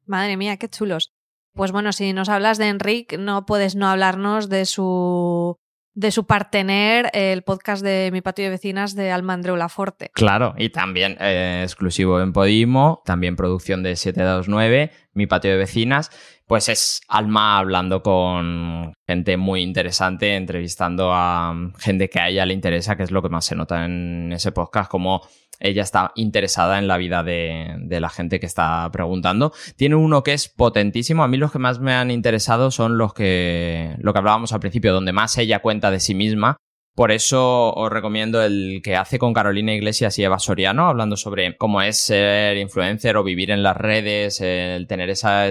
Madre 0.06 0.36
mía, 0.36 0.56
qué 0.56 0.68
chulos. 0.68 1.12
Pues 1.52 1.72
bueno, 1.72 1.92
si 1.92 2.12
nos 2.12 2.28
hablas 2.28 2.58
de 2.58 2.68
Enrique, 2.68 3.18
no 3.18 3.46
puedes 3.46 3.74
no 3.74 3.88
hablarnos 3.88 4.48
de 4.48 4.66
su 4.66 5.56
de 5.96 6.10
su 6.10 6.26
partener 6.26 7.08
el 7.14 7.42
podcast 7.42 7.82
de 7.82 8.10
Mi 8.12 8.20
Patio 8.20 8.44
de 8.44 8.50
Vecinas 8.50 8.94
de 8.94 9.10
Almandreu 9.10 9.56
Laforte. 9.56 10.10
Claro, 10.12 10.54
y 10.58 10.68
también 10.68 11.16
eh, 11.18 11.62
exclusivo 11.64 12.20
en 12.20 12.34
Podimo, 12.34 13.02
también 13.06 13.34
producción 13.34 13.82
de 13.82 13.96
729, 13.96 14.90
Mi 15.14 15.26
Patio 15.26 15.52
de 15.52 15.56
Vecinas. 15.56 16.10
Pues 16.46 16.68
es 16.68 17.00
Alma 17.08 17.58
hablando 17.58 18.02
con 18.02 18.92
gente 19.06 19.38
muy 19.38 19.62
interesante, 19.62 20.36
entrevistando 20.36 21.12
a 21.14 21.54
gente 21.78 22.10
que 22.10 22.20
a 22.20 22.28
ella 22.28 22.44
le 22.44 22.52
interesa, 22.52 22.96
que 22.96 23.02
es 23.02 23.10
lo 23.10 23.22
que 23.22 23.30
más 23.30 23.46
se 23.46 23.56
nota 23.56 23.86
en 23.86 24.32
ese 24.34 24.52
podcast, 24.52 24.90
como 24.90 25.22
ella 25.60 25.82
está 25.82 26.12
interesada 26.14 26.78
en 26.78 26.88
la 26.88 26.96
vida 26.96 27.22
de, 27.22 27.74
de, 27.80 28.00
la 28.00 28.08
gente 28.08 28.40
que 28.40 28.46
está 28.46 28.88
preguntando. 28.92 29.52
Tiene 29.76 29.94
uno 29.94 30.22
que 30.22 30.32
es 30.32 30.48
potentísimo. 30.48 31.22
A 31.22 31.28
mí 31.28 31.36
los 31.36 31.52
que 31.52 31.58
más 31.58 31.80
me 31.80 31.94
han 31.94 32.10
interesado 32.10 32.70
son 32.70 32.98
los 32.98 33.14
que, 33.14 33.96
lo 33.98 34.12
que 34.12 34.18
hablábamos 34.18 34.52
al 34.52 34.60
principio, 34.60 34.92
donde 34.92 35.12
más 35.12 35.36
ella 35.38 35.60
cuenta 35.60 35.90
de 35.90 36.00
sí 36.00 36.14
misma 36.14 36.56
por 36.96 37.12
eso 37.12 37.74
os 37.74 37.92
recomiendo 37.92 38.42
el 38.42 38.80
que 38.82 38.96
hace 38.96 39.18
con 39.18 39.34
Carolina 39.34 39.74
Iglesias 39.74 40.18
y 40.18 40.24
Eva 40.24 40.38
Soriano, 40.38 40.88
hablando 40.88 41.18
sobre 41.18 41.54
cómo 41.58 41.82
es 41.82 41.98
ser 41.98 42.56
influencer 42.56 43.18
o 43.18 43.22
vivir 43.22 43.50
en 43.50 43.62
las 43.62 43.76
redes, 43.76 44.40
el 44.40 44.86
tener 44.86 45.10
esa 45.10 45.46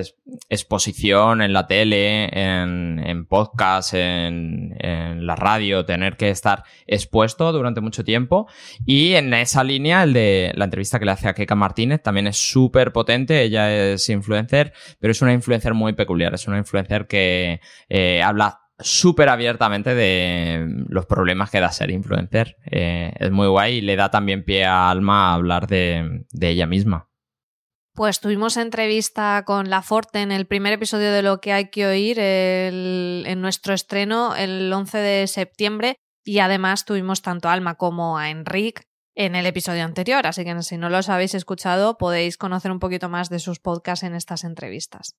exposición 0.50 1.44
en 1.44 1.54
la 1.54 1.68
tele, 1.68 2.30
en, 2.34 3.28
podcast, 3.28 3.94
en, 3.94 4.76
la 5.20 5.36
radio, 5.36 5.86
tener 5.86 6.18
que 6.18 6.30
estar 6.30 6.64
expuesto 6.88 7.52
durante 7.52 7.80
mucho 7.80 8.04
tiempo. 8.04 8.48
Y 8.84 9.14
en 9.14 9.32
esa 9.36 9.64
línea, 9.64 10.02
el 10.02 10.14
de 10.14 10.52
la 10.56 10.66
entrevista 10.66 10.98
que 10.98 11.06
le 11.06 11.12
hace 11.12 11.28
a 11.28 11.36
Keka 11.36 11.54
Martínez 11.54 12.02
también 12.02 12.26
es 12.26 12.38
súper 12.38 12.92
potente. 12.92 13.44
Ella 13.44 13.72
es 13.72 14.10
influencer, 14.10 14.74
pero 15.00 15.12
es 15.12 15.22
una 15.22 15.34
influencer 15.34 15.76
muy 15.76 15.94
peculiar. 15.94 16.34
Es 16.34 16.48
una 16.48 16.58
influencer 16.58 17.06
que 17.06 17.62
eh, 17.88 18.24
habla 18.24 18.65
súper 18.80 19.30
abiertamente 19.30 19.96
de 19.96 20.66
los 20.90 21.06
problemas 21.06 21.50
que 21.50 21.60
da 21.60 21.72
ser 21.72 21.92
influencer. 21.92 22.58
Eh, 22.70 23.14
es 23.20 23.32
muy 23.32 23.48
guay 23.48 23.76
y 23.76 23.82
le 23.82 23.96
da 23.96 24.12
también 24.12 24.44
pie 24.44 24.66
a 24.66 24.90
Alma 24.90 25.30
a 25.30 25.34
hablar 25.36 25.68
de, 25.68 26.26
ella 26.40 26.66
misma. 26.66 27.10
Pues 27.94 28.20
tuvimos 28.20 28.58
entrevista 28.58 29.44
con 29.46 29.70
La 29.70 29.82
Forte 29.82 30.22
en 30.22 30.34
el 30.34 30.48
primer 30.48 30.74
episodio 30.74 31.14
de 31.14 31.22
Lo 31.22 31.40
que 31.40 31.54
hay 31.54 31.70
que 31.70 31.88
oír 31.88 32.20
en 32.20 33.42
nuestro 33.42 33.74
estreno 33.74 34.36
el 34.36 34.72
11 34.72 34.98
de 34.98 35.28
septiembre 35.28 35.96
y 36.26 36.40
además 36.40 36.84
tuvimos 36.84 37.22
tanto 37.22 37.48
a 37.48 37.54
Alma 37.54 37.76
como 37.76 38.18
a 38.18 38.30
Enric 38.30 38.84
en 39.16 39.36
el 39.36 39.46
episodio 39.46 39.86
anterior, 39.86 40.28
así 40.28 40.44
que 40.44 40.62
si 40.62 40.78
no 40.78 40.90
los 40.90 41.08
habéis 41.08 41.36
escuchado 41.36 41.98
podéis 41.98 42.36
conocer 42.36 42.70
un 42.72 42.80
poquito 42.80 43.08
más 43.08 43.30
de 43.30 43.40
sus 43.40 43.60
podcasts 43.60 44.04
en 44.04 44.14
estas 44.14 44.44
entrevistas. 44.44 45.16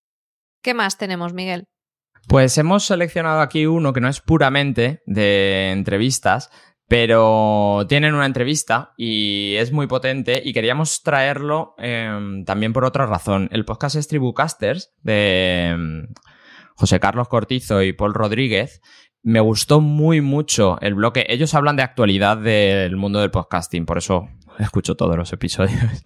¿Qué 0.63 0.75
más 0.75 0.99
tenemos, 0.99 1.33
Miguel? 1.33 1.67
Pues 2.29 2.59
hemos 2.59 2.85
seleccionado 2.85 3.41
aquí 3.41 3.67
uno 3.67 3.93
que 3.93 4.01
no 4.01 4.09
es 4.09 4.21
puramente 4.21 5.03
de 5.07 5.71
entrevistas, 5.71 6.51
pero 6.89 7.85
tienen 7.89 8.15
una 8.15 8.27
entrevista 8.27 8.93
y 8.97 9.55
es 9.57 9.71
muy 9.71 9.87
potente 9.87 10.43
y 10.45 10.53
queríamos 10.53 11.03
traerlo 11.03 11.75
em, 11.79 12.45
también 12.45 12.73
por 12.73 12.85
otra 12.85 13.07
razón. 13.07 13.49
El 13.53 13.65
podcast 13.65 13.97
es 13.97 14.09
Tribucasters 14.09 14.93
de 15.03 15.69
em, 15.69 16.09
José 16.75 16.99
Carlos 16.99 17.29
Cortizo 17.29 17.83
y 17.83 17.93
Paul 17.93 18.15
Rodríguez. 18.15 18.81
Me 19.23 19.41
gustó 19.41 19.81
muy 19.81 20.21
mucho 20.21 20.79
el 20.81 20.95
bloque. 20.95 21.27
Ellos 21.29 21.55
hablan 21.55 21.77
de 21.77 21.83
actualidad 21.83 22.37
del 22.37 22.97
mundo 22.97 23.21
del 23.21 23.31
podcasting, 23.31 23.87
por 23.87 23.99
eso 23.99 24.29
escucho 24.59 24.97
todos 24.97 25.17
los 25.17 25.33
episodios. 25.33 26.03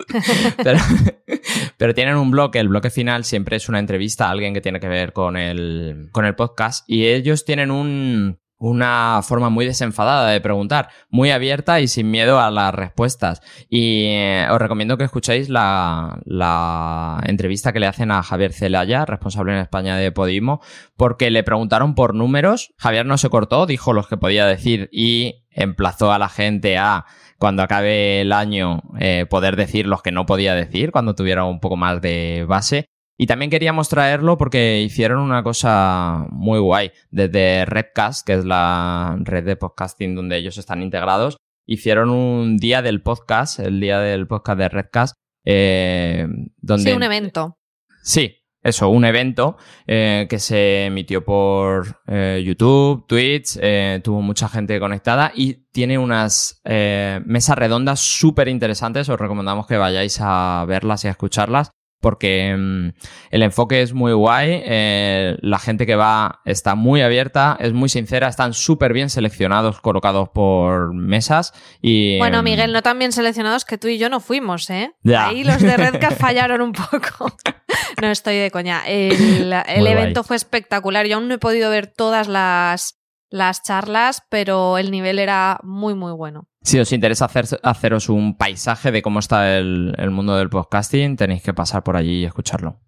pero, 1.78 1.94
tienen 1.94 2.16
un 2.16 2.30
bloque, 2.30 2.58
el 2.58 2.68
bloque 2.68 2.90
final 2.90 3.24
siempre 3.24 3.56
es 3.56 3.68
una 3.68 3.78
entrevista 3.78 4.28
a 4.28 4.30
alguien 4.30 4.54
que 4.54 4.60
tiene 4.60 4.80
que 4.80 4.88
ver 4.88 5.12
con 5.12 5.36
el, 5.36 6.08
con 6.12 6.24
el 6.24 6.34
podcast 6.34 6.84
y 6.88 7.06
ellos 7.06 7.44
tienen 7.44 7.70
un, 7.70 8.38
una 8.60 9.20
forma 9.22 9.48
muy 9.48 9.64
desenfadada 9.64 10.30
de 10.30 10.40
preguntar, 10.40 10.90
muy 11.08 11.30
abierta 11.30 11.80
y 11.80 11.88
sin 11.88 12.10
miedo 12.10 12.38
a 12.38 12.50
las 12.50 12.74
respuestas. 12.74 13.40
Y 13.70 14.04
eh, 14.04 14.46
os 14.50 14.58
recomiendo 14.58 14.98
que 14.98 15.04
escuchéis 15.04 15.48
la, 15.48 16.20
la, 16.26 17.20
entrevista 17.24 17.72
que 17.72 17.80
le 17.80 17.86
hacen 17.86 18.10
a 18.10 18.22
Javier 18.22 18.52
Celaya, 18.52 19.06
responsable 19.06 19.54
en 19.54 19.60
España 19.60 19.96
de 19.96 20.12
Podimo, 20.12 20.60
porque 20.96 21.30
le 21.30 21.42
preguntaron 21.42 21.94
por 21.94 22.14
números. 22.14 22.74
Javier 22.76 23.06
no 23.06 23.16
se 23.16 23.30
cortó, 23.30 23.64
dijo 23.64 23.94
los 23.94 24.08
que 24.08 24.18
podía 24.18 24.44
decir 24.44 24.90
y 24.92 25.46
emplazó 25.50 26.12
a 26.12 26.18
la 26.18 26.28
gente 26.28 26.76
a 26.76 27.06
cuando 27.40 27.62
acabe 27.62 28.20
el 28.20 28.32
año 28.32 28.82
eh, 29.00 29.24
poder 29.28 29.56
decir 29.56 29.86
los 29.86 30.02
que 30.02 30.12
no 30.12 30.26
podía 30.26 30.54
decir, 30.54 30.92
cuando 30.92 31.14
tuviera 31.14 31.44
un 31.44 31.58
poco 31.58 31.76
más 31.76 32.02
de 32.02 32.44
base. 32.46 32.84
Y 33.16 33.26
también 33.26 33.50
queríamos 33.50 33.88
traerlo 33.88 34.36
porque 34.36 34.82
hicieron 34.82 35.20
una 35.20 35.42
cosa 35.42 36.26
muy 36.30 36.58
guay. 36.58 36.92
Desde 37.10 37.64
Redcast, 37.64 38.26
que 38.26 38.34
es 38.34 38.44
la 38.44 39.16
red 39.20 39.44
de 39.44 39.56
podcasting 39.56 40.14
donde 40.14 40.36
ellos 40.36 40.58
están 40.58 40.82
integrados, 40.82 41.38
hicieron 41.66 42.10
un 42.10 42.58
día 42.58 42.82
del 42.82 43.02
podcast, 43.02 43.58
el 43.58 43.80
día 43.80 44.00
del 44.00 44.26
podcast 44.26 44.58
de 44.58 44.68
Redcast, 44.68 45.14
eh, 45.46 46.26
donde... 46.58 46.90
Sí, 46.90 46.96
un 46.96 47.02
evento. 47.02 47.58
Sí, 48.02 48.39
eso, 48.62 48.90
un 48.90 49.04
evento 49.04 49.56
eh, 49.86 50.26
que 50.28 50.38
se 50.38 50.86
emitió 50.86 51.24
por 51.24 52.00
eh, 52.06 52.42
YouTube, 52.44 53.06
Twitch, 53.06 53.58
eh, 53.60 54.00
tuvo 54.04 54.20
mucha 54.20 54.48
gente 54.48 54.78
conectada 54.78 55.32
y 55.34 55.66
tiene 55.72 55.98
unas 55.98 56.60
mesas 56.64 57.56
redondas 57.56 58.00
súper 58.00 58.48
interesantes. 58.48 59.08
Os 59.08 59.18
recomendamos 59.18 59.66
que 59.66 59.76
vayáis 59.76 60.18
a 60.20 60.64
verlas 60.66 61.04
y 61.04 61.08
a 61.08 61.12
escucharlas 61.12 61.70
porque 62.00 62.54
mm, 62.56 62.88
el 63.30 63.42
enfoque 63.42 63.82
es 63.82 63.92
muy 63.92 64.12
guay, 64.12 64.62
eh, 64.64 65.36
la 65.40 65.58
gente 65.58 65.86
que 65.86 65.94
va 65.94 66.40
está 66.44 66.74
muy 66.74 67.02
abierta, 67.02 67.56
es 67.60 67.72
muy 67.72 67.88
sincera, 67.88 68.28
están 68.28 68.54
súper 68.54 68.92
bien 68.92 69.10
seleccionados, 69.10 69.80
colocados 69.80 70.28
por 70.30 70.94
mesas 70.94 71.52
y... 71.80 72.18
Bueno, 72.18 72.42
mm, 72.42 72.44
Miguel, 72.44 72.72
no 72.72 72.82
tan 72.82 72.98
bien 72.98 73.12
seleccionados 73.12 73.64
que 73.64 73.78
tú 73.78 73.88
y 73.88 73.98
yo 73.98 74.08
no 74.08 74.20
fuimos, 74.20 74.68
¿eh? 74.70 74.92
Ahí 75.16 75.44
los 75.44 75.60
de 75.60 75.76
Redcast 75.76 76.18
fallaron 76.20 76.62
un 76.62 76.72
poco. 76.72 77.32
no 78.00 78.08
estoy 78.08 78.36
de 78.36 78.50
coña. 78.50 78.82
El, 78.86 79.52
el 79.52 79.86
evento 79.86 80.24
fue 80.24 80.36
espectacular, 80.36 81.06
yo 81.06 81.16
aún 81.16 81.28
no 81.28 81.34
he 81.34 81.38
podido 81.38 81.70
ver 81.70 81.86
todas 81.86 82.28
las, 82.28 82.99
las 83.30 83.62
charlas, 83.62 84.22
pero 84.28 84.76
el 84.78 84.90
nivel 84.90 85.18
era 85.18 85.58
muy, 85.62 85.94
muy 85.94 86.12
bueno. 86.12 86.48
Si 86.62 86.78
os 86.78 86.92
interesa 86.92 87.24
hacer, 87.24 87.46
haceros 87.62 88.08
un 88.08 88.36
paisaje 88.36 88.92
de 88.92 89.00
cómo 89.00 89.18
está 89.20 89.56
el, 89.56 89.94
el 89.96 90.10
mundo 90.10 90.36
del 90.36 90.50
podcasting, 90.50 91.16
tenéis 91.16 91.42
que 91.42 91.54
pasar 91.54 91.82
por 91.82 91.96
allí 91.96 92.20
y 92.20 92.24
escucharlo. 92.24 92.80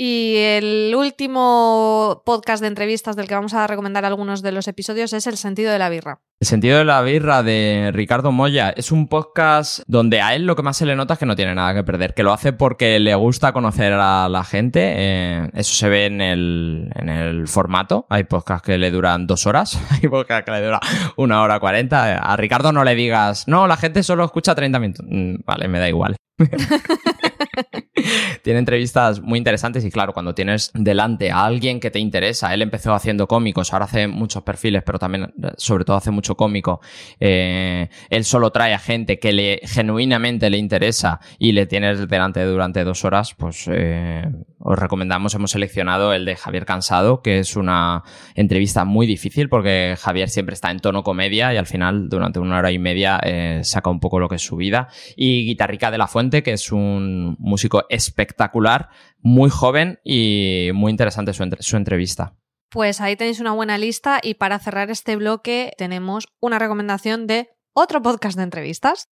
Y 0.00 0.36
el 0.36 0.94
último 0.94 2.22
podcast 2.24 2.62
de 2.62 2.68
entrevistas 2.68 3.16
del 3.16 3.26
que 3.26 3.34
vamos 3.34 3.52
a 3.52 3.66
recomendar 3.66 4.04
algunos 4.04 4.42
de 4.42 4.52
los 4.52 4.68
episodios 4.68 5.12
es 5.12 5.26
El 5.26 5.36
sentido 5.36 5.72
de 5.72 5.80
la 5.80 5.88
birra. 5.88 6.20
El 6.38 6.46
sentido 6.46 6.78
de 6.78 6.84
la 6.84 7.02
birra 7.02 7.42
de 7.42 7.90
Ricardo 7.92 8.30
Moya 8.30 8.70
es 8.70 8.92
un 8.92 9.08
podcast 9.08 9.80
donde 9.88 10.20
a 10.20 10.36
él 10.36 10.46
lo 10.46 10.54
que 10.54 10.62
más 10.62 10.76
se 10.76 10.86
le 10.86 10.94
nota 10.94 11.14
es 11.14 11.18
que 11.18 11.26
no 11.26 11.34
tiene 11.34 11.52
nada 11.56 11.74
que 11.74 11.82
perder, 11.82 12.14
que 12.14 12.22
lo 12.22 12.32
hace 12.32 12.52
porque 12.52 13.00
le 13.00 13.12
gusta 13.16 13.52
conocer 13.52 13.92
a 13.94 14.28
la 14.28 14.44
gente. 14.44 14.80
Eh, 14.84 15.50
eso 15.54 15.74
se 15.74 15.88
ve 15.88 16.06
en 16.06 16.20
el, 16.20 16.92
en 16.94 17.08
el 17.08 17.48
formato. 17.48 18.06
Hay 18.08 18.22
podcasts 18.22 18.64
que 18.64 18.78
le 18.78 18.92
duran 18.92 19.26
dos 19.26 19.48
horas, 19.48 19.80
hay 19.90 20.08
podcasts 20.08 20.44
que 20.44 20.52
le 20.52 20.64
duran 20.64 20.78
una 21.16 21.42
hora 21.42 21.58
cuarenta. 21.58 22.18
A 22.18 22.36
Ricardo 22.36 22.70
no 22.70 22.84
le 22.84 22.94
digas, 22.94 23.48
no, 23.48 23.66
la 23.66 23.76
gente 23.76 24.04
solo 24.04 24.24
escucha 24.24 24.54
30 24.54 24.78
minutos. 24.78 25.06
Mm, 25.08 25.38
vale, 25.44 25.66
me 25.66 25.80
da 25.80 25.88
igual. 25.88 26.14
Tiene 28.42 28.60
entrevistas 28.60 29.20
muy 29.20 29.38
interesantes 29.38 29.84
y 29.84 29.90
claro, 29.90 30.12
cuando 30.12 30.34
tienes 30.34 30.70
delante 30.74 31.30
a 31.30 31.44
alguien 31.44 31.80
que 31.80 31.90
te 31.90 31.98
interesa, 31.98 32.52
él 32.54 32.62
empezó 32.62 32.94
haciendo 32.94 33.26
cómicos, 33.26 33.72
ahora 33.72 33.86
hace 33.86 34.08
muchos 34.08 34.42
perfiles, 34.42 34.82
pero 34.84 34.98
también 34.98 35.32
sobre 35.56 35.84
todo 35.84 35.96
hace 35.96 36.10
mucho 36.10 36.36
cómico, 36.36 36.80
eh, 37.20 37.88
él 38.10 38.24
solo 38.24 38.50
trae 38.50 38.74
a 38.74 38.78
gente 38.78 39.18
que 39.18 39.32
le 39.32 39.60
genuinamente 39.64 40.50
le 40.50 40.58
interesa 40.58 41.20
y 41.38 41.52
le 41.52 41.66
tienes 41.66 42.08
delante 42.08 42.44
durante 42.44 42.84
dos 42.84 43.04
horas, 43.04 43.34
pues 43.34 43.68
eh, 43.70 44.24
os 44.58 44.78
recomendamos, 44.78 45.34
hemos 45.34 45.52
seleccionado 45.52 46.12
el 46.12 46.24
de 46.24 46.36
Javier 46.36 46.64
Cansado, 46.64 47.22
que 47.22 47.38
es 47.38 47.56
una 47.56 48.02
entrevista 48.34 48.84
muy 48.84 49.06
difícil 49.06 49.48
porque 49.48 49.94
Javier 49.98 50.28
siempre 50.28 50.54
está 50.54 50.70
en 50.70 50.80
tono 50.80 51.02
comedia 51.02 51.54
y 51.54 51.56
al 51.56 51.66
final 51.66 52.08
durante 52.08 52.38
una 52.38 52.58
hora 52.58 52.70
y 52.72 52.78
media 52.78 53.20
eh, 53.22 53.60
saca 53.62 53.90
un 53.90 54.00
poco 54.00 54.18
lo 54.18 54.28
que 54.28 54.36
es 54.36 54.42
su 54.42 54.56
vida. 54.56 54.88
Y 55.16 55.44
Guitarrica 55.44 55.90
de 55.90 55.98
la 55.98 56.06
Fuente, 56.06 56.42
que 56.42 56.52
es 56.52 56.72
un 56.72 57.36
músico 57.38 57.86
espectacular, 57.88 58.88
muy 59.20 59.50
joven 59.50 60.00
y 60.04 60.70
muy 60.74 60.90
interesante 60.90 61.32
su, 61.32 61.44
su 61.60 61.76
entrevista. 61.76 62.36
Pues 62.70 63.00
ahí 63.00 63.16
tenéis 63.16 63.40
una 63.40 63.52
buena 63.52 63.78
lista 63.78 64.20
y 64.22 64.34
para 64.34 64.58
cerrar 64.58 64.90
este 64.90 65.16
bloque 65.16 65.72
tenemos 65.78 66.28
una 66.40 66.58
recomendación 66.58 67.26
de 67.26 67.48
otro 67.72 68.02
podcast 68.02 68.36
de 68.36 68.42
entrevistas. 68.42 69.08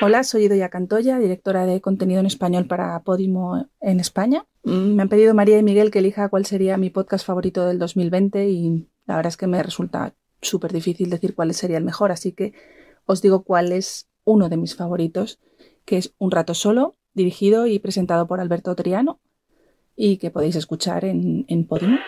Hola, 0.00 0.24
soy 0.24 0.44
Idoya 0.44 0.70
Cantoya, 0.70 1.18
directora 1.18 1.66
de 1.66 1.80
contenido 1.80 2.18
en 2.18 2.26
español 2.26 2.66
para 2.66 3.00
Podimo 3.04 3.68
en 3.80 4.00
España. 4.00 4.44
Mm, 4.64 4.94
me 4.94 5.02
han 5.02 5.08
pedido 5.08 5.34
María 5.34 5.58
y 5.58 5.62
Miguel 5.62 5.92
que 5.92 6.00
elija 6.00 6.28
cuál 6.28 6.46
sería 6.46 6.76
mi 6.76 6.90
podcast 6.90 7.24
favorito 7.24 7.66
del 7.66 7.78
2020 7.78 8.48
y 8.48 8.88
la 9.06 9.16
verdad 9.16 9.28
es 9.28 9.36
que 9.36 9.46
me 9.46 9.62
resulta 9.62 10.16
súper 10.42 10.72
difícil 10.72 11.10
decir 11.10 11.34
cuál 11.34 11.54
sería 11.54 11.78
el 11.78 11.84
mejor, 11.84 12.10
así 12.10 12.32
que 12.32 12.54
os 13.06 13.22
digo 13.22 13.44
cuál 13.44 13.70
es 13.70 14.08
uno 14.24 14.48
de 14.48 14.56
mis 14.56 14.74
favoritos, 14.74 15.40
que 15.84 15.98
es 15.98 16.14
Un 16.18 16.32
rato 16.32 16.54
solo, 16.54 16.96
dirigido 17.14 17.66
y 17.66 17.78
presentado 17.78 18.26
por 18.26 18.40
Alberto 18.40 18.74
Triano 18.74 19.20
y 19.96 20.18
que 20.18 20.30
podéis 20.30 20.56
escuchar 20.56 21.04
en, 21.04 21.44
en 21.48 21.66
Podimo. 21.66 21.98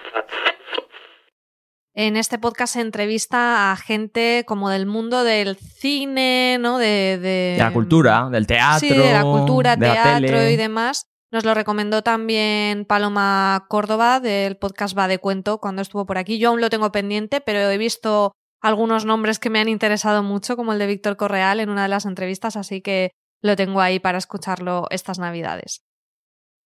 En 1.94 2.18
este 2.18 2.38
podcast 2.38 2.74
se 2.74 2.82
entrevista 2.82 3.72
a 3.72 3.76
gente 3.76 4.44
como 4.46 4.68
del 4.68 4.84
mundo 4.84 5.24
del 5.24 5.57
cine, 5.57 6.59
¿no? 6.61 6.76
De, 6.76 7.18
de... 7.18 7.57
la 7.59 7.72
cultura, 7.72 8.28
del 8.30 8.46
teatro. 8.46 8.86
Sí, 8.86 8.94
de 8.94 9.12
la 9.12 9.22
cultura, 9.22 9.78
teatro 9.78 10.46
y 10.46 10.57
demás. 10.57 11.07
Nos 11.32 11.46
lo 11.46 11.54
recomendó 11.54 12.02
también 12.02 12.84
Paloma 12.84 13.64
Córdoba 13.68 14.20
del 14.20 14.59
podcast 14.59 14.96
Va 14.96 15.09
de 15.09 15.18
Cuento 15.18 15.59
cuando 15.59 15.80
estuvo 15.80 16.04
por 16.04 16.18
aquí. 16.18 16.38
Yo 16.38 16.50
aún 16.50 16.61
lo 16.61 16.68
tengo 16.68 16.92
pendiente, 16.92 17.40
pero 17.40 17.61
he 17.61 17.78
visto 17.78 18.32
algunos 18.61 19.07
nombres 19.07 19.38
que 19.38 19.50
me 19.50 19.61
han 19.61 19.68
interesado 19.68 20.22
mucho, 20.22 20.57
como 20.57 20.72
el 20.72 20.78
de 20.78 20.86
Víctor 20.86 21.16
Correal 21.16 21.61
en 21.61 21.70
una 21.70 21.84
de 21.84 21.88
las 21.88 22.04
entrevistas, 22.04 22.57
así 22.57 22.80
que 22.80 23.11
lo 23.47 23.57
tengo 23.57 23.80
ahí 23.80 23.99
para 23.99 24.18
escucharlo 24.18 24.86
estas 24.90 25.18
navidades. 25.18 25.82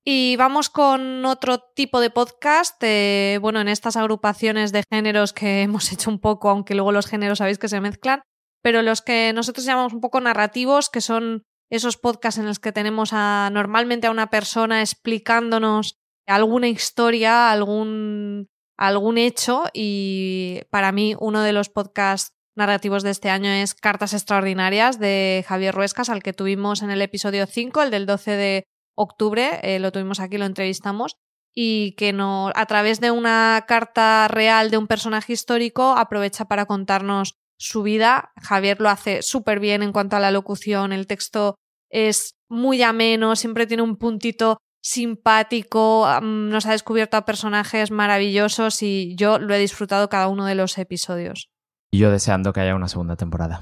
Y 0.04 0.36
vamos 0.36 0.70
con 0.70 1.26
otro 1.26 1.58
tipo 1.58 2.00
de 2.00 2.08
podcast, 2.10 2.82
eh, 2.82 3.38
bueno, 3.42 3.60
en 3.60 3.68
estas 3.68 3.96
agrupaciones 3.96 4.72
de 4.72 4.82
géneros 4.90 5.32
que 5.32 5.62
hemos 5.62 5.92
hecho 5.92 6.10
un 6.10 6.18
poco, 6.18 6.48
aunque 6.48 6.74
luego 6.74 6.92
los 6.92 7.06
géneros 7.06 7.38
sabéis 7.38 7.58
que 7.58 7.68
se 7.68 7.80
mezclan, 7.80 8.22
pero 8.62 8.82
los 8.82 9.02
que 9.02 9.32
nosotros 9.34 9.64
llamamos 9.64 9.92
un 9.92 10.00
poco 10.00 10.20
narrativos, 10.20 10.90
que 10.90 11.00
son 11.00 11.44
esos 11.70 11.96
podcasts 11.96 12.38
en 12.38 12.46
los 12.46 12.58
que 12.58 12.72
tenemos 12.72 13.10
a, 13.12 13.50
normalmente 13.52 14.06
a 14.06 14.10
una 14.10 14.28
persona 14.28 14.80
explicándonos 14.80 15.98
alguna 16.26 16.68
historia, 16.68 17.50
algún, 17.50 18.48
algún 18.76 19.18
hecho, 19.18 19.64
y 19.72 20.62
para 20.70 20.92
mí 20.92 21.14
uno 21.18 21.42
de 21.42 21.52
los 21.52 21.68
podcasts 21.68 22.34
narrativos 22.54 23.02
de 23.02 23.10
este 23.10 23.30
año 23.30 23.50
es 23.50 23.74
Cartas 23.74 24.12
Extraordinarias 24.12 24.98
de 24.98 25.44
Javier 25.46 25.74
Ruescas, 25.74 26.08
al 26.08 26.22
que 26.22 26.32
tuvimos 26.32 26.82
en 26.82 26.90
el 26.90 27.02
episodio 27.02 27.46
5, 27.46 27.82
el 27.82 27.90
del 27.90 28.06
12 28.06 28.30
de 28.32 28.64
octubre, 28.94 29.60
eh, 29.62 29.78
lo 29.78 29.92
tuvimos 29.92 30.20
aquí, 30.20 30.38
lo 30.38 30.44
entrevistamos, 30.44 31.16
y 31.54 31.92
que 31.96 32.14
a 32.54 32.66
través 32.66 33.00
de 33.00 33.10
una 33.10 33.64
carta 33.66 34.28
real 34.28 34.70
de 34.70 34.78
un 34.78 34.86
personaje 34.86 35.32
histórico 35.32 35.94
aprovecha 35.96 36.44
para 36.44 36.66
contarnos 36.66 37.34
su 37.58 37.82
vida. 37.82 38.32
Javier 38.40 38.80
lo 38.80 38.88
hace 38.88 39.22
súper 39.22 39.60
bien 39.60 39.82
en 39.82 39.92
cuanto 39.92 40.16
a 40.16 40.20
la 40.20 40.30
locución, 40.30 40.92
el 40.92 41.06
texto 41.06 41.56
es 41.90 42.36
muy 42.48 42.82
ameno, 42.82 43.36
siempre 43.36 43.66
tiene 43.66 43.82
un 43.82 43.96
puntito 43.96 44.58
simpático, 44.82 46.08
nos 46.22 46.66
ha 46.66 46.72
descubierto 46.72 47.16
a 47.16 47.26
personajes 47.26 47.90
maravillosos 47.90 48.82
y 48.82 49.14
yo 49.16 49.38
lo 49.38 49.54
he 49.54 49.58
disfrutado 49.58 50.08
cada 50.08 50.28
uno 50.28 50.46
de 50.46 50.54
los 50.54 50.78
episodios. 50.78 51.50
Y 51.90 51.98
yo 51.98 52.10
deseando 52.10 52.52
que 52.52 52.60
haya 52.60 52.74
una 52.74 52.88
segunda 52.88 53.16
temporada. 53.16 53.60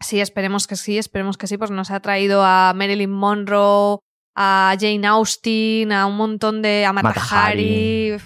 Sí, 0.00 0.20
esperemos 0.20 0.66
que 0.66 0.76
sí, 0.76 0.98
esperemos 0.98 1.36
que 1.36 1.46
sí, 1.46 1.56
pues 1.58 1.70
nos 1.70 1.90
ha 1.90 2.00
traído 2.00 2.42
a 2.44 2.72
Marilyn 2.74 3.10
Monroe, 3.10 3.98
a 4.34 4.74
Jane 4.78 5.06
Austen, 5.06 5.92
a 5.92 6.06
un 6.06 6.16
montón 6.16 6.62
de... 6.62 6.84
a 6.84 6.92
Matahari, 6.92 8.16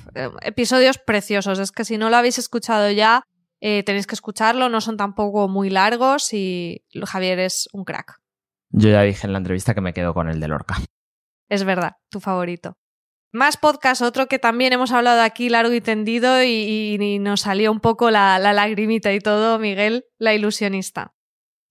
episodios 0.43 0.99
preciosos. 0.99 1.59
Es 1.59 1.73
que 1.73 1.85
si 1.85 1.99
no 1.99 2.11
lo 2.11 2.16
habéis 2.16 2.39
escuchado 2.39 2.91
ya, 2.91 3.23
eh, 3.61 3.83
tenéis 3.83 4.07
que 4.07 4.14
escucharlo, 4.14 4.69
no 4.69 4.81
son 4.81 4.97
tampoco 4.97 5.49
muy 5.49 5.69
largos 5.69 6.33
y 6.33 6.85
Javier 7.05 7.41
es 7.41 7.69
un 7.73 7.85
crack. 7.85 8.21
Yo 8.71 8.91
ya 8.91 9.03
dije 9.03 9.27
en 9.27 9.33
la 9.33 9.39
entrevista 9.39 9.75
que 9.75 9.81
me 9.81 9.93
quedo 9.93 10.14
con 10.14 10.29
el 10.29 10.41
de 10.41 10.49
Lorca. 10.49 10.77
Es 11.49 11.64
verdad, 11.64 11.97
tu 12.11 12.21
favorito. 12.21 12.77
Más 13.33 13.59
podcast, 13.59 14.01
otro 14.01 14.26
que 14.26 14.39
también 14.39 14.72
hemos 14.72 14.91
hablado 14.91 15.20
aquí 15.20 15.51
largo 15.51 15.74
y 15.74 15.83
tendido 15.83 16.43
y, 16.43 17.18
nos 17.20 17.43
salió 17.43 17.70
un 17.70 17.81
poco 17.81 18.11
la, 18.11 18.39
la 18.39 18.55
lagrimita 18.55 19.12
y 19.12 19.20
todo, 19.20 19.59
Miguel, 19.59 20.07
la 20.18 20.33
ilusionista. 20.33 21.12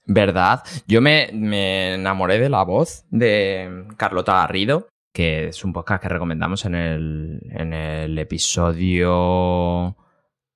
¿Verdad? 0.06 0.64
Yo 0.88 1.02
me, 1.02 1.30
me, 1.34 1.96
enamoré 1.96 2.40
de 2.40 2.50
la 2.50 2.64
voz 2.64 3.06
de 3.10 3.88
Carlota 3.98 4.36
Garrido, 4.36 4.88
que 5.12 5.48
es 5.48 5.66
un 5.66 5.74
podcast 5.74 6.04
que 6.04 6.10
recomendamos 6.10 6.64
en 6.66 6.76
el, 6.76 7.40
en 7.50 7.74
el 7.74 8.18
episodio 8.20 9.98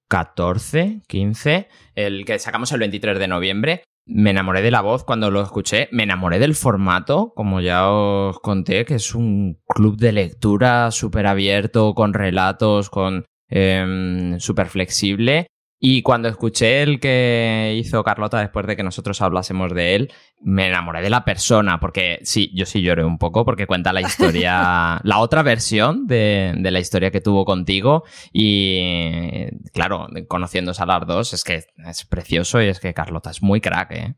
14, 0.07 1.01
15, 1.07 1.67
el 1.95 2.25
que 2.25 2.37
sacamos 2.37 2.71
el 2.71 2.79
23 2.79 3.17
de 3.17 3.27
noviembre. 3.27 3.83
Me 4.13 4.31
enamoré 4.31 4.61
de 4.61 4.71
la 4.71 4.81
voz. 4.81 5.03
Cuando 5.03 5.31
lo 5.31 5.41
escuché, 5.41 5.87
me 5.91 6.03
enamoré 6.03 6.37
del 6.39 6.55
formato, 6.55 7.31
como 7.35 7.61
ya 7.61 7.89
os 7.89 8.39
conté, 8.39 8.85
que 8.85 8.95
es 8.95 9.15
un 9.15 9.59
club 9.67 9.97
de 9.97 10.11
lectura 10.11 10.91
súper 10.91 11.27
abierto, 11.27 11.93
con 11.93 12.13
relatos, 12.13 12.89
con 12.89 13.25
eh, 13.49 14.35
súper 14.39 14.67
flexible 14.67 15.47
y 15.83 16.03
cuando 16.03 16.29
escuché 16.29 16.83
el 16.83 16.99
que 16.99 17.75
hizo 17.75 18.03
Carlota 18.03 18.39
después 18.39 18.67
de 18.67 18.75
que 18.75 18.83
nosotros 18.83 19.19
hablásemos 19.19 19.73
de 19.73 19.95
él, 19.95 20.13
me 20.39 20.67
enamoré 20.67 21.01
de 21.01 21.09
la 21.09 21.25
persona, 21.25 21.79
porque 21.79 22.19
sí, 22.21 22.51
yo 22.53 22.67
sí 22.67 22.83
lloré 22.83 23.03
un 23.03 23.17
poco 23.17 23.45
porque 23.45 23.65
cuenta 23.65 23.91
la 23.91 24.01
historia, 24.01 24.99
la 25.03 25.17
otra 25.17 25.41
versión 25.41 26.05
de, 26.05 26.53
de 26.55 26.69
la 26.69 26.79
historia 26.79 27.09
que 27.09 27.19
tuvo 27.19 27.45
contigo 27.45 28.03
y 28.31 29.47
claro, 29.73 30.07
conociéndose 30.27 30.83
a 30.83 30.85
las 30.85 31.07
dos, 31.07 31.33
es 31.33 31.43
que 31.43 31.63
es 31.87 32.05
precioso 32.05 32.61
y 32.61 32.67
es 32.67 32.79
que 32.79 32.93
Carlota 32.93 33.31
es 33.31 33.41
muy 33.41 33.59
crack, 33.59 33.91
¿eh? 33.91 34.15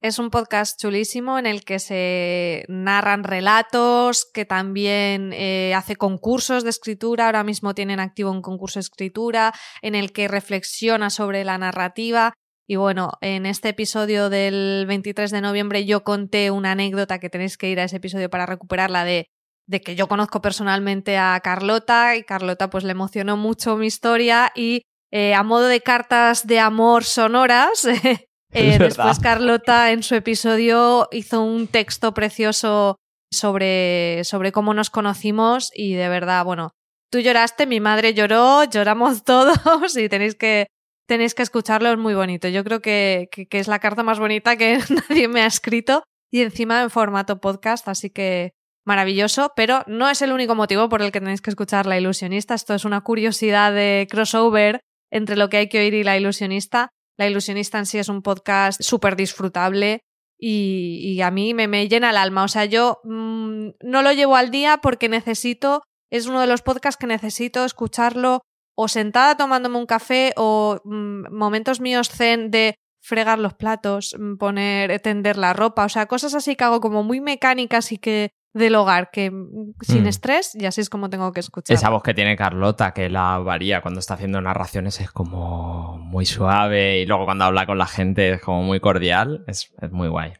Es 0.00 0.20
un 0.20 0.30
podcast 0.30 0.80
chulísimo 0.80 1.40
en 1.40 1.46
el 1.46 1.64
que 1.64 1.80
se 1.80 2.64
narran 2.68 3.24
relatos, 3.24 4.30
que 4.32 4.44
también 4.44 5.32
eh, 5.32 5.74
hace 5.74 5.96
concursos 5.96 6.62
de 6.62 6.70
escritura, 6.70 7.26
ahora 7.26 7.42
mismo 7.42 7.74
tienen 7.74 7.98
activo 7.98 8.30
un 8.30 8.40
concurso 8.40 8.78
de 8.78 8.82
escritura, 8.82 9.52
en 9.82 9.96
el 9.96 10.12
que 10.12 10.28
reflexiona 10.28 11.10
sobre 11.10 11.42
la 11.42 11.58
narrativa. 11.58 12.32
Y 12.68 12.76
bueno, 12.76 13.10
en 13.22 13.44
este 13.44 13.70
episodio 13.70 14.30
del 14.30 14.84
23 14.86 15.32
de 15.32 15.40
noviembre 15.40 15.84
yo 15.84 16.04
conté 16.04 16.52
una 16.52 16.72
anécdota 16.72 17.18
que 17.18 17.30
tenéis 17.30 17.58
que 17.58 17.68
ir 17.68 17.80
a 17.80 17.84
ese 17.84 17.96
episodio 17.96 18.30
para 18.30 18.46
recuperarla 18.46 19.02
de, 19.04 19.26
de 19.66 19.80
que 19.80 19.96
yo 19.96 20.06
conozco 20.06 20.40
personalmente 20.40 21.18
a 21.18 21.40
Carlota 21.42 22.14
y 22.14 22.22
Carlota 22.22 22.70
pues 22.70 22.84
le 22.84 22.92
emocionó 22.92 23.36
mucho 23.36 23.76
mi 23.76 23.86
historia 23.86 24.52
y 24.54 24.82
eh, 25.10 25.34
a 25.34 25.42
modo 25.42 25.66
de 25.66 25.80
cartas 25.80 26.46
de 26.46 26.60
amor 26.60 27.02
sonoras 27.02 27.88
después 28.52 29.18
Carlota 29.18 29.92
en 29.92 30.02
su 30.02 30.14
episodio 30.14 31.08
hizo 31.12 31.42
un 31.42 31.66
texto 31.66 32.14
precioso 32.14 32.96
sobre, 33.30 34.22
sobre 34.24 34.52
cómo 34.52 34.74
nos 34.74 34.90
conocimos 34.90 35.70
y 35.74 35.94
de 35.94 36.08
verdad, 36.08 36.44
bueno, 36.44 36.70
tú 37.10 37.18
lloraste, 37.20 37.66
mi 37.66 37.80
madre 37.80 38.14
lloró, 38.14 38.64
lloramos 38.64 39.24
todos 39.24 39.96
y 39.96 40.08
tenéis 40.08 40.34
que, 40.34 40.66
tenéis 41.06 41.34
que 41.34 41.42
escucharlo, 41.42 41.90
es 41.90 41.98
muy 41.98 42.14
bonito. 42.14 42.48
Yo 42.48 42.64
creo 42.64 42.80
que, 42.80 43.28
que, 43.30 43.58
es 43.58 43.68
la 43.68 43.78
carta 43.78 44.02
más 44.02 44.18
bonita 44.18 44.56
que 44.56 44.78
nadie 45.08 45.28
me 45.28 45.42
ha 45.42 45.46
escrito 45.46 46.02
y 46.30 46.42
encima 46.42 46.82
en 46.82 46.90
formato 46.90 47.40
podcast, 47.40 47.88
así 47.88 48.10
que 48.10 48.52
maravilloso, 48.86 49.52
pero 49.54 49.82
no 49.86 50.08
es 50.08 50.22
el 50.22 50.32
único 50.32 50.54
motivo 50.54 50.88
por 50.88 51.02
el 51.02 51.12
que 51.12 51.20
tenéis 51.20 51.42
que 51.42 51.50
escuchar 51.50 51.86
La 51.86 51.98
Ilusionista. 51.98 52.54
Esto 52.54 52.74
es 52.74 52.84
una 52.84 53.02
curiosidad 53.02 53.72
de 53.72 54.06
crossover 54.10 54.80
entre 55.10 55.36
lo 55.36 55.48
que 55.48 55.58
hay 55.58 55.68
que 55.68 55.78
oír 55.80 55.94
y 55.94 56.04
La 56.04 56.16
Ilusionista. 56.16 56.88
La 57.18 57.28
ilusionista 57.28 57.78
en 57.78 57.86
sí 57.86 57.98
es 57.98 58.08
un 58.08 58.22
podcast 58.22 58.80
súper 58.82 59.16
disfrutable 59.16 60.00
y, 60.40 61.20
a 61.20 61.32
mí 61.32 61.52
me, 61.52 61.66
me, 61.66 61.88
llena 61.88 62.10
el 62.10 62.16
alma. 62.16 62.44
O 62.44 62.48
sea, 62.48 62.64
yo 62.64 63.00
mm, 63.02 63.70
no 63.82 64.02
lo 64.02 64.12
llevo 64.12 64.36
al 64.36 64.50
día 64.50 64.78
porque 64.80 65.08
necesito, 65.08 65.82
es 66.10 66.26
uno 66.26 66.40
de 66.40 66.46
los 66.46 66.62
podcasts 66.62 66.98
que 66.98 67.08
necesito 67.08 67.64
escucharlo 67.64 68.42
o 68.76 68.86
sentada 68.86 69.36
tomándome 69.36 69.78
un 69.78 69.86
café 69.86 70.32
o 70.36 70.80
mm, 70.84 71.34
momentos 71.34 71.80
míos 71.80 72.08
zen 72.08 72.52
de 72.52 72.76
fregar 73.02 73.40
los 73.40 73.54
platos, 73.54 74.14
mm, 74.16 74.36
poner, 74.36 75.00
tender 75.00 75.36
la 75.36 75.52
ropa, 75.52 75.84
o 75.84 75.88
sea, 75.88 76.06
cosas 76.06 76.34
así 76.34 76.54
que 76.54 76.64
hago 76.64 76.80
como 76.80 77.02
muy 77.02 77.20
mecánicas 77.20 77.90
y 77.90 77.98
que 77.98 78.30
del 78.58 78.74
hogar, 78.74 79.10
que 79.10 79.32
sin 79.80 80.04
mm. 80.04 80.06
estrés, 80.06 80.54
y 80.54 80.66
así 80.66 80.80
es 80.80 80.90
como 80.90 81.08
tengo 81.08 81.32
que 81.32 81.40
escuchar. 81.40 81.74
Esa 81.74 81.90
voz 81.90 82.02
que 82.02 82.14
tiene 82.14 82.36
Carlota, 82.36 82.92
que 82.92 83.08
la 83.08 83.38
varía 83.38 83.80
cuando 83.80 84.00
está 84.00 84.14
haciendo 84.14 84.40
narraciones, 84.40 85.00
es 85.00 85.10
como 85.10 85.98
muy 85.98 86.26
suave 86.26 87.00
y 87.00 87.06
luego 87.06 87.24
cuando 87.24 87.44
habla 87.44 87.66
con 87.66 87.78
la 87.78 87.86
gente 87.86 88.32
es 88.32 88.42
como 88.42 88.62
muy 88.62 88.80
cordial, 88.80 89.44
es, 89.46 89.72
muy 89.90 90.08
guay. 90.08 90.34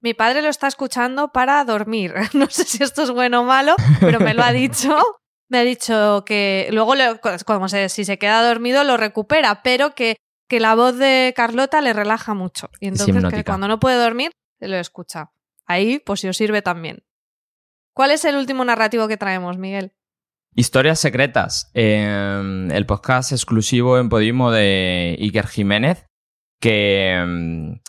Mi 0.00 0.14
padre 0.14 0.42
lo 0.42 0.48
está 0.48 0.66
escuchando 0.66 1.28
para 1.28 1.64
dormir. 1.64 2.14
No 2.34 2.46
sé 2.50 2.64
si 2.64 2.82
esto 2.82 3.02
es 3.02 3.10
bueno 3.10 3.42
o 3.42 3.44
malo, 3.44 3.76
pero 4.00 4.20
me 4.20 4.34
lo 4.34 4.42
ha 4.42 4.52
dicho. 4.52 4.96
Me 5.50 5.58
ha 5.58 5.62
dicho 5.62 6.24
que 6.24 6.68
luego, 6.72 6.94
como 7.44 7.68
si 7.68 7.88
se 7.88 8.18
queda 8.18 8.42
dormido, 8.42 8.82
lo 8.82 8.96
recupera, 8.96 9.62
pero 9.62 9.94
que, 9.94 10.16
que 10.48 10.58
la 10.58 10.74
voz 10.74 10.96
de 10.96 11.34
Carlota 11.36 11.82
le 11.82 11.92
relaja 11.92 12.32
mucho. 12.32 12.70
Y 12.80 12.88
entonces 12.88 13.22
que 13.30 13.44
cuando 13.44 13.68
no 13.68 13.78
puede 13.78 14.02
dormir, 14.02 14.32
se 14.58 14.68
lo 14.68 14.76
escucha. 14.78 15.30
Ahí, 15.66 15.98
pues 15.98 16.20
si 16.20 16.28
os 16.28 16.36
sirve 16.36 16.62
también. 16.62 17.03
¿Cuál 17.94 18.10
es 18.10 18.24
el 18.24 18.34
último 18.34 18.64
narrativo 18.64 19.06
que 19.06 19.16
traemos, 19.16 19.56
Miguel? 19.56 19.92
Historias 20.56 20.98
secretas. 20.98 21.70
Em, 21.74 22.68
el 22.72 22.86
podcast 22.86 23.30
exclusivo 23.30 23.98
en 23.98 24.08
Podimo 24.08 24.50
de 24.50 25.16
Iker 25.20 25.46
Jiménez, 25.46 26.06
que 26.60 27.12
em, 27.12 27.80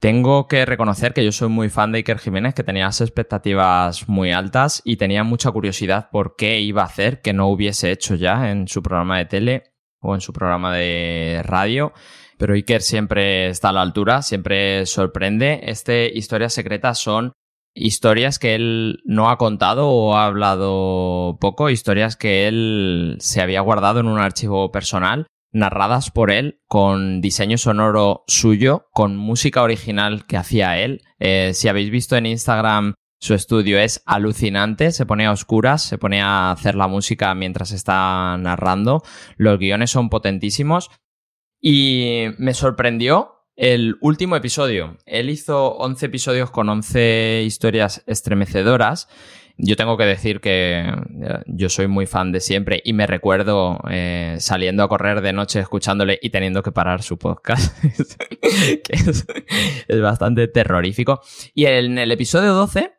tengo 0.00 0.48
que 0.48 0.66
reconocer 0.66 1.12
que 1.12 1.24
yo 1.24 1.30
soy 1.30 1.50
muy 1.50 1.68
fan 1.68 1.92
de 1.92 1.98
Iker 1.98 2.18
Jiménez, 2.18 2.54
que 2.54 2.64
tenía 2.64 2.86
las 2.86 3.00
expectativas 3.00 4.08
muy 4.08 4.32
altas 4.32 4.82
y 4.84 4.96
tenía 4.96 5.22
mucha 5.22 5.52
curiosidad 5.52 6.08
por 6.10 6.34
qué 6.34 6.58
iba 6.60 6.82
a 6.82 6.86
hacer 6.86 7.22
que 7.22 7.32
no 7.32 7.46
hubiese 7.46 7.92
hecho 7.92 8.16
ya 8.16 8.50
en 8.50 8.66
su 8.66 8.82
programa 8.82 9.18
de 9.18 9.26
tele 9.26 9.62
o 10.00 10.16
en 10.16 10.20
su 10.20 10.32
programa 10.32 10.74
de 10.74 11.42
radio. 11.44 11.92
Pero 12.38 12.54
Iker 12.54 12.82
siempre 12.82 13.50
está 13.50 13.68
a 13.68 13.72
la 13.72 13.82
altura, 13.82 14.22
siempre 14.22 14.84
sorprende. 14.86 15.60
Este 15.62 16.10
Historias 16.12 16.52
secretas 16.52 16.98
son 16.98 17.34
historias 17.74 18.38
que 18.38 18.54
él 18.54 19.00
no 19.04 19.30
ha 19.30 19.38
contado 19.38 19.88
o 19.90 20.16
ha 20.16 20.26
hablado 20.26 21.38
poco, 21.40 21.70
historias 21.70 22.16
que 22.16 22.48
él 22.48 23.16
se 23.20 23.40
había 23.40 23.60
guardado 23.60 24.00
en 24.00 24.06
un 24.06 24.18
archivo 24.18 24.70
personal, 24.72 25.26
narradas 25.52 26.10
por 26.10 26.30
él, 26.30 26.60
con 26.66 27.20
diseño 27.20 27.58
sonoro 27.58 28.24
suyo, 28.26 28.86
con 28.92 29.16
música 29.16 29.62
original 29.62 30.26
que 30.26 30.36
hacía 30.36 30.78
él. 30.78 31.02
Eh, 31.18 31.52
si 31.54 31.68
habéis 31.68 31.90
visto 31.90 32.16
en 32.16 32.26
Instagram 32.26 32.94
su 33.24 33.32
estudio 33.32 33.78
es 33.78 34.02
alucinante, 34.04 34.92
se 34.92 35.06
pone 35.06 35.24
a 35.24 35.32
oscuras, 35.32 35.82
se 35.82 35.96
pone 35.96 36.20
a 36.20 36.50
hacer 36.50 36.74
la 36.74 36.88
música 36.88 37.34
mientras 37.34 37.72
está 37.72 38.36
narrando, 38.36 39.02
los 39.38 39.58
guiones 39.58 39.90
son 39.90 40.10
potentísimos 40.10 40.90
Y 41.58 42.26
me 42.36 42.52
sorprendió 42.52 43.33
el 43.56 43.96
último 44.00 44.36
episodio. 44.36 44.96
Él 45.06 45.30
hizo 45.30 45.76
11 45.76 46.06
episodios 46.06 46.50
con 46.50 46.68
11 46.68 47.42
historias 47.44 48.02
estremecedoras. 48.06 49.08
Yo 49.56 49.76
tengo 49.76 49.96
que 49.96 50.04
decir 50.04 50.40
que 50.40 50.80
eh, 50.80 51.42
yo 51.46 51.68
soy 51.68 51.86
muy 51.86 52.06
fan 52.06 52.32
de 52.32 52.40
siempre 52.40 52.82
y 52.84 52.92
me 52.92 53.06
recuerdo 53.06 53.78
eh, 53.88 54.36
saliendo 54.40 54.82
a 54.82 54.88
correr 54.88 55.20
de 55.20 55.32
noche 55.32 55.60
escuchándole 55.60 56.18
y 56.20 56.30
teniendo 56.30 56.62
que 56.62 56.72
parar 56.72 57.02
su 57.02 57.18
podcast, 57.18 57.72
es, 58.88 59.26
es, 59.86 60.00
bastante 60.00 60.48
terrorífico. 60.48 61.20
Y 61.54 61.66
en 61.66 61.98
el 61.98 62.10
episodio 62.10 62.52
12 62.52 62.94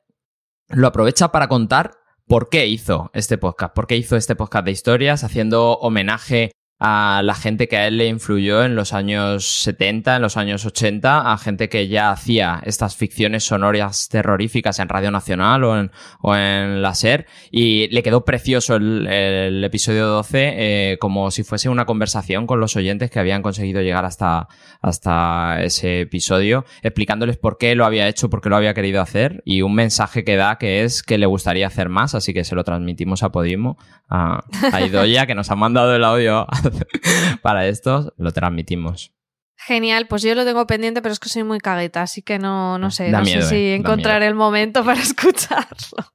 lo 0.69 0.87
aprovecha 0.87 1.29
para 1.29 1.49
contar 1.49 1.91
por 2.25 2.47
qué 2.49 2.67
hizo 2.67 3.11
este 3.13 3.37
podcast, 3.37 3.75
por 3.75 3.85
qué 3.85 3.97
hizo 3.97 4.15
este 4.15 4.37
podcast 4.37 4.65
de 4.65 4.71
historias, 4.71 5.25
haciendo 5.25 5.73
homenaje 5.73 6.51
a 6.77 7.21
la 7.23 7.35
gente 7.35 7.69
que 7.69 7.77
a 7.77 7.87
él 7.87 7.97
le 7.97 8.07
influyó 8.07 8.63
en 8.65 8.75
los 8.75 8.91
años 8.91 9.45
70, 9.63 10.17
en 10.17 10.21
los 10.21 10.35
años 10.35 10.65
80, 10.65 11.31
a 11.31 11.37
gente 11.37 11.69
que 11.69 11.87
ya 11.87 12.11
hacía 12.11 12.61
estas 12.65 12.97
ficciones 12.97 13.45
sonoras 13.45 14.09
terroríficas 14.09 14.79
en 14.79 14.89
Radio 14.89 15.09
Nacional 15.09 15.63
o 15.63 15.79
en, 15.79 15.91
o 16.19 16.35
en 16.35 16.81
la 16.81 16.93
SER 16.93 17.27
y 17.49 17.87
le 17.87 18.03
quedó 18.03 18.25
precioso 18.25 18.75
el, 18.75 19.07
el 19.07 19.63
episodio 19.63 20.07
12 20.07 20.53
eh, 20.57 20.97
como 20.99 21.31
si 21.31 21.43
fuese 21.43 21.69
una 21.69 21.85
conversación 21.85 22.45
con 22.45 22.59
los 22.59 22.75
oyentes 22.75 23.09
que 23.09 23.19
habían 23.19 23.41
conseguido 23.41 23.81
llegar 23.81 24.03
hasta, 24.03 24.49
hasta 24.81 25.63
ese 25.63 26.01
episodio, 26.01 26.65
explicándoles 26.81 27.37
por 27.37 27.57
qué 27.57 27.75
lo 27.75 27.85
había 27.85 28.09
hecho, 28.09 28.29
por 28.29 28.41
qué 28.41 28.49
lo 28.49 28.57
había 28.57 28.73
querido 28.73 29.01
hacer 29.01 29.41
y 29.45 29.61
un 29.61 29.75
mensaje 29.75 30.25
que 30.25 30.35
da 30.35 30.57
que 30.57 30.83
es 30.83 31.03
que 31.03 31.17
le 31.17 31.25
gustaría 31.25 31.67
hacer 31.67 31.87
más, 31.87 32.15
así 32.15 32.33
que 32.33 32.43
se 32.43 32.53
lo 32.53 32.65
transmitimos 32.65 33.23
a 33.23 33.31
Podimo, 33.31 33.77
a, 34.09 34.43
a 34.73 34.81
Idoya, 34.81 35.25
que 35.25 35.35
nos 35.35 35.49
ha 35.51 35.55
mandado 35.55 35.95
el 35.95 36.03
audio 36.03 36.45
para 37.41 37.67
esto, 37.67 38.13
lo 38.17 38.31
transmitimos. 38.31 39.13
Genial, 39.57 40.07
pues 40.07 40.21
yo 40.21 40.35
lo 40.35 40.45
tengo 40.45 40.67
pendiente, 40.67 41.01
pero 41.01 41.13
es 41.13 41.19
que 41.19 41.29
soy 41.29 41.43
muy 41.43 41.59
cagueta, 41.59 42.01
así 42.01 42.21
que 42.21 42.39
no, 42.39 42.77
no 42.77 42.91
sé, 42.91 43.09
Da 43.09 43.19
no 43.19 43.25
miedo, 43.25 43.41
sé 43.41 43.49
si 43.49 43.55
eh, 43.55 43.75
encontraré 43.75 44.27
el 44.27 44.35
momento 44.35 44.83
para 44.83 44.99
escucharlo. 45.01 46.13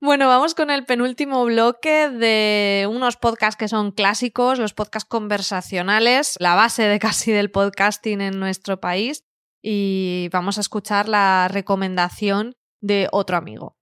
Bueno, 0.00 0.26
vamos 0.26 0.56
con 0.56 0.70
el 0.70 0.84
penúltimo 0.84 1.44
bloque 1.44 2.08
de 2.08 2.88
unos 2.90 3.16
podcasts 3.16 3.56
que 3.56 3.68
son 3.68 3.92
clásicos, 3.92 4.58
los 4.58 4.74
podcasts 4.74 5.08
conversacionales, 5.08 6.34
la 6.40 6.56
base 6.56 6.82
de 6.82 6.98
casi 6.98 7.30
del 7.30 7.52
podcasting 7.52 8.20
en 8.20 8.40
nuestro 8.40 8.80
país. 8.80 9.22
Y 9.62 10.28
vamos 10.32 10.58
a 10.58 10.62
escuchar 10.62 11.08
la 11.08 11.46
recomendación 11.46 12.56
de 12.80 13.08
otro 13.12 13.36
amigo. 13.36 13.76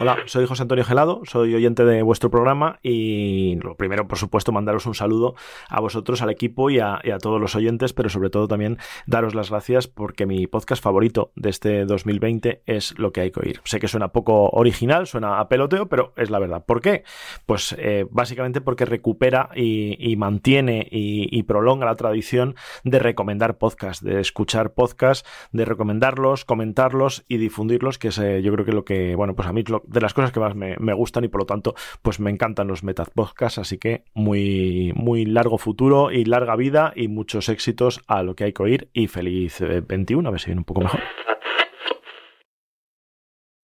Hola, 0.00 0.18
soy 0.26 0.44
José 0.46 0.62
Antonio 0.62 0.84
Gelado, 0.84 1.22
soy 1.24 1.54
oyente 1.54 1.84
de 1.84 2.02
vuestro 2.02 2.28
programa 2.28 2.80
y 2.82 3.56
lo 3.62 3.76
primero, 3.76 4.08
por 4.08 4.18
supuesto, 4.18 4.50
mandaros 4.50 4.86
un 4.86 4.94
saludo 4.94 5.34
a 5.68 5.80
vosotros, 5.80 6.20
al 6.20 6.30
equipo 6.30 6.68
y 6.68 6.80
a, 6.80 7.00
todos 7.22 7.40
los 7.40 7.54
oyentes, 7.54 7.92
pero 7.92 8.08
sobre 8.08 8.28
todo 8.28 8.48
también 8.48 8.78
daros 9.06 9.34
las 9.34 9.50
gracias 9.50 9.86
porque 9.86 10.26
mi 10.26 10.48
podcast 10.48 10.82
favorito 10.82 11.30
de 11.36 11.50
este 11.50 11.84
2020 11.84 12.62
es 12.66 12.98
Lo 12.98 13.12
que 13.12 13.20
hay 13.20 13.30
que 13.30 13.40
oír. 13.40 13.60
Sé 13.64 13.78
que 13.78 13.86
suena 13.86 14.08
poco 14.08 14.48
original, 14.50 15.06
suena 15.06 15.38
a 15.38 15.48
peloteo, 15.48 15.88
pero 15.88 16.12
es 16.16 16.28
la 16.28 16.40
verdad. 16.40 16.64
¿Por 16.66 16.80
qué? 16.80 17.04
Pues 17.46 17.74
eh, 17.78 18.04
básicamente 18.10 18.60
porque 18.60 18.84
recupera 18.84 19.50
y, 19.54 20.16
mantiene 20.16 20.86
y, 20.90 21.42
prolonga 21.44 21.86
la 21.86 21.94
tradición 21.94 22.56
de 22.82 22.98
recomendar 22.98 23.58
podcasts, 23.58 24.04
de 24.04 24.20
escuchar 24.20 24.74
podcasts, 24.74 25.28
de 25.52 25.64
recomendarlos, 25.64 26.44
comentarlos 26.44 27.24
y 27.28 27.36
difundirlos, 27.36 27.98
que 27.98 28.08
es 28.08 28.18
eh, 28.18 28.42
yo 28.42 28.52
creo 28.52 28.64
que 28.64 28.72
lo 28.72 28.84
que, 28.84 29.14
bueno, 29.14 29.34
pues 29.34 29.46
a 29.46 29.52
mí 29.52 29.62
lo- 29.62 29.83
de 29.86 30.00
las 30.00 30.14
cosas 30.14 30.32
que 30.32 30.40
más 30.40 30.54
me, 30.54 30.76
me 30.78 30.94
gustan 30.94 31.24
y 31.24 31.28
por 31.28 31.42
lo 31.42 31.46
tanto, 31.46 31.74
pues 32.02 32.20
me 32.20 32.30
encantan 32.30 32.68
los 32.68 32.82
metapodcasts, 32.82 33.58
así 33.58 33.78
que 33.78 34.04
muy, 34.14 34.92
muy 34.94 35.24
largo 35.24 35.58
futuro 35.58 36.10
y 36.10 36.24
larga 36.24 36.56
vida 36.56 36.92
y 36.94 37.08
muchos 37.08 37.48
éxitos 37.48 38.00
a 38.06 38.22
lo 38.22 38.34
que 38.34 38.44
hay 38.44 38.52
que 38.52 38.62
oír 38.62 38.90
y 38.92 39.06
feliz 39.08 39.60
eh, 39.60 39.80
21, 39.80 40.28
a 40.28 40.32
ver 40.32 40.40
si 40.40 40.46
viene 40.46 40.60
un 40.60 40.64
poco 40.64 40.82
mejor. 40.82 41.00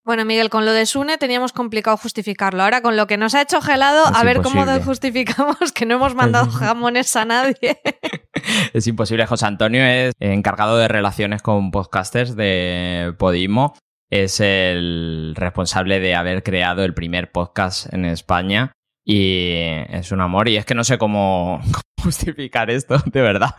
Bueno, 0.02 0.24
Miguel, 0.24 0.50
con 0.50 0.64
lo 0.64 0.72
de 0.72 0.86
Sune 0.86 1.18
teníamos 1.18 1.52
complicado 1.52 1.96
justificarlo. 1.96 2.62
Ahora 2.62 2.82
con 2.82 2.96
lo 2.96 3.06
que 3.06 3.16
nos 3.16 3.34
ha 3.34 3.42
hecho 3.42 3.60
gelado, 3.60 4.08
Es 4.10 4.16
a 4.16 4.24
ver 4.24 4.40
cómo 4.40 4.64
justificamos 4.80 5.70
que 5.72 5.86
no 5.86 5.96
hemos 5.96 6.14
mandado 6.14 6.50
jamones 6.50 7.14
a 7.16 7.24
nadie. 7.24 7.80
Es 8.72 8.86
imposible. 8.86 9.26
José 9.26 9.46
Antonio 9.46 9.84
es 9.84 10.14
encargado 10.18 10.78
de 10.78 10.88
relaciones 10.88 11.42
con 11.42 11.70
podcasters 11.70 12.34
de 12.34 13.14
Podimo. 13.18 13.74
Es 14.10 14.40
el 14.40 15.34
responsable 15.36 16.00
de 16.00 16.16
haber 16.16 16.42
creado 16.42 16.82
el 16.82 16.94
primer 16.94 17.30
podcast 17.30 17.92
en 17.94 18.04
España. 18.04 18.72
Y 19.04 19.52
es 19.88 20.10
un 20.10 20.20
amor. 20.20 20.48
Y 20.48 20.56
es 20.56 20.64
que 20.64 20.74
no 20.74 20.82
sé 20.84 20.98
cómo, 20.98 21.60
justificar 22.02 22.70
esto, 22.70 22.98
de 23.06 23.20
verdad. 23.20 23.54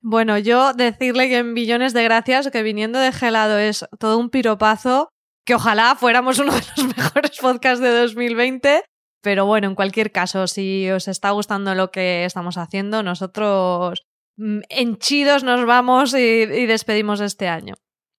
Bueno, 0.00 0.38
yo 0.38 0.72
decirle 0.72 1.28
que 1.28 1.38
en 1.38 1.54
billones 1.54 1.92
de 1.92 2.02
gracias, 2.02 2.50
que 2.50 2.62
viniendo 2.62 2.98
de 2.98 3.12
gelado 3.12 3.58
es 3.58 3.86
todo 4.00 4.18
un 4.18 4.30
piropazo, 4.30 5.10
que 5.44 5.54
ojalá 5.54 5.94
fuéramos 5.96 6.38
uno 6.38 6.52
de 6.52 6.62
los 6.76 6.96
mejores 6.96 7.38
podcasts 7.38 7.80
de 7.80 7.90
2020. 7.90 8.82
Pero 9.22 9.46
bueno, 9.46 9.68
en 9.68 9.74
cualquier 9.76 10.10
caso, 10.10 10.48
si 10.48 10.90
os 10.90 11.06
está 11.06 11.30
gustando 11.30 11.74
lo 11.76 11.92
que 11.92 12.24
estamos 12.24 12.56
haciendo, 12.56 13.04
nosotros 13.04 14.02
mm, 14.36 14.60
henchidos 14.68 15.44
nos 15.44 15.64
vamos 15.64 16.14
y 16.14 16.66
despedimos 16.66 17.20
este 17.20 17.46
año. 17.48 17.74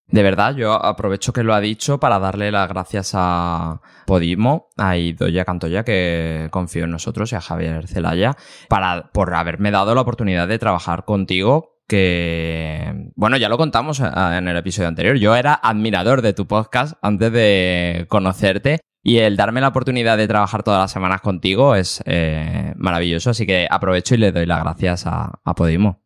De 0.08 0.22
verdad, 0.22 0.56
yo 0.56 0.74
aprovecho 0.74 1.34
que 1.34 1.44
lo 1.44 1.54
ha 1.54 1.60
dicho 1.60 2.00
para 2.00 2.20
darle 2.20 2.52
las 2.52 2.70
gracias 2.70 3.14
a 3.16 3.82
Podimo, 4.06 4.70
a 4.78 4.98
Idoya 4.98 5.46
Cantoya, 5.46 5.84
que 5.84 6.50
confío 6.52 6.84
en 6.84 6.92
nosotros, 6.92 7.32
y 7.32 7.36
a 7.36 7.42
Javier 7.42 7.88
Celaya, 7.88 8.36
para, 8.70 9.10
por 9.12 9.34
haberme 9.34 9.72
dado 9.72 9.96
la 9.96 10.02
oportunidad 10.02 10.48
de 10.48 10.60
trabajar 10.60 11.06
contigo. 11.06 11.80
Que, 11.88 13.12
bueno, 13.16 13.38
ya 13.38 13.50
lo 13.50 13.58
contamos 13.58 14.00
en 14.00 14.48
el 14.48 14.58
episodio 14.58 14.88
anterior. 14.88 15.18
Yo 15.18 15.36
era 15.36 15.54
admirador 15.54 16.22
de 16.22 16.34
tu 16.34 16.48
podcast 16.48 16.94
antes 17.02 17.32
de 17.32 18.06
conocerte. 18.10 18.80
Y 19.06 19.18
el 19.18 19.36
darme 19.36 19.60
la 19.60 19.68
oportunidad 19.68 20.18
de 20.18 20.30
trabajar 20.30 20.64
todas 20.64 20.80
las 20.80 20.92
semanas 20.92 21.20
contigo 21.20 21.76
es 21.76 22.02
eh, 22.06 22.74
maravilloso. 22.78 23.32
Así 23.32 23.46
que 23.46 23.68
aprovecho 23.70 24.16
y 24.16 24.20
le 24.20 24.32
doy 24.32 24.46
las 24.46 24.64
gracias 24.64 25.08
a, 25.08 25.40
a 25.44 25.56
Podimo. 25.56 26.04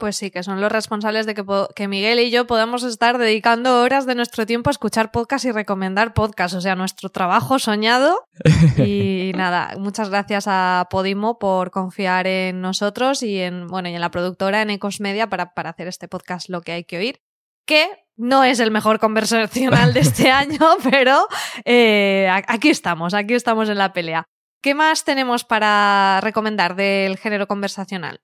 Pues 0.00 0.16
sí, 0.16 0.30
que 0.30 0.42
son 0.42 0.62
los 0.62 0.72
responsables 0.72 1.26
de 1.26 1.34
que, 1.34 1.88
Miguel 1.88 2.20
y 2.20 2.30
yo 2.30 2.46
podamos 2.46 2.84
estar 2.84 3.18
dedicando 3.18 3.82
horas 3.82 4.06
de 4.06 4.14
nuestro 4.14 4.46
tiempo 4.46 4.70
a 4.70 4.72
escuchar 4.72 5.10
podcasts 5.12 5.44
y 5.44 5.52
recomendar 5.52 6.14
podcasts, 6.14 6.56
o 6.56 6.62
sea, 6.62 6.74
nuestro 6.74 7.10
trabajo 7.10 7.58
soñado. 7.58 8.26
Y 8.78 9.32
nada, 9.36 9.74
muchas 9.78 10.08
gracias 10.08 10.46
a 10.48 10.88
Podimo 10.90 11.38
por 11.38 11.70
confiar 11.70 12.26
en 12.26 12.62
nosotros 12.62 13.22
y 13.22 13.38
en, 13.38 13.66
bueno, 13.66 13.90
y 13.90 13.94
en 13.94 14.00
la 14.00 14.10
productora, 14.10 14.62
en 14.62 14.70
Ecos 14.70 15.00
Media, 15.00 15.28
para, 15.28 15.52
para 15.52 15.70
hacer 15.70 15.86
este 15.86 16.08
podcast 16.08 16.48
Lo 16.48 16.62
que 16.62 16.72
hay 16.72 16.84
que 16.84 16.96
oír, 16.96 17.20
que 17.66 17.86
no 18.16 18.42
es 18.42 18.58
el 18.58 18.70
mejor 18.70 18.98
conversacional 19.00 19.92
de 19.92 20.00
este 20.00 20.30
año, 20.30 20.58
pero 20.90 21.28
eh, 21.66 22.28
aquí 22.48 22.70
estamos, 22.70 23.12
aquí 23.12 23.34
estamos 23.34 23.68
en 23.68 23.76
la 23.76 23.92
pelea. 23.92 24.24
¿Qué 24.62 24.74
más 24.74 25.04
tenemos 25.04 25.44
para 25.44 26.20
recomendar 26.22 26.74
del 26.74 27.18
género 27.18 27.46
conversacional? 27.46 28.22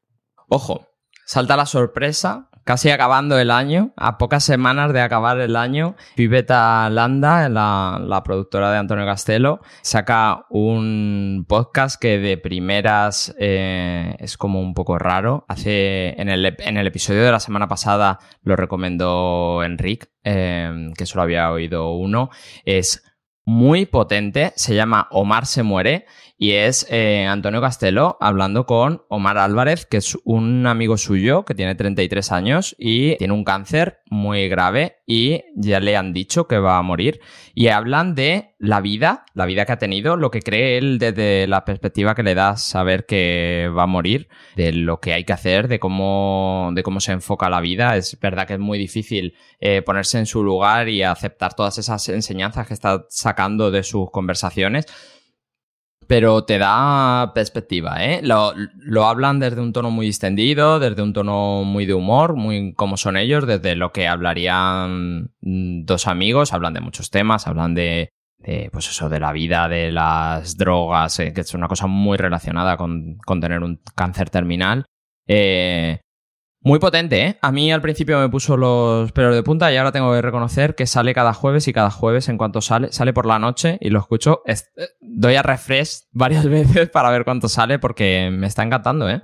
Ojo, 0.49 0.87
salta 1.27 1.57
la 1.57 1.67
sorpresa, 1.67 2.49
casi 2.65 2.91
acabando 2.91 3.39
el 3.39 3.51
año, 3.51 3.93
a 3.97 4.17
pocas 4.17 4.43
semanas 4.43 4.93
de 4.93 5.01
acabar 5.01 5.39
el 5.41 5.55
año, 5.57 5.95
Pipeta 6.17 6.89
Landa, 6.89 7.49
la, 7.49 8.23
productora 8.25 8.71
de 8.73 8.79
Antonio 8.79 9.05
Castelo, 9.05 9.61
saca 9.83 10.47
un 10.51 11.45
podcast 11.49 12.01
que 12.01 12.19
de 12.19 12.39
primeras 12.39 13.35
eh, 13.39 14.17
es 14.19 14.37
como 14.37 14.61
un 14.61 14.75
poco 14.75 14.99
raro. 14.99 15.45
Hace 15.49 16.21
en 16.21 16.29
el, 16.29 16.45
ep- 16.45 16.63
en 16.67 16.77
el 16.77 16.87
episodio 16.87 17.23
de 17.25 17.33
la 17.33 17.41
semana 17.41 17.69
pasada 17.69 18.19
lo 18.43 18.57
recomendó 18.57 19.63
Enric, 19.63 20.09
eh, 20.25 20.91
que 20.97 21.07
solo 21.07 21.23
había 21.23 21.51
oído 21.51 21.93
uno. 21.93 22.31
Es 22.65 23.05
muy 23.45 23.87
potente, 23.87 24.53
se 24.57 24.75
llama 24.75 25.07
Omar 25.13 25.47
se 25.47 25.63
muere 25.63 26.07
y 26.39 26.53
es 26.53 26.87
eh, 26.91 27.27
Antonio 27.27 27.63
Castelo 27.63 28.19
hablando 28.21 28.67
con 28.67 29.03
Omar 29.09 29.39
Álvarez, 29.39 29.87
que 29.87 29.97
es 29.97 30.19
un 30.25 30.67
amigo 30.67 30.99
suyo 30.99 31.45
que 31.45 31.55
tiene 31.55 31.75
33 31.75 32.31
años 32.31 32.77
y 32.79 33.17
tiene 33.17 33.33
un 33.33 33.45
cáncer 33.45 34.01
muy 34.11 34.49
grave 34.49 34.99
y 35.07 35.43
ya 35.55 35.81
le 35.81 35.97
han 35.97 36.13
dicho 36.13 36.47
que 36.47 36.59
va 36.59 36.77
a 36.77 36.83
morir. 36.83 37.21
Y 37.55 37.69
hablan 37.69 38.15
de 38.15 38.55
la 38.59 38.83
vida, 38.83 39.25
la 39.33 39.47
vida 39.47 39.65
que 39.65 39.73
ha 39.73 39.79
tenido, 39.79 40.17
lo 40.17 40.31
que 40.31 40.43
cree 40.43 40.77
él 40.77 40.99
desde 40.99 41.47
la 41.47 41.65
perspectiva 41.65 42.15
que 42.15 42.23
le 42.23 42.35
da 42.35 42.57
saber 42.57 43.07
que 43.07 43.71
va 43.75 43.85
a 43.85 43.87
morir, 43.87 44.29
de 44.57 44.73
lo 44.73 45.01
que 45.01 45.15
hay 45.15 45.25
que 45.25 45.33
hacer, 45.33 45.69
de 45.69 45.79
cómo, 45.79 46.71
de 46.75 46.83
cómo 46.83 47.01
se 47.01 47.13
enfoca 47.13 47.49
la 47.49 47.61
vida. 47.61 47.97
Es 47.97 48.19
verdad 48.21 48.47
que 48.47 48.55
es 48.55 48.61
muy 48.61 48.79
difícil 48.79 49.35
eh, 49.61 49.81
ponerse 49.81 50.19
en 50.19 50.27
su 50.27 50.45
lugar 50.45 50.91
y 50.91 51.03
aceptar 51.03 51.55
todas 51.55 51.79
esas 51.79 52.07
enseñanzas 52.11 52.67
que 52.67 52.75
está 52.75 53.07
sacando 53.09 53.71
de 53.71 53.83
sus 53.83 54.11
conversaciones. 54.11 54.87
Pero 56.07 56.45
te 56.45 56.59
da 56.59 57.33
perspectiva, 57.35 58.05
¿eh? 58.05 58.21
Lo, 58.23 58.53
lo 58.79 59.07
hablan 59.07 59.41
desde 59.41 59.61
un 59.61 59.73
tono 59.73 59.91
muy 59.91 60.07
distendido, 60.07 60.79
desde 60.79 61.03
un 61.03 61.13
tono 61.13 61.65
muy 61.65 61.85
de 61.85 61.95
humor, 61.95 62.37
muy 62.37 62.75
como 62.75 62.97
son 62.97 63.17
ellos, 63.17 63.47
desde 63.47 63.75
lo 63.75 63.93
que 63.93 64.07
hablarían 64.07 65.31
mm, 65.41 65.85
dos 65.85 66.07
amigos, 66.07 66.53
hablan 66.53 66.75
de 66.75 66.81
muchos 66.81 67.11
temas, 67.11 67.49
hablan 67.49 67.75
de, 67.75 68.11
pues 68.71 68.89
eso, 68.89 69.09
de 69.09 69.19
la 69.19 69.33
vida, 69.33 69.69
de 69.69 69.91
las 69.91 70.57
drogas, 70.57 71.19
eh, 71.19 71.33
que 71.33 71.41
es 71.41 71.55
una 71.55 71.67
cosa 71.67 71.89
muy 71.89 72.17
relacionada 72.17 72.77
con, 72.77 73.17
con 73.25 73.41
tener 73.41 73.63
un 73.63 73.81
cáncer 73.97 74.31
terminal. 74.31 74.87
Eh, 75.27 75.99
muy 76.67 76.81
potente, 76.81 77.25
¿eh? 77.25 77.39
A 77.43 77.53
mí 77.53 77.71
al 77.71 77.81
principio 77.81 78.19
me 78.19 78.29
puso 78.29 78.57
los 78.57 79.13
pelos 79.13 79.37
de 79.37 79.45
punta 79.45 79.73
y 79.73 79.77
ahora 79.77 79.93
tengo 79.93 80.13
que 80.13 80.21
reconocer 80.21 80.75
que 80.75 80.89
sale 80.89 81.15
cada 81.15 81.33
jueves 81.33 81.69
y 81.69 81.73
cada 81.73 81.93
jueves 81.93 82.29
en 82.29 82.37
cuanto 82.37 82.61
sale, 82.61 82.91
sale 82.91 83.13
por 83.13 83.25
la 83.25 83.39
noche 83.39 83.79
y 83.81 83.91
lo 83.91 84.01
escucho. 84.01 84.43
Eh, 84.47 84.57
doy 85.01 85.37
a 85.37 85.45
refresh 85.45 86.09
varias 86.11 86.45
veces 86.49 86.91
para 86.91 87.11
ver 87.11 87.25
cuánto 87.25 87.49
sale 87.49 87.79
porque 87.79 88.31
me 88.33 88.49
está 88.49 88.65
encantando, 88.65 89.09
¿eh? 89.09 89.23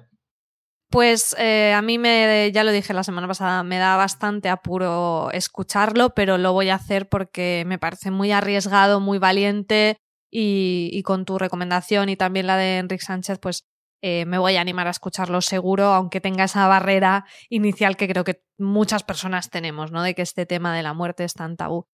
Pues 0.89 1.35
eh, 1.37 1.73
a 1.75 1.83
mí 1.83 1.99
me, 1.99 2.53
ya 2.55 2.63
lo 2.63 2.71
dije 2.71 2.95
la 2.95 3.03
semana 3.03 3.27
pasada, 3.27 3.65
me 3.65 3.79
da 3.79 3.97
bastante 3.97 4.49
apuro 4.49 5.33
escucharlo, 5.33 6.11
pero 6.11 6.39
lo 6.39 6.53
voy 6.53 6.69
a 6.69 6.77
hacer 6.77 7.09
porque 7.09 7.65
me 7.67 7.81
parece 7.81 8.13
muy 8.13 8.31
arriesgado, 8.31 9.01
muy 9.01 9.19
valiente 9.19 9.97
y, 10.31 10.91
y 10.93 11.03
con 11.03 11.25
tu 11.25 11.39
recomendación 11.39 12.09
y 12.09 12.15
también 12.15 12.47
la 12.47 12.57
de 12.57 12.79
Enrique 12.79 13.05
Sánchez, 13.05 13.41
pues 13.41 13.65
eh, 14.03 14.25
me 14.27 14.39
voy 14.39 14.57
a 14.57 14.61
animar 14.61 14.89
a 14.89 14.91
escucharlo 14.91 15.41
seguro, 15.41 15.93
aunque 15.95 16.21
tenga 16.21 16.45
esa 16.45 16.67
barrera 16.67 17.25
inicial 17.49 17.97
que 17.97 18.09
creo 18.09 18.25
que 18.25 18.43
muchas 18.59 19.05
personas 19.05 19.49
tenemos, 19.49 19.93
¿no? 19.93 20.03
De 20.03 20.15
que 20.15 20.23
este 20.23 20.45
tema 20.45 20.75
de 20.75 20.83
la 20.83 20.93
muerte 20.93 21.23
es 21.23 21.35
tan 21.35 21.57
tabú. 21.57 21.87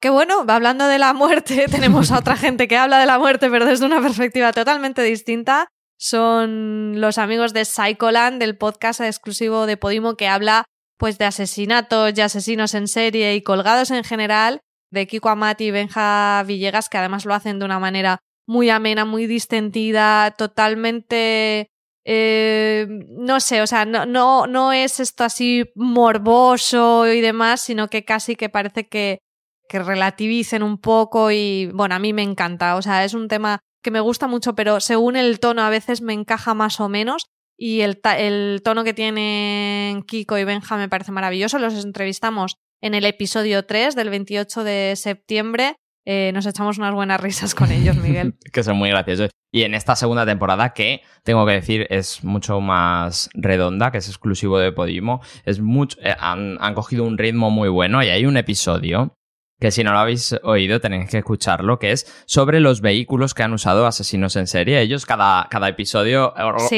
Que 0.00 0.08
bueno, 0.10 0.44
hablando 0.48 0.88
de 0.88 0.98
la 0.98 1.12
muerte, 1.12 1.66
tenemos 1.70 2.10
a 2.10 2.18
otra 2.18 2.36
gente 2.36 2.66
que 2.66 2.78
habla 2.78 2.98
de 2.98 3.06
la 3.06 3.18
muerte, 3.18 3.50
pero 3.50 3.66
desde 3.66 3.84
una 3.84 4.00
perspectiva 4.00 4.52
totalmente 4.52 5.02
distinta 5.02 5.68
son 5.98 7.00
los 7.00 7.18
amigos 7.18 7.52
de 7.52 7.64
Psycholand, 7.64 8.40
del 8.40 8.56
podcast 8.56 9.00
exclusivo 9.02 9.66
de 9.66 9.76
Podimo 9.76 10.16
que 10.16 10.26
habla 10.26 10.64
pues 10.96 11.18
de 11.18 11.26
asesinatos 11.26 12.12
y 12.16 12.20
asesinos 12.20 12.74
en 12.74 12.88
serie 12.88 13.34
y 13.34 13.42
colgados 13.42 13.90
en 13.90 14.04
general, 14.04 14.60
de 14.90 15.06
Kiko 15.06 15.28
Amati 15.28 15.66
y 15.66 15.70
Benja 15.70 16.42
Villegas, 16.46 16.88
que 16.88 16.98
además 16.98 17.24
lo 17.24 17.34
hacen 17.34 17.58
de 17.58 17.64
una 17.64 17.78
manera 17.78 18.20
muy 18.46 18.70
amena, 18.70 19.04
muy 19.04 19.26
distendida, 19.26 20.32
totalmente... 20.32 21.68
Eh, 22.04 22.88
no 23.10 23.38
sé, 23.38 23.62
o 23.62 23.66
sea, 23.68 23.84
no, 23.84 24.06
no, 24.06 24.48
no 24.48 24.72
es 24.72 24.98
esto 24.98 25.22
así 25.22 25.70
morboso 25.76 27.06
y 27.06 27.20
demás, 27.20 27.60
sino 27.60 27.86
que 27.86 28.04
casi 28.04 28.34
que 28.34 28.48
parece 28.48 28.88
que, 28.88 29.20
que 29.68 29.78
relativicen 29.78 30.64
un 30.64 30.78
poco 30.78 31.30
y 31.30 31.70
bueno, 31.72 31.94
a 31.94 32.00
mí 32.00 32.12
me 32.12 32.22
encanta, 32.22 32.74
o 32.74 32.82
sea, 32.82 33.04
es 33.04 33.14
un 33.14 33.28
tema 33.28 33.60
que 33.82 33.90
me 33.90 34.00
gusta 34.00 34.26
mucho, 34.26 34.54
pero 34.54 34.80
según 34.80 35.16
el 35.16 35.40
tono 35.40 35.62
a 35.62 35.70
veces 35.70 36.00
me 36.00 36.12
encaja 36.12 36.54
más 36.54 36.80
o 36.80 36.88
menos. 36.88 37.26
Y 37.58 37.82
el, 37.82 38.00
el 38.16 38.62
tono 38.64 38.84
que 38.84 38.94
tienen 38.94 40.02
Kiko 40.02 40.38
y 40.38 40.44
Benja 40.44 40.76
me 40.76 40.88
parece 40.88 41.12
maravilloso. 41.12 41.58
Los 41.58 41.84
entrevistamos 41.84 42.56
en 42.80 42.94
el 42.94 43.04
episodio 43.04 43.64
3 43.64 43.94
del 43.94 44.10
28 44.10 44.64
de 44.64 44.94
septiembre. 44.96 45.76
Eh, 46.04 46.32
nos 46.34 46.46
echamos 46.46 46.78
unas 46.78 46.94
buenas 46.94 47.20
risas 47.20 47.54
con 47.54 47.70
ellos, 47.70 47.96
Miguel. 47.96 48.34
que 48.52 48.62
son 48.62 48.76
muy 48.76 48.90
graciosos. 48.90 49.30
Y 49.52 49.62
en 49.62 49.74
esta 49.74 49.94
segunda 49.96 50.24
temporada, 50.24 50.72
que 50.72 51.02
tengo 51.22 51.44
que 51.46 51.52
decir 51.52 51.86
es 51.90 52.24
mucho 52.24 52.60
más 52.60 53.28
redonda, 53.34 53.92
que 53.92 53.98
es 53.98 54.08
exclusivo 54.08 54.58
de 54.58 54.72
Podimo, 54.72 55.20
es 55.44 55.60
mucho, 55.60 55.98
eh, 56.02 56.14
han, 56.18 56.56
han, 56.60 56.74
cogido 56.74 57.04
un 57.04 57.18
ritmo 57.18 57.50
muy 57.50 57.68
bueno 57.68 58.02
y 58.02 58.08
hay 58.08 58.24
un 58.24 58.38
episodio 58.38 59.14
que 59.60 59.70
si 59.70 59.84
no 59.84 59.92
lo 59.92 59.98
habéis 59.98 60.34
oído 60.42 60.80
tenéis 60.80 61.08
que 61.08 61.18
escucharlo, 61.18 61.78
que 61.78 61.92
es 61.92 62.24
sobre 62.26 62.58
los 62.58 62.80
vehículos 62.80 63.32
que 63.32 63.44
han 63.44 63.52
usado 63.52 63.86
asesinos 63.86 64.34
en 64.34 64.48
serie. 64.48 64.80
Ellos 64.80 65.06
cada, 65.06 65.46
cada 65.50 65.68
episodio 65.68 66.34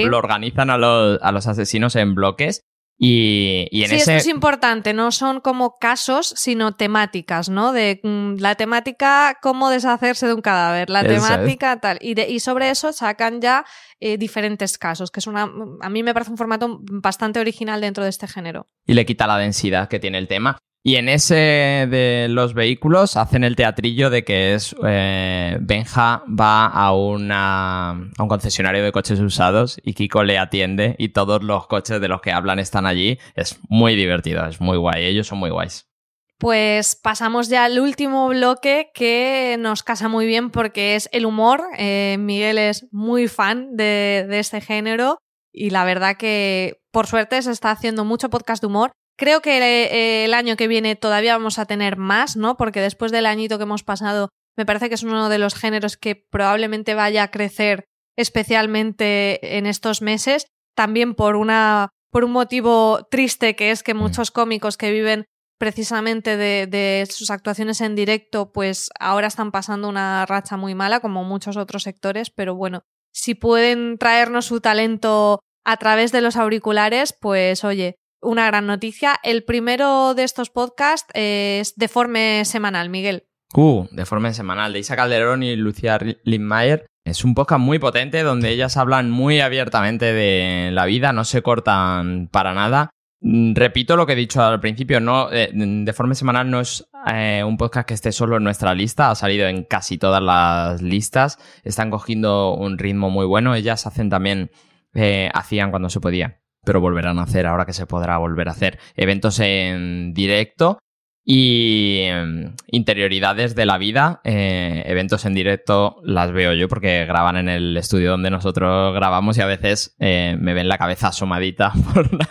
lo 0.07 0.19
organizan 0.19 0.69
a 0.69 0.77
los, 0.77 1.19
a 1.23 1.33
los 1.33 1.47
asesinos 1.47 1.97
en 1.97 2.15
bloques 2.15 2.61
y, 2.97 3.67
y 3.73 3.83
en 3.83 3.89
sí, 3.89 3.95
ese... 3.97 4.17
esto 4.17 4.29
es 4.29 4.35
importante, 4.35 4.95
no 4.95 5.11
son 5.11 5.41
como 5.41 5.77
casos, 5.77 6.33
sino 6.37 6.73
temáticas, 6.73 7.49
¿no? 7.49 7.73
De 7.73 8.01
mm, 8.03 8.37
la 8.39 8.55
temática 8.55 9.39
cómo 9.43 9.69
deshacerse 9.69 10.27
de 10.27 10.35
un 10.35 10.43
cadáver, 10.43 10.91
la 10.91 11.03
temática 11.03 11.81
tal. 11.81 11.99
Y, 12.01 12.15
de, 12.15 12.31
y 12.31 12.41
sobre 12.41 12.71
eso 12.71 12.93
sacan 12.93 13.41
ya 13.41 13.65
eh, 13.99 14.17
diferentes 14.17 14.79
casos, 14.79 15.11
que 15.11 15.21
es 15.21 15.27
una... 15.27 15.51
A 15.81 15.91
mí 15.91 16.03
me 16.03 16.15
parece 16.15 16.31
un 16.31 16.39
formato 16.39 16.79
bastante 16.83 17.41
original 17.41 17.81
dentro 17.81 18.05
de 18.05 18.11
este 18.11 18.29
género. 18.29 18.69
Y 18.87 18.95
le 18.95 19.05
quita 19.05 19.27
la 19.27 19.39
densidad 19.39 19.89
que 19.89 19.99
tiene 19.99 20.19
el 20.19 20.29
tema. 20.29 20.59
Y 20.87 20.97
en 20.97 21.09
ese 21.09 21.35
de 21.35 22.27
los 22.29 22.53
vehículos 22.53 23.17
hacen 23.17 23.43
el 23.43 23.57
teatrillo 23.57 24.11
de 24.11 24.23
que 24.23 24.53
es 24.53 24.77
eh, 24.87 25.57
Benja 25.63 26.23
va 26.29 26.67
a, 26.67 26.93
un 26.93 28.29
concesionario 28.29 28.85
de 28.85 28.93
coches 28.93 29.19
usados 29.19 29.81
y 29.83 29.95
Kiko 29.95 30.25
le 30.25 30.37
atiende 30.37 30.95
y 30.99 31.09
todos 31.09 31.43
los 31.43 31.69
coches 31.69 32.03
de 32.03 32.09
los 32.09 32.21
que 32.21 32.33
hablan 32.33 32.59
están 32.59 32.85
allí. 32.85 33.19
Es 33.35 33.59
muy 33.71 33.97
divertido, 33.97 34.45
es 34.45 34.61
muy 34.61 34.77
guay, 34.77 35.07
ellos 35.07 35.27
son 35.27 35.39
muy 35.39 35.49
guays. 35.49 35.89
Pues 36.37 36.97
pasamos 36.97 37.49
ya 37.49 37.65
al 37.65 37.81
último 37.81 38.29
bloque 38.29 38.91
que 38.93 39.57
nos 39.59 39.83
casa 39.83 40.09
muy 40.09 40.27
bien 40.27 40.51
porque 40.51 40.97
es 40.97 41.09
el 41.13 41.25
humor. 41.25 41.63
Eh, 41.79 42.17
Miguel 42.21 42.59
es 42.59 42.87
muy 42.93 43.27
fan 43.29 43.75
de, 43.75 44.27
de 44.29 44.39
este 44.39 44.61
género 44.61 45.17
y 45.51 45.71
la 45.71 45.87
verdad 45.87 46.19
que 46.19 46.83
por 46.91 47.07
suerte 47.07 47.41
se 47.41 47.53
está 47.53 47.71
haciendo 47.71 48.05
mucho 48.05 48.29
podcast 48.29 48.61
de 48.61 48.67
humor 48.67 48.93
Creo 49.17 49.41
que 49.43 49.59
eh, 49.59 50.25
el 50.25 50.35
año 50.35 50.57
que 50.57 50.69
viene 50.69 50.97
todavía 50.97 51.37
vamos 51.37 51.59
a 51.59 51.67
tener 51.67 51.97
más, 51.97 52.37
¿no? 52.37 52.57
Porque 52.57 52.81
después 52.81 53.13
del 53.13 53.27
añito 53.27 53.59
que 53.59 53.65
hemos 53.65 53.85
pasado, 53.85 54.29
me 54.57 54.67
parece 54.67 54.89
que 54.89 54.95
es 54.95 55.03
uno 55.03 55.29
de 55.29 55.39
los 55.39 55.55
géneros 55.55 55.97
que 55.97 56.17
probablemente 56.17 56.95
vaya 56.95 57.25
a 57.25 57.31
crecer 57.31 57.85
especialmente 58.17 59.57
en 59.57 59.67
estos 59.67 60.03
meses. 60.03 60.47
También 60.77 61.15
por 61.15 61.37
una 61.37 61.91
por 62.11 62.23
un 62.23 62.31
motivo 62.31 63.09
triste 63.11 63.57
que 63.57 63.73
es 63.73 63.83
que 63.83 63.93
mm. 63.93 63.99
muchos 63.99 64.31
cómicos 64.31 64.77
que 64.77 64.93
viven 64.93 65.25
precisamente 65.59 66.37
de, 66.37 66.69
de, 66.69 67.07
sus 67.11 67.31
actuaciones 67.31 67.81
en 67.81 67.97
directo, 67.97 68.53
pues 68.53 68.91
ahora 69.01 69.27
están 69.27 69.51
pasando 69.51 69.89
una 69.89 70.25
racha 70.27 70.57
muy 70.57 70.75
mala, 70.75 71.01
como 71.01 71.25
muchos 71.25 71.57
otros 71.57 71.83
sectores, 71.85 72.31
pero 72.31 72.55
bueno, 72.55 72.83
si 73.13 73.35
pueden 73.35 73.99
traernos 73.99 74.47
su 74.47 74.61
talento 74.61 75.41
a 75.65 75.77
través 75.77 76.13
de 76.13 76.21
los 76.21 76.37
auriculares, 76.37 77.17
pues 77.19 77.65
oye, 77.65 77.97
una 78.25 78.47
gran 78.47 78.67
noticia. 78.67 79.17
El 79.23 79.45
primero 79.45 80.15
de 80.15 80.25
estos 80.25 80.51
podcasts 80.51 81.11
es 81.15 81.75
Deforme 81.77 82.45
Semanal, 82.45 82.89
Miguel. 82.89 83.27
Uh, 83.55 83.87
Deforme 83.93 84.35
Semanal, 84.35 84.73
de 84.73 84.81
Isa 84.81 84.97
Calderón 84.97 85.43
y 85.43 85.55
Lucía 85.55 85.99
Lindmayer. 86.25 86.87
Es 87.05 87.25
un 87.25 87.35
podcast 87.35 87.61
muy 87.61 87.79
potente 87.79 88.23
donde 88.23 88.51
ellas 88.51 88.77
hablan 88.77 89.11
muy 89.11 89.41
abiertamente 89.41 90.13
de 90.13 90.71
la 90.73 90.87
vida, 90.87 91.13
no 91.13 91.25
se 91.25 91.43
cortan 91.43 92.29
para 92.33 92.55
nada. 92.55 92.91
Mm, 93.21 93.55
repito 93.55 93.97
lo 93.97 94.07
que 94.07 94.15
he 94.15 94.17
dicho 94.17 94.43
al 94.43 94.61
principio, 94.61 95.01
no, 95.01 95.31
eh, 95.31 95.51
Deforme 95.53 96.15
Semanal 96.15 96.51
no 96.51 96.61
es 96.61 96.87
eh, 97.13 97.43
un 97.45 97.57
podcast 97.57 97.89
que 97.89 97.95
esté 97.95 98.11
solo 98.11 98.39
en 98.39 98.45
nuestra 98.45 98.75
lista, 98.75 99.11
ha 99.11 99.15
salido 99.15 99.47
en 99.47 99.65
casi 99.65 99.99
todas 99.99 100.23
las 100.23 100.83
listas, 100.83 101.39
están 101.63 101.91
cogiendo 101.91 102.55
un 102.55 102.77
ritmo 102.79 103.11
muy 103.11 103.27
bueno, 103.27 103.55
ellas 103.55 103.87
hacen 103.87 104.11
también, 104.11 104.51
eh, 104.95 105.31
hacían 105.33 105.71
cuando 105.71 105.91
se 105.91 106.01
podía 106.01 106.44
pero 106.65 106.81
volverán 106.81 107.19
a 107.19 107.23
hacer 107.23 107.47
ahora 107.47 107.67
que 107.67 107.73
se 107.73 107.87
podrá 107.87 108.19
volver 108.19 108.49
a 108.49 108.53
hacer 108.53 108.79
eventos 108.97 109.41
en 109.41 110.13
directo 110.15 110.79
y 111.25 112.01
em, 112.03 112.55
interioridades 112.67 113.55
de 113.55 113.65
la 113.65 113.79
vida, 113.79 114.21
eh, 114.25 114.83
eventos 114.87 115.25
en 115.25 115.33
directo 115.33 115.97
las 116.05 116.33
veo 116.33 116.53
yo 116.53 116.69
porque 116.69 117.07
graban 117.07 117.37
en 117.37 117.49
el 117.49 117.75
estudio 117.77 118.11
donde 118.11 118.31
nosotros 118.31 118.95
grabamos 118.95 119.39
y 119.39 119.41
a 119.41 119.47
veces 119.47 119.97
eh, 119.99 120.37
me 120.39 120.53
ven 120.53 120.69
la 120.69 120.77
cabeza 120.77 121.09
asomadita 121.09 121.73
por 121.95 122.13
la, 122.13 122.29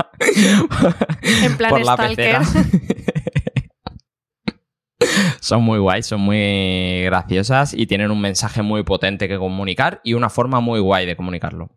en 1.43 1.57
plan 1.57 1.71
por 1.71 1.83
la 1.83 1.97
pecera. 1.97 2.43
son 5.39 5.63
muy 5.63 5.79
guays, 5.79 6.05
son 6.05 6.21
muy 6.21 7.01
graciosas 7.05 7.73
y 7.73 7.87
tienen 7.87 8.11
un 8.11 8.21
mensaje 8.21 8.61
muy 8.61 8.83
potente 8.83 9.27
que 9.27 9.39
comunicar 9.39 10.01
y 10.03 10.13
una 10.13 10.29
forma 10.29 10.59
muy 10.59 10.79
guay 10.79 11.07
de 11.07 11.15
comunicarlo. 11.15 11.71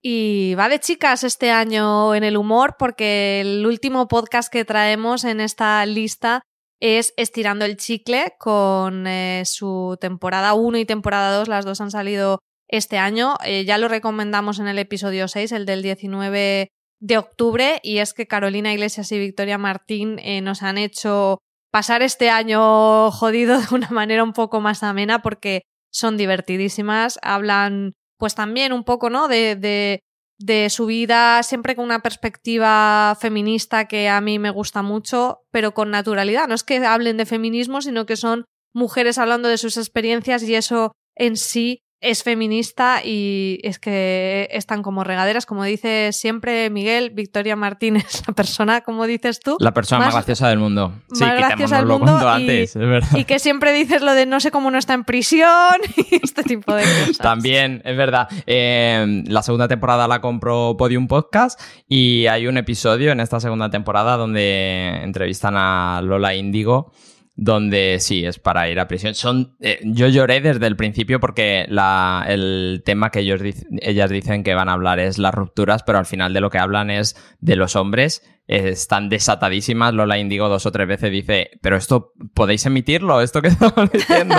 Y 0.00 0.54
va 0.54 0.68
de 0.68 0.78
chicas 0.78 1.24
este 1.24 1.50
año 1.50 2.14
en 2.14 2.22
el 2.22 2.36
humor 2.36 2.76
porque 2.78 3.40
el 3.40 3.66
último 3.66 4.06
podcast 4.06 4.52
que 4.52 4.64
traemos 4.64 5.24
en 5.24 5.40
esta 5.40 5.84
lista 5.86 6.42
es 6.80 7.12
Estirando 7.16 7.64
el 7.64 7.76
Chicle 7.76 8.34
con 8.38 9.06
eh, 9.08 9.42
su 9.44 9.96
temporada 10.00 10.54
1 10.54 10.78
y 10.78 10.84
temporada 10.84 11.36
2. 11.36 11.48
Las 11.48 11.64
dos 11.64 11.80
han 11.80 11.90
salido 11.90 12.38
este 12.68 12.98
año. 12.98 13.34
Eh, 13.44 13.64
ya 13.64 13.78
lo 13.78 13.88
recomendamos 13.88 14.60
en 14.60 14.68
el 14.68 14.78
episodio 14.78 15.26
6, 15.26 15.50
el 15.52 15.66
del 15.66 15.82
19 15.82 16.68
de 17.00 17.18
octubre. 17.18 17.80
Y 17.82 17.98
es 17.98 18.14
que 18.14 18.28
Carolina 18.28 18.72
Iglesias 18.72 19.10
y 19.10 19.18
Victoria 19.18 19.58
Martín 19.58 20.20
eh, 20.20 20.40
nos 20.40 20.62
han 20.62 20.78
hecho 20.78 21.38
pasar 21.72 22.02
este 22.02 22.30
año 22.30 23.10
jodido 23.10 23.60
de 23.60 23.74
una 23.74 23.90
manera 23.90 24.22
un 24.22 24.32
poco 24.32 24.60
más 24.60 24.84
amena 24.84 25.22
porque 25.22 25.62
son 25.90 26.16
divertidísimas. 26.16 27.18
Hablan 27.22 27.94
pues 28.18 28.34
también 28.34 28.72
un 28.72 28.84
poco, 28.84 29.08
¿no? 29.10 29.28
De, 29.28 29.56
de, 29.56 30.00
de 30.38 30.70
su 30.70 30.86
vida, 30.86 31.42
siempre 31.42 31.74
con 31.74 31.84
una 31.84 32.00
perspectiva 32.00 33.16
feminista 33.20 33.86
que 33.86 34.08
a 34.08 34.20
mí 34.20 34.38
me 34.38 34.50
gusta 34.50 34.82
mucho, 34.82 35.40
pero 35.50 35.72
con 35.72 35.90
naturalidad. 35.90 36.48
No 36.48 36.54
es 36.54 36.62
que 36.64 36.84
hablen 36.84 37.16
de 37.16 37.26
feminismo, 37.26 37.80
sino 37.80 38.06
que 38.06 38.16
son 38.16 38.44
mujeres 38.74 39.18
hablando 39.18 39.48
de 39.48 39.58
sus 39.58 39.76
experiencias 39.76 40.42
y 40.42 40.54
eso 40.54 40.92
en 41.16 41.36
sí 41.36 41.80
es 42.00 42.22
feminista 42.22 43.00
y 43.04 43.58
es 43.64 43.78
que 43.78 44.48
están 44.52 44.82
como 44.82 45.02
regaderas, 45.02 45.46
como 45.46 45.64
dice 45.64 46.10
siempre 46.12 46.70
Miguel, 46.70 47.10
Victoria 47.10 47.56
Martínez, 47.56 48.22
la 48.28 48.34
persona, 48.34 48.80
como 48.82 49.06
dices 49.06 49.40
tú. 49.40 49.56
La 49.58 49.74
persona 49.74 50.04
más, 50.04 50.14
graciosa 50.14 50.48
del 50.48 50.58
mundo. 50.58 50.92
Sí, 51.12 51.24
más 51.24 51.36
graciosa 51.36 51.76
del 51.78 51.86
mundo 51.86 52.18
y, 52.20 52.26
antes, 52.26 52.76
es 52.76 52.88
verdad. 52.88 53.18
Y 53.18 53.24
que 53.24 53.38
siempre 53.38 53.72
dices 53.72 54.02
lo 54.02 54.12
de 54.12 54.26
no 54.26 54.38
sé 54.38 54.50
cómo 54.50 54.70
no 54.70 54.78
está 54.78 54.94
en 54.94 55.04
prisión 55.04 55.48
y 55.96 56.20
este 56.22 56.44
tipo 56.44 56.72
de 56.72 56.82
cosas. 56.82 57.18
También, 57.18 57.82
es 57.84 57.96
verdad. 57.96 58.28
Eh, 58.46 59.24
la 59.26 59.42
segunda 59.42 59.66
temporada 59.66 60.06
la 60.06 60.20
compró 60.20 60.76
Podium 60.76 61.08
Podcast 61.08 61.60
y 61.88 62.26
hay 62.26 62.46
un 62.46 62.58
episodio 62.58 63.10
en 63.10 63.20
esta 63.20 63.40
segunda 63.40 63.70
temporada 63.70 64.16
donde 64.16 65.00
entrevistan 65.02 65.54
a 65.56 66.00
Lola 66.02 66.34
Índigo 66.34 66.92
donde 67.40 67.98
sí, 68.00 68.26
es 68.26 68.40
para 68.40 68.68
ir 68.68 68.80
a 68.80 68.88
prisión. 68.88 69.14
Son, 69.14 69.56
eh, 69.60 69.78
yo 69.84 70.08
lloré 70.08 70.40
desde 70.40 70.66
el 70.66 70.74
principio 70.74 71.20
porque 71.20 71.66
la, 71.68 72.24
el 72.26 72.82
tema 72.84 73.10
que 73.10 73.20
ellos, 73.20 73.40
ellas 73.80 74.10
dicen 74.10 74.42
que 74.42 74.54
van 74.54 74.68
a 74.68 74.72
hablar 74.72 74.98
es 74.98 75.18
las 75.18 75.32
rupturas, 75.32 75.84
pero 75.84 75.98
al 75.98 76.06
final 76.06 76.34
de 76.34 76.40
lo 76.40 76.50
que 76.50 76.58
hablan 76.58 76.90
es 76.90 77.14
de 77.38 77.54
los 77.54 77.76
hombres. 77.76 78.24
están 78.48 79.08
desatadísimas. 79.08 79.94
Lola 79.94 80.18
Indigo 80.18 80.48
dos 80.48 80.66
o 80.66 80.72
tres 80.72 80.88
veces 80.88 81.12
dice, 81.12 81.50
pero 81.62 81.76
esto, 81.76 82.12
¿podéis 82.34 82.66
emitirlo? 82.66 83.20
¿Esto 83.20 83.40
que 83.40 83.48
estamos 83.48 83.88
diciendo? 83.92 84.34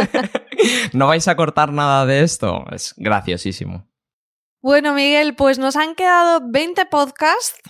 ¿No 0.94 1.08
vais 1.08 1.28
a 1.28 1.36
cortar 1.36 1.74
nada 1.74 2.06
de 2.06 2.22
esto? 2.22 2.64
Es 2.72 2.94
graciosísimo. 2.96 3.86
Bueno, 4.62 4.94
Miguel, 4.94 5.34
pues 5.34 5.58
nos 5.58 5.76
han 5.76 5.94
quedado 5.94 6.40
20 6.50 6.86
podcasts 6.86 7.60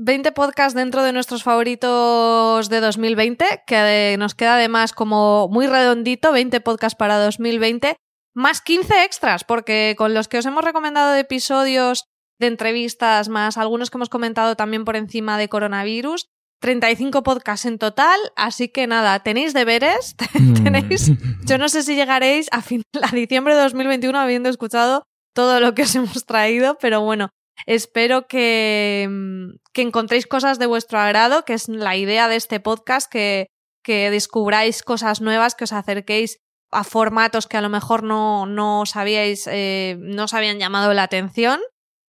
20 0.00 0.30
podcasts 0.30 0.74
dentro 0.74 1.02
de 1.02 1.12
nuestros 1.12 1.42
favoritos 1.42 2.68
de 2.68 2.80
2020, 2.80 3.44
que 3.66 4.14
nos 4.16 4.36
queda 4.36 4.54
además 4.54 4.92
como 4.92 5.48
muy 5.48 5.66
redondito, 5.66 6.30
20 6.30 6.60
podcasts 6.60 6.96
para 6.96 7.18
2020, 7.18 7.96
más 8.32 8.60
15 8.60 9.04
extras, 9.04 9.42
porque 9.42 9.96
con 9.98 10.14
los 10.14 10.28
que 10.28 10.38
os 10.38 10.46
hemos 10.46 10.62
recomendado 10.62 11.12
de 11.12 11.20
episodios 11.20 12.04
de 12.38 12.46
entrevistas, 12.46 13.28
más 13.28 13.58
algunos 13.58 13.90
que 13.90 13.98
hemos 13.98 14.08
comentado 14.08 14.54
también 14.54 14.84
por 14.84 14.94
encima 14.94 15.36
de 15.36 15.48
coronavirus, 15.48 16.26
35 16.60 17.24
podcasts 17.24 17.66
en 17.66 17.78
total, 17.78 18.20
así 18.36 18.68
que 18.68 18.86
nada, 18.86 19.18
tenéis 19.24 19.52
deberes, 19.52 20.14
tenéis, 20.62 21.10
yo 21.44 21.58
no 21.58 21.68
sé 21.68 21.82
si 21.82 21.96
llegaréis 21.96 22.46
a, 22.52 22.62
fin, 22.62 22.82
a 23.02 23.12
diciembre 23.12 23.56
de 23.56 23.62
2021 23.62 24.16
habiendo 24.16 24.48
escuchado 24.48 25.02
todo 25.34 25.58
lo 25.58 25.74
que 25.74 25.82
os 25.82 25.94
hemos 25.96 26.24
traído, 26.24 26.78
pero 26.80 27.00
bueno, 27.00 27.30
Espero 27.66 28.26
que, 28.26 29.06
mm, 29.08 29.56
que, 29.72 29.82
encontréis 29.82 30.26
cosas 30.26 30.58
de 30.58 30.66
vuestro 30.66 30.98
agrado, 30.98 31.44
que 31.44 31.54
es 31.54 31.68
la 31.68 31.96
idea 31.96 32.28
de 32.28 32.36
este 32.36 32.60
podcast, 32.60 33.10
que, 33.10 33.48
descubráis 33.84 34.82
cosas 34.82 35.22
nuevas, 35.22 35.54
que 35.54 35.64
os 35.64 35.72
acerquéis 35.72 36.40
a 36.70 36.84
formatos 36.84 37.46
que 37.46 37.56
a 37.56 37.62
lo 37.62 37.70
mejor 37.70 38.02
no, 38.02 38.44
no 38.44 38.84
eh, 38.94 39.96
no 39.98 40.24
os 40.24 40.34
habían 40.34 40.58
llamado 40.58 40.92
la 40.92 41.04
atención 41.04 41.58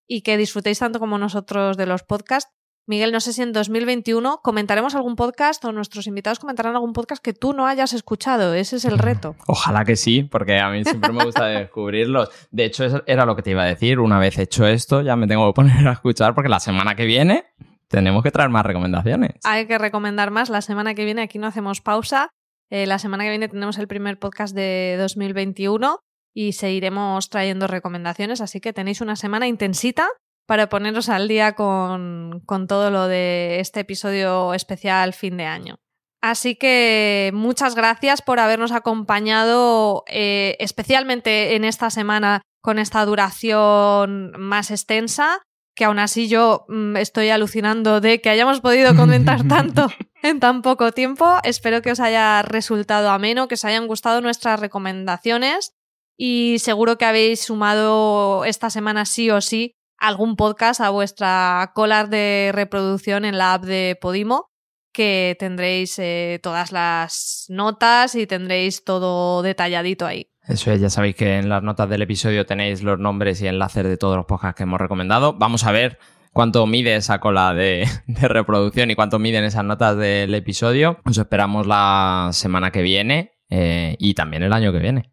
y 0.05 0.21
que 0.21 0.35
disfrutéis 0.35 0.79
tanto 0.79 0.99
como 0.99 1.17
nosotros 1.17 1.77
de 1.77 1.85
los 1.85 2.03
podcasts. 2.03 2.51
Miguel, 2.89 3.11
no 3.11 3.19
sé 3.19 3.33
si 3.33 3.43
en 3.43 3.53
2021 3.53 4.39
comentaremos 4.41 4.95
algún 4.95 5.15
podcast 5.15 5.63
o 5.63 5.71
nuestros 5.71 6.07
invitados 6.07 6.39
comentarán 6.39 6.73
algún 6.73 6.93
podcast 6.93 7.23
que 7.23 7.33
tú 7.33 7.53
no 7.53 7.67
hayas 7.67 7.93
escuchado. 7.93 8.55
Ese 8.55 8.77
es 8.77 8.85
el 8.85 8.97
reto. 8.97 9.35
Ojalá 9.45 9.85
que 9.85 9.95
sí, 9.95 10.23
porque 10.23 10.57
a 10.57 10.71
mí 10.71 10.83
siempre 10.83 11.13
me 11.13 11.23
gusta 11.23 11.45
descubrirlos. 11.45 12.29
De 12.49 12.65
hecho, 12.65 12.85
eso 12.85 13.03
era 13.05 13.27
lo 13.27 13.35
que 13.35 13.43
te 13.43 13.51
iba 13.51 13.61
a 13.61 13.67
decir. 13.67 13.99
Una 13.99 14.17
vez 14.17 14.39
hecho 14.39 14.65
esto, 14.65 15.03
ya 15.03 15.15
me 15.15 15.27
tengo 15.27 15.47
que 15.47 15.53
poner 15.53 15.87
a 15.87 15.91
escuchar 15.91 16.33
porque 16.33 16.49
la 16.49 16.59
semana 16.59 16.95
que 16.95 17.05
viene 17.05 17.45
tenemos 17.89 18.23
que 18.23 18.31
traer 18.31 18.49
más 18.49 18.65
recomendaciones. 18.65 19.33
Hay 19.43 19.67
que 19.67 19.77
recomendar 19.77 20.31
más. 20.31 20.49
La 20.49 20.61
semana 20.61 20.95
que 20.95 21.05
viene 21.05 21.21
aquí 21.21 21.37
no 21.37 21.45
hacemos 21.45 21.81
pausa. 21.81 22.31
Eh, 22.71 22.87
la 22.87 22.97
semana 22.97 23.23
que 23.23 23.29
viene 23.29 23.49
tenemos 23.49 23.77
el 23.77 23.87
primer 23.87 24.17
podcast 24.17 24.55
de 24.55 24.95
2021 24.97 25.99
y 26.33 26.53
seguiremos 26.53 27.29
trayendo 27.29 27.67
recomendaciones, 27.67 28.41
así 28.41 28.59
que 28.59 28.73
tenéis 28.73 29.01
una 29.01 29.15
semana 29.15 29.45
intensita 29.45 30.07
para 30.49 30.67
poneros 30.67 31.09
al 31.09 31.27
día 31.27 31.53
con, 31.53 32.41
todo 32.67 32.89
lo 32.89 33.07
de 33.07 33.59
este 33.59 33.81
episodio 33.81 34.55
especial 34.55 35.13
fin 35.13 35.37
de 35.37 35.45
año. 35.45 35.75
Así 36.21 36.55
que 36.55 37.29
muchas 37.35 37.75
gracias 37.75 38.23
por 38.23 38.39
habernos 38.39 38.71
acompañado, 38.71 40.05
eh, 40.07 40.57
especialmente 40.59 41.55
en 41.55 41.65
esta 41.65 41.91
semana 41.91 42.41
con 42.63 42.79
esta 42.79 43.05
duración 43.05 44.31
más 44.39 44.71
extensa, 44.71 45.39
que 45.75 45.85
aún 45.85 45.99
así 45.99 46.27
yo 46.27 46.65
mm, 46.67 46.97
estoy 46.97 47.29
alucinando 47.29 48.01
de 48.01 48.19
que 48.19 48.31
hayamos 48.31 48.59
podido 48.59 48.95
comentar 48.95 49.43
tanto 49.47 49.91
en 50.23 50.39
tan 50.39 50.63
poco 50.63 50.91
tiempo. 50.93 51.37
Espero 51.43 51.83
que 51.83 51.91
os 51.91 51.99
haya 51.99 52.41
resultado 52.41 53.11
ameno, 53.11 53.47
que 53.47 53.53
os 53.53 53.65
hayan 53.65 53.85
gustado 53.85 54.19
nuestras 54.19 54.59
recomendaciones 54.59 55.75
y 56.17 56.57
seguro 56.57 56.97
que 56.97 57.05
habéis 57.05 57.41
sumado 57.41 58.45
esta 58.45 58.71
semana 58.71 59.05
sí 59.05 59.29
o 59.29 59.41
sí 59.41 59.75
algún 59.99 60.35
podcast 60.35 60.81
a 60.81 60.89
vuestra 60.89 61.71
cola 61.75 62.05
de 62.05 62.51
reproducción 62.53 63.25
en 63.25 63.37
la 63.37 63.53
app 63.53 63.63
de 63.63 63.97
Podimo, 63.99 64.49
que 64.93 65.35
tendréis 65.39 65.99
eh, 65.99 66.39
todas 66.41 66.71
las 66.71 67.45
notas 67.49 68.15
y 68.15 68.27
tendréis 68.27 68.83
todo 68.83 69.41
detalladito 69.41 70.05
ahí. 70.05 70.29
Eso 70.47 70.71
es, 70.71 70.81
ya 70.81 70.89
sabéis 70.89 71.15
que 71.15 71.37
en 71.37 71.47
las 71.47 71.61
notas 71.61 71.89
del 71.89 72.01
episodio 72.01 72.45
tenéis 72.45 72.81
los 72.81 72.97
nombres 72.97 73.41
y 73.41 73.47
enlaces 73.47 73.83
de 73.83 73.97
todos 73.97 74.17
los 74.17 74.25
podcasts 74.25 74.57
que 74.57 74.63
hemos 74.63 74.81
recomendado. 74.81 75.33
Vamos 75.33 75.63
a 75.63 75.71
ver 75.71 75.99
cuánto 76.33 76.65
mide 76.65 76.95
esa 76.95 77.19
cola 77.19 77.53
de, 77.53 77.87
reproducción 78.07 78.89
y 78.89 78.95
cuánto 78.95 79.19
miden 79.19 79.43
esas 79.43 79.63
notas 79.63 79.95
del 79.97 80.33
episodio. 80.33 80.99
Os 81.05 81.17
esperamos 81.17 81.67
la 81.67 82.29
semana 82.33 82.71
que 82.71 82.81
viene 82.81 83.33
eh, 83.49 83.95
y 83.99 84.15
también 84.15 84.43
el 84.43 84.53
año 84.53 84.71
que 84.71 84.79
viene. 84.79 85.11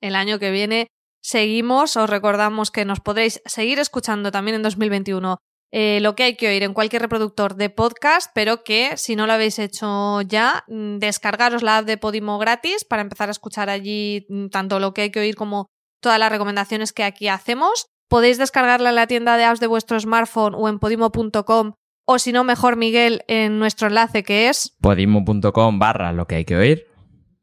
El 0.00 0.16
año 0.16 0.38
que 0.38 0.50
viene 0.50 0.88
seguimos. 1.24 1.96
Os 1.96 2.08
recordamos 2.08 2.70
que 2.70 2.84
nos 2.84 3.00
podréis 3.00 3.40
seguir 3.46 3.78
escuchando 3.78 4.30
también 4.30 4.56
en 4.56 4.62
2021 4.62 5.38
eh, 5.72 5.98
lo 6.00 6.14
que 6.14 6.22
hay 6.22 6.36
que 6.36 6.46
oír 6.46 6.62
en 6.62 6.74
cualquier 6.74 7.02
reproductor 7.02 7.56
de 7.56 7.68
podcast, 7.68 8.30
pero 8.32 8.62
que 8.62 8.96
si 8.96 9.16
no 9.16 9.26
lo 9.26 9.32
habéis 9.32 9.58
hecho 9.58 10.20
ya, 10.20 10.62
mm, 10.68 10.98
descargaros 10.98 11.64
la 11.64 11.78
app 11.78 11.86
de 11.86 11.96
Podimo 11.96 12.38
gratis 12.38 12.84
para 12.84 13.02
empezar 13.02 13.28
a 13.28 13.32
escuchar 13.32 13.70
allí 13.70 14.26
mm, 14.28 14.48
tanto 14.48 14.78
lo 14.78 14.94
que 14.94 15.02
hay 15.02 15.10
que 15.10 15.18
oír 15.18 15.34
como 15.34 15.66
todas 16.00 16.20
las 16.20 16.30
recomendaciones 16.30 16.92
que 16.92 17.02
aquí 17.02 17.26
hacemos. 17.26 17.86
Podéis 18.08 18.38
descargarla 18.38 18.90
en 18.90 18.94
la 18.94 19.08
tienda 19.08 19.36
de 19.36 19.44
apps 19.44 19.58
de 19.58 19.66
vuestro 19.66 19.98
smartphone 19.98 20.54
o 20.54 20.68
en 20.68 20.78
podimo.com 20.78 21.72
o 22.06 22.18
si 22.18 22.32
no, 22.32 22.44
mejor 22.44 22.76
Miguel 22.76 23.22
en 23.28 23.58
nuestro 23.58 23.88
enlace 23.88 24.22
que 24.22 24.50
es 24.50 24.76
podimo.com 24.80 25.78
barra 25.78 26.12
lo 26.12 26.26
que 26.26 26.36
hay 26.36 26.44
que 26.44 26.56
oír. 26.56 26.93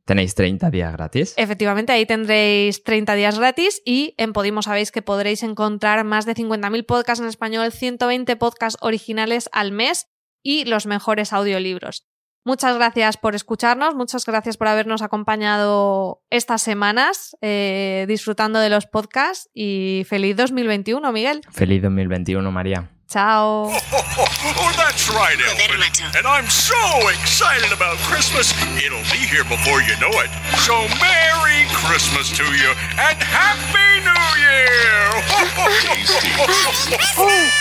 Tenéis 0.06 0.36
30 0.36 0.72
días 0.72 0.94
gratis. 0.94 1.34
Efectivamente, 1.38 1.94
ahí 1.94 2.06
tendréis 2.06 2.84
30 2.84 3.16
días 3.16 3.38
gratis 3.38 3.82
y 3.86 4.16
en 4.18 4.34
Podimo 4.34 4.62
sabéis 4.62 4.92
que 4.92 5.02
podréis 5.02 5.44
encontrar 5.44 6.04
más 6.04 6.26
de 6.26 6.36
50.000 6.36 6.86
podcasts 6.86 7.22
en 7.22 7.28
español, 7.28 7.72
120 7.72 8.36
podcasts 8.36 8.78
originales 8.82 9.50
al 9.52 9.72
mes 9.72 10.08
y 10.44 10.66
los 10.66 10.86
mejores 10.86 11.34
audiolibros. 11.34 12.08
Muchas 12.44 12.76
gracias 12.76 13.18
por 13.18 13.36
escucharnos, 13.36 13.94
muchas 13.94 14.26
gracias 14.26 14.58
por 14.58 14.68
habernos 14.68 15.04
acompañado 15.04 16.24
estas 16.32 16.64
semanas 16.64 17.38
eh, 17.42 18.06
disfrutando 18.08 18.60
de 18.60 18.70
los 18.70 18.88
podcasts 18.88 19.48
y 19.54 20.04
feliz 20.08 20.36
2021, 20.38 21.12
Miguel. 21.12 21.42
Feliz 21.52 21.84
2021, 21.84 22.52
María. 22.52 22.90
Ciao. 23.12 23.68
Oh, 23.68 24.72
that's 24.80 25.12
right, 25.12 25.36
Elvin. 25.36 25.84
And 26.16 26.26
I'm 26.26 26.48
so 26.48 26.80
excited 27.10 27.74
about 27.74 27.98
Christmas, 28.08 28.54
it'll 28.80 29.04
be 29.12 29.20
here 29.28 29.44
before 29.44 29.82
you 29.84 30.00
know 30.00 30.16
it. 30.24 30.32
So 30.64 30.88
Merry 30.96 31.68
Christmas 31.76 32.32
to 32.38 32.46
you 32.56 32.72
and 32.96 33.20
Happy 33.20 34.00
New 34.08 34.28
Year! 34.40 35.12
oh, 37.20 37.52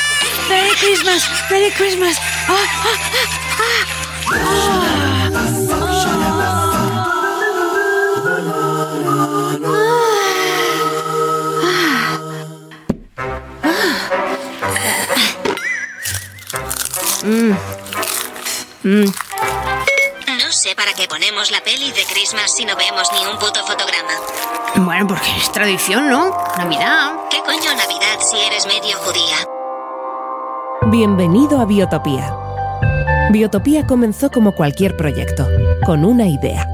Merry 0.48 0.70
Christmas! 0.76 1.26
Merry 1.51 1.70
Christmas! 1.72 2.16
Ah, 2.46 2.55
ah, 2.86 3.11
ah, 4.30 5.19
Mm. 17.22 17.52
Mm. 18.82 19.04
No 19.04 20.52
sé 20.52 20.74
para 20.74 20.92
qué 20.94 21.06
ponemos 21.08 21.50
la 21.50 21.60
peli 21.60 21.90
de 21.92 22.04
Christmas 22.12 22.54
si 22.54 22.64
no 22.64 22.74
vemos 22.76 23.08
ni 23.12 23.26
un 23.30 23.38
puto 23.38 23.64
fotograma. 23.66 24.12
Bueno, 24.76 25.06
porque 25.06 25.30
es 25.38 25.52
tradición, 25.52 26.08
¿no? 26.08 26.30
Navidad. 26.56 27.12
¿Qué 27.30 27.38
coño 27.40 27.74
Navidad 27.74 28.20
si 28.20 28.38
eres 28.38 28.66
medio 28.66 28.96
judía? 28.98 29.36
Bienvenido 30.86 31.60
a 31.60 31.66
Biotopía. 31.66 32.34
Biotopía 33.30 33.86
comenzó 33.86 34.30
como 34.30 34.52
cualquier 34.52 34.96
proyecto, 34.96 35.46
con 35.84 36.04
una 36.04 36.26
idea 36.26 36.66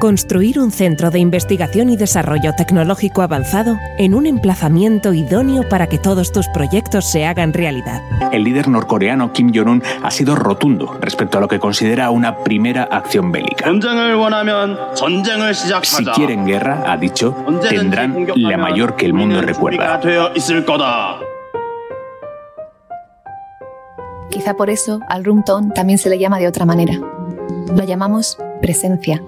Construir 0.00 0.58
un 0.58 0.70
centro 0.70 1.10
de 1.10 1.18
investigación 1.18 1.88
y 1.88 1.96
desarrollo 1.96 2.52
tecnológico 2.54 3.22
avanzado 3.22 3.78
en 3.98 4.14
un 4.14 4.26
emplazamiento 4.26 5.14
idóneo 5.14 5.68
para 5.68 5.86
que 5.86 5.98
todos 5.98 6.32
tus 6.32 6.48
proyectos 6.48 7.10
se 7.10 7.24
hagan 7.24 7.52
realidad. 7.52 8.02
El 8.32 8.44
líder 8.44 8.68
norcoreano 8.68 9.32
Kim 9.32 9.52
Jong-un 9.54 9.82
ha 10.02 10.10
sido 10.10 10.34
rotundo 10.34 10.98
respecto 11.00 11.38
a 11.38 11.40
lo 11.40 11.48
que 11.48 11.58
considera 11.58 12.10
una 12.10 12.38
primera 12.38 12.84
acción 12.84 13.32
bélica. 13.32 13.70
Si 15.82 16.04
quieren 16.06 16.46
guerra, 16.46 16.84
ha 16.86 16.96
dicho, 16.96 17.34
tendrán 17.68 18.26
la 18.36 18.58
mayor 18.58 18.96
que 18.96 19.06
el 19.06 19.14
mundo 19.14 19.40
recuerda. 19.40 20.00
Quizá 24.30 24.54
por 24.54 24.68
eso 24.68 25.00
al 25.08 25.24
room 25.24 25.44
tone 25.44 25.70
también 25.74 25.98
se 25.98 26.10
le 26.10 26.18
llama 26.18 26.38
de 26.38 26.48
otra 26.48 26.66
manera. 26.66 26.94
Lo 26.94 27.84
llamamos 27.84 28.36
presencia. 28.60 29.22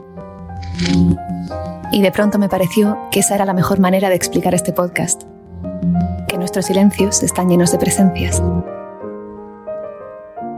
Y 1.93 2.03
de 2.03 2.13
pronto 2.13 2.39
me 2.39 2.49
pareció 2.49 2.99
que 3.11 3.21
esa 3.21 3.35
era 3.35 3.45
la 3.45 3.55
mejor 3.55 3.79
manera 3.79 4.09
de 4.09 4.15
explicar 4.15 4.55
este 4.55 4.73
podcast. 4.73 5.23
Que 6.29 6.37
nuestros 6.37 6.67
silencios 6.67 7.23
están 7.23 7.49
llenos 7.49 7.73
de 7.73 7.79
presencias. 7.79 8.43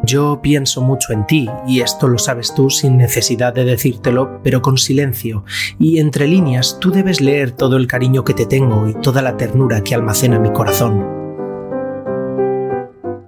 Yo 0.05 0.40
pienso 0.40 0.80
mucho 0.80 1.12
en 1.12 1.26
ti, 1.26 1.51
y 1.66 1.80
esto 1.80 2.09
lo 2.09 2.18
sabes 2.18 2.55
tú 2.55 2.70
sin 2.70 2.96
necesidad 2.96 3.53
de 3.53 3.64
decírtelo, 3.64 4.40
pero 4.42 4.62
con 4.62 4.78
silencio, 4.78 5.44
y 5.78 5.99
entre 5.99 6.26
líneas 6.26 6.78
tú 6.80 6.90
debes 6.90 7.20
leer 7.20 7.51
todo 7.51 7.76
el 7.76 7.86
cariño 7.86 8.24
que 8.24 8.32
te 8.32 8.46
tengo 8.46 8.88
y 8.88 8.94
toda 8.94 9.20
la 9.20 9.36
ternura 9.36 9.84
que 9.84 9.94
almacena 9.94 10.38
mi 10.38 10.51
corazón. 10.51 11.07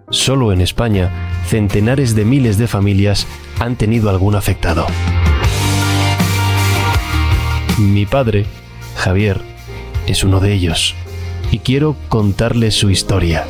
Solo 0.08 0.52
en 0.52 0.62
España, 0.62 1.10
centenares 1.46 2.16
de 2.16 2.24
miles 2.24 2.56
de 2.56 2.66
familias 2.66 3.26
han 3.58 3.76
tenido 3.76 4.08
algún 4.08 4.34
afectado. 4.34 4.86
Mi 7.81 8.05
padre, 8.05 8.45
Javier, 8.95 9.41
es 10.07 10.22
uno 10.22 10.39
de 10.39 10.53
ellos, 10.53 10.95
y 11.51 11.61
quiero 11.61 11.97
contarles 12.11 12.74
su 12.74 12.91
historia. 12.91 13.47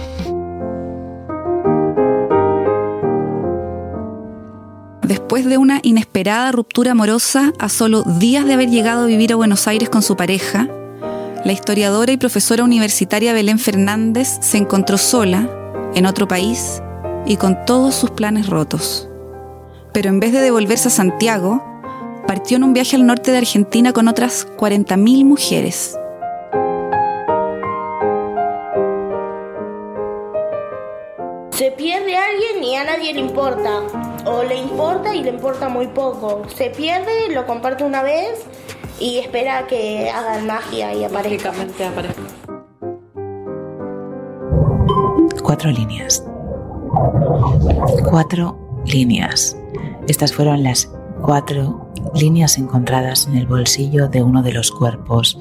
Después 5.02 5.46
de 5.46 5.58
una 5.58 5.80
inesperada 5.82 6.52
ruptura 6.52 6.92
amorosa 6.92 7.52
a 7.58 7.68
solo 7.68 8.04
días 8.04 8.44
de 8.46 8.52
haber 8.52 8.70
llegado 8.70 9.02
a 9.02 9.06
vivir 9.06 9.32
a 9.32 9.36
Buenos 9.36 9.66
Aires 9.66 9.88
con 9.88 10.00
su 10.00 10.16
pareja, 10.16 10.68
la 11.44 11.50
historiadora 11.50 12.12
y 12.12 12.16
profesora 12.16 12.62
universitaria 12.62 13.32
Belén 13.32 13.58
Fernández 13.58 14.38
se 14.40 14.58
encontró 14.58 14.96
sola, 14.96 15.50
en 15.96 16.06
otro 16.06 16.28
país, 16.28 16.80
y 17.26 17.36
con 17.36 17.64
todos 17.64 17.96
sus 17.96 18.12
planes 18.12 18.46
rotos. 18.46 19.08
Pero 19.92 20.08
en 20.08 20.20
vez 20.20 20.30
de 20.32 20.38
devolverse 20.38 20.86
a 20.86 20.92
Santiago, 20.92 21.69
partió 22.30 22.58
en 22.58 22.62
un 22.62 22.72
viaje 22.72 22.94
al 22.94 23.04
norte 23.04 23.32
de 23.32 23.38
Argentina 23.38 23.92
con 23.92 24.06
otras 24.06 24.46
40.000 24.56 25.24
mujeres. 25.24 25.98
Se 31.50 31.72
pierde 31.72 32.16
alguien 32.16 32.62
y 32.62 32.76
a 32.76 32.84
nadie 32.84 33.14
le 33.14 33.18
importa. 33.18 33.80
O 34.26 34.44
le 34.44 34.58
importa 34.58 35.12
y 35.12 35.24
le 35.24 35.30
importa 35.30 35.68
muy 35.68 35.88
poco. 35.88 36.42
Se 36.54 36.70
pierde, 36.70 37.34
lo 37.34 37.44
comparte 37.46 37.82
una 37.82 38.04
vez 38.04 38.44
y 39.00 39.18
espera 39.18 39.66
que 39.66 40.08
hagan 40.08 40.46
magia 40.46 40.94
y 40.94 41.02
aparezca. 41.02 41.48
aparezca. 41.48 42.22
Cuatro 45.42 45.72
líneas. 45.72 46.24
Cuatro 48.08 48.56
líneas. 48.86 49.56
Estas 50.06 50.32
fueron 50.32 50.62
las 50.62 50.88
cuatro 51.22 51.89
líneas 52.14 52.58
encontradas 52.58 53.26
en 53.26 53.36
el 53.36 53.46
bolsillo 53.46 54.08
de 54.08 54.22
uno 54.22 54.42
de 54.42 54.52
los 54.52 54.70
cuerpos 54.70 55.38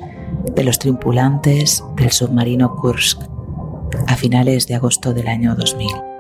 de 0.56 0.64
los 0.64 0.80
tripulantes 0.80 1.84
del 1.96 2.12
submarino 2.12 2.76
Kursk 2.76 3.22
a 4.08 4.16
finales 4.16 4.68
de 4.68 4.76
agosto 4.76 5.14
del 5.14 5.28
año 5.28 5.56
2000. 5.56 6.19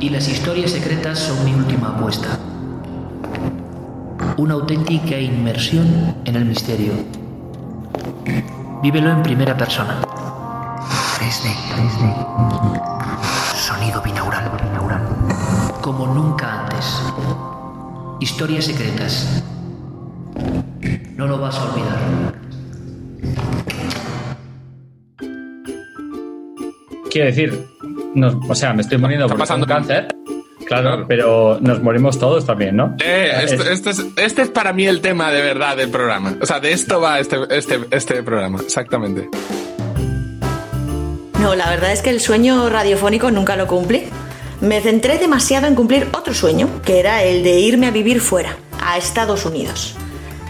Y 0.00 0.08
las 0.08 0.28
historias 0.28 0.70
secretas 0.70 1.18
son 1.18 1.44
mi 1.44 1.54
última 1.54 1.88
apuesta. 1.88 2.38
Una 4.38 4.54
auténtica 4.54 5.18
inmersión 5.18 6.16
en 6.24 6.36
el 6.36 6.46
misterio. 6.46 6.92
Vívelo 8.82 9.10
en 9.10 9.22
primera 9.22 9.54
persona. 9.56 10.00
3D, 11.18 11.52
3D. 11.76 13.54
Sonido 13.54 14.00
binaural, 14.00 14.50
binaural. 14.62 15.02
Como 15.82 16.06
nunca 16.06 16.62
antes. 16.62 17.02
Historias 18.20 18.64
secretas. 18.64 19.42
No 21.14 21.26
lo 21.26 21.38
vas 21.38 21.58
a 21.58 21.64
olvidar. 21.64 21.98
Quiero 27.10 27.26
decir, 27.26 27.66
nos- 28.14 28.36
o 28.48 28.54
sea, 28.54 28.72
me 28.72 28.82
estoy 28.82 28.98
muriendo 28.98 29.26
por 29.28 29.38
pasando 29.38 29.66
cáncer. 29.66 30.08
Claro, 30.66 31.04
pero 31.08 31.58
nos 31.60 31.82
morimos 31.82 32.18
todos 32.18 32.46
también, 32.46 32.76
¿no? 32.76 32.94
Eh, 33.04 33.32
esto- 33.44 33.62
Es- 33.64 33.68
este, 33.70 33.90
es, 33.90 34.06
este 34.16 34.42
es 34.42 34.48
para 34.50 34.72
mí 34.72 34.86
el 34.86 35.00
tema 35.00 35.32
de 35.32 35.40
verdad 35.42 35.76
del 35.76 35.90
programa. 35.90 36.36
O 36.40 36.46
sea, 36.46 36.60
de 36.60 36.72
esto 36.72 37.00
va 37.00 37.18
este, 37.18 37.38
este, 37.50 37.80
este 37.90 38.22
programa, 38.22 38.60
exactamente. 38.60 39.28
No, 41.40 41.54
la 41.54 41.70
verdad 41.70 41.92
es 41.92 42.02
que 42.02 42.10
el 42.10 42.20
sueño 42.20 42.68
radiofónico 42.68 43.30
nunca 43.30 43.56
lo 43.56 43.66
cumplí. 43.66 44.04
Me 44.60 44.80
centré 44.82 45.18
demasiado 45.18 45.66
en 45.66 45.74
cumplir 45.74 46.06
otro 46.12 46.34
sueño, 46.34 46.68
que 46.84 47.00
era 47.00 47.22
el 47.22 47.42
de 47.42 47.58
irme 47.60 47.86
a 47.86 47.90
vivir 47.90 48.20
fuera, 48.20 48.56
a 48.80 48.98
Estados 48.98 49.46
Unidos. 49.46 49.96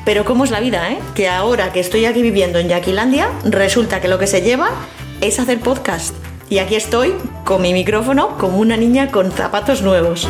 Pero 0.04 0.24
cómo 0.24 0.44
es 0.44 0.50
la 0.50 0.58
vida, 0.60 0.90
¿eh? 0.90 0.98
Que 1.14 1.28
ahora 1.28 1.72
que 1.72 1.78
estoy 1.78 2.06
aquí 2.06 2.20
viviendo 2.22 2.58
en 2.58 2.68
Yaquilandia, 2.68 3.28
resulta 3.44 4.00
que 4.00 4.08
lo 4.08 4.18
que 4.18 4.26
se 4.26 4.42
lleva 4.42 4.70
es 5.20 5.38
hacer 5.38 5.60
podcast. 5.60 6.14
Y 6.50 6.58
aquí 6.58 6.74
estoy, 6.74 7.14
con 7.44 7.62
mi 7.62 7.72
micrófono, 7.72 8.36
como 8.36 8.58
una 8.58 8.76
niña 8.76 9.10
con 9.10 9.30
zapatos 9.30 9.82
nuevos. 9.82 10.28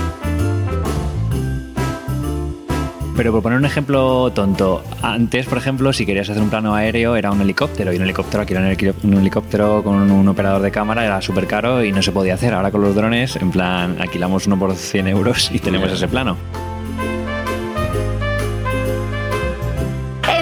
Pero 3.16 3.32
por 3.32 3.42
poner 3.42 3.58
un 3.58 3.64
ejemplo 3.64 4.30
tonto, 4.32 4.82
antes, 5.02 5.46
por 5.46 5.58
ejemplo, 5.58 5.92
si 5.92 6.06
querías 6.06 6.28
hacer 6.30 6.42
un 6.42 6.48
plano 6.50 6.74
aéreo 6.74 7.16
era 7.16 7.30
un 7.30 7.40
helicóptero 7.40 7.92
y 7.92 7.96
un 7.96 8.02
helicóptero, 8.02 8.42
alquilar 8.42 8.62
un 8.64 8.70
heli- 8.70 8.94
un 9.02 9.14
helicóptero 9.14 9.82
con 9.82 9.94
un, 9.96 10.10
un 10.10 10.28
operador 10.28 10.62
de 10.62 10.70
cámara 10.70 11.04
era 11.04 11.20
súper 11.20 11.46
caro 11.46 11.82
y 11.84 11.90
no 11.92 12.00
se 12.02 12.12
podía 12.12 12.34
hacer. 12.34 12.54
Ahora 12.54 12.70
con 12.70 12.80
los 12.82 12.94
drones, 12.94 13.36
en 13.36 13.50
plan, 13.50 13.96
alquilamos 14.00 14.46
uno 14.46 14.58
por 14.58 14.74
100 14.74 15.08
euros 15.08 15.50
y 15.52 15.58
tenemos 15.58 15.90
ese 15.92 16.08
plano. 16.08 16.36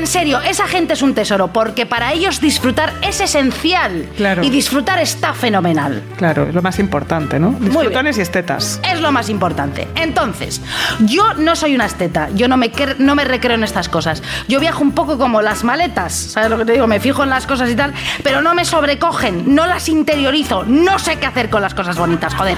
Serio, 0.08 0.40
esa 0.40 0.66
gente 0.66 0.94
es 0.94 1.02
un 1.02 1.14
tesoro, 1.14 1.48
porque 1.48 1.86
para 1.86 2.12
ellos 2.12 2.40
disfrutar 2.40 2.94
es 3.02 3.20
esencial. 3.20 4.08
Claro. 4.16 4.42
Y 4.42 4.50
disfrutar 4.50 4.98
está 4.98 5.34
fenomenal. 5.34 6.02
Claro, 6.16 6.48
es 6.48 6.54
lo 6.54 6.62
más 6.62 6.78
importante, 6.78 7.38
¿no? 7.38 7.52
Disfrutones 7.60 8.18
y 8.18 8.22
estetas. 8.22 8.80
Es 8.90 9.00
lo 9.00 9.12
más 9.12 9.28
importante. 9.28 9.86
Entonces, 9.94 10.60
yo 11.00 11.34
no 11.34 11.54
soy 11.54 11.74
una 11.74 11.86
esteta, 11.86 12.28
yo 12.34 12.48
no 12.48 12.56
me, 12.56 12.72
no 12.98 13.14
me 13.14 13.24
recreo 13.24 13.54
en 13.54 13.64
estas 13.64 13.88
cosas. 13.88 14.22
Yo 14.48 14.60
viajo 14.60 14.82
un 14.82 14.92
poco 14.92 15.18
como 15.18 15.42
las 15.42 15.62
maletas, 15.62 16.14
¿sabes 16.14 16.50
lo 16.50 16.58
que 16.58 16.64
te 16.64 16.72
digo? 16.72 16.86
Me 16.86 17.00
fijo 17.00 17.22
en 17.22 17.30
las 17.30 17.46
cosas 17.46 17.70
y 17.70 17.76
tal, 17.76 17.92
pero 18.22 18.40
no 18.40 18.54
me 18.54 18.64
sobrecogen, 18.64 19.54
no 19.54 19.66
las 19.66 19.88
interiorizo, 19.88 20.64
no 20.64 20.98
sé 20.98 21.16
qué 21.16 21.26
hacer 21.26 21.50
con 21.50 21.62
las 21.62 21.74
cosas 21.74 21.98
bonitas, 21.98 22.34
joder. 22.34 22.56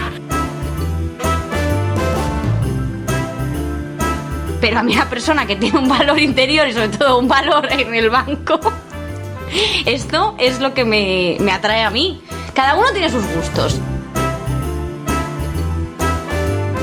Pero 4.61 4.79
a 4.79 4.83
mí 4.83 4.95
una 4.95 5.09
persona 5.09 5.47
que 5.47 5.57
tiene 5.57 5.79
un 5.79 5.89
valor 5.89 6.19
interior 6.19 6.69
y 6.69 6.73
sobre 6.73 6.89
todo 6.89 7.19
un 7.19 7.29
valor 7.29 7.67
en 7.73 7.95
el 7.95 8.11
banco, 8.11 8.61
esto 9.87 10.35
es 10.39 10.61
lo 10.61 10.75
que 10.75 10.85
me, 10.85 11.37
me 11.41 11.53
atrae 11.53 11.83
a 11.85 11.91
mí. 11.91 12.21
Cada 12.55 12.75
uno 12.77 12.91
tiene 12.93 13.09
sus 13.11 13.25
gustos. 13.35 13.79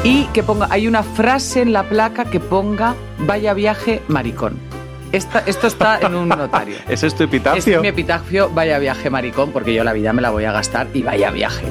Y 0.04 0.26
que 0.28 0.42
ponga, 0.44 0.68
hay 0.70 0.88
una 0.88 1.04
frase 1.04 1.62
en 1.62 1.74
la 1.74 1.84
placa 1.84 2.26
que 2.26 2.40
ponga 2.40 2.96
vaya 3.20 3.54
viaje 3.54 4.02
maricón. 4.08 4.58
Esta- 5.12 5.44
esto 5.46 5.68
está 5.68 6.00
en 6.00 6.16
un 6.16 6.30
notario. 6.30 6.78
¿Ese 6.88 7.08
es 7.08 7.16
tu 7.16 7.24
Este 7.24 7.38
epitafio? 7.38 7.76
es 7.78 7.82
mi 7.82 7.88
epitafio, 7.88 8.50
vaya 8.54 8.80
viaje 8.80 9.10
maricón, 9.10 9.52
porque 9.52 9.74
yo 9.74 9.84
la 9.84 9.94
vida 9.94 10.14
me 10.14 10.22
la 10.22 10.30
voy 10.30 10.46
a 10.46 10.52
gastar 10.52 10.88
y 10.94 11.02
vaya 11.04 11.30
viaje. 11.32 11.66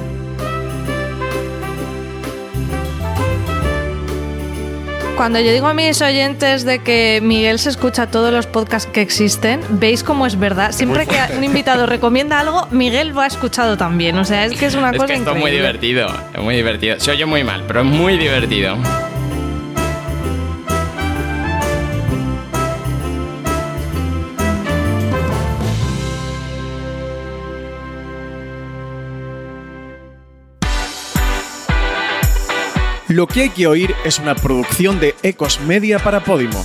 Cuando 5.17 5.41
yo 5.41 5.51
digo 5.51 5.67
a 5.67 5.73
mis 5.75 6.03
oyentes 6.03 6.65
de 6.67 6.81
que 6.81 7.21
Miguel 7.23 7.59
se 7.59 7.71
escucha 7.71 8.07
todos 8.09 8.33
los 8.33 8.47
podcasts 8.47 8.89
que 8.93 9.01
existen, 9.01 9.61
veis 9.71 10.03
cómo 10.03 10.27
es 10.27 10.39
verdad. 10.39 10.73
Siempre 10.73 11.07
que 11.07 11.17
un 11.37 11.43
invitado 11.43 11.87
recomienda 11.87 12.39
algo, 12.39 12.69
Miguel 12.71 13.09
lo 13.09 13.23
ha 13.23 13.27
escuchado 13.27 13.79
también. 13.79 14.19
O 14.19 14.25
sea, 14.27 14.45
es 14.45 14.53
que 14.59 14.67
es 14.67 14.75
una 14.75 14.91
Es 14.91 14.97
cosa 14.99 15.07
que 15.07 15.15
esto 15.15 15.31
es 15.31 15.37
muy 15.39 15.51
increíble. 15.53 15.69
divertido, 15.69 16.09
es 16.35 16.41
muy 16.43 16.55
divertido. 16.57 17.01
Se 17.01 17.11
oye 17.13 17.25
muy 17.25 17.43
mal, 17.45 17.65
pero 17.67 17.81
es 17.81 17.87
muy 17.87 18.19
divertido. 18.19 18.77
Lo 33.17 33.27
que 33.27 33.45
hay 33.45 33.49
que 33.49 33.67
oír 33.67 33.95
es 34.05 34.19
una 34.19 34.35
producción 34.35 35.01
de 35.01 35.15
Ecos 35.23 35.59
Media 35.63 35.99
para 35.99 36.23
Podimo. 36.23 36.63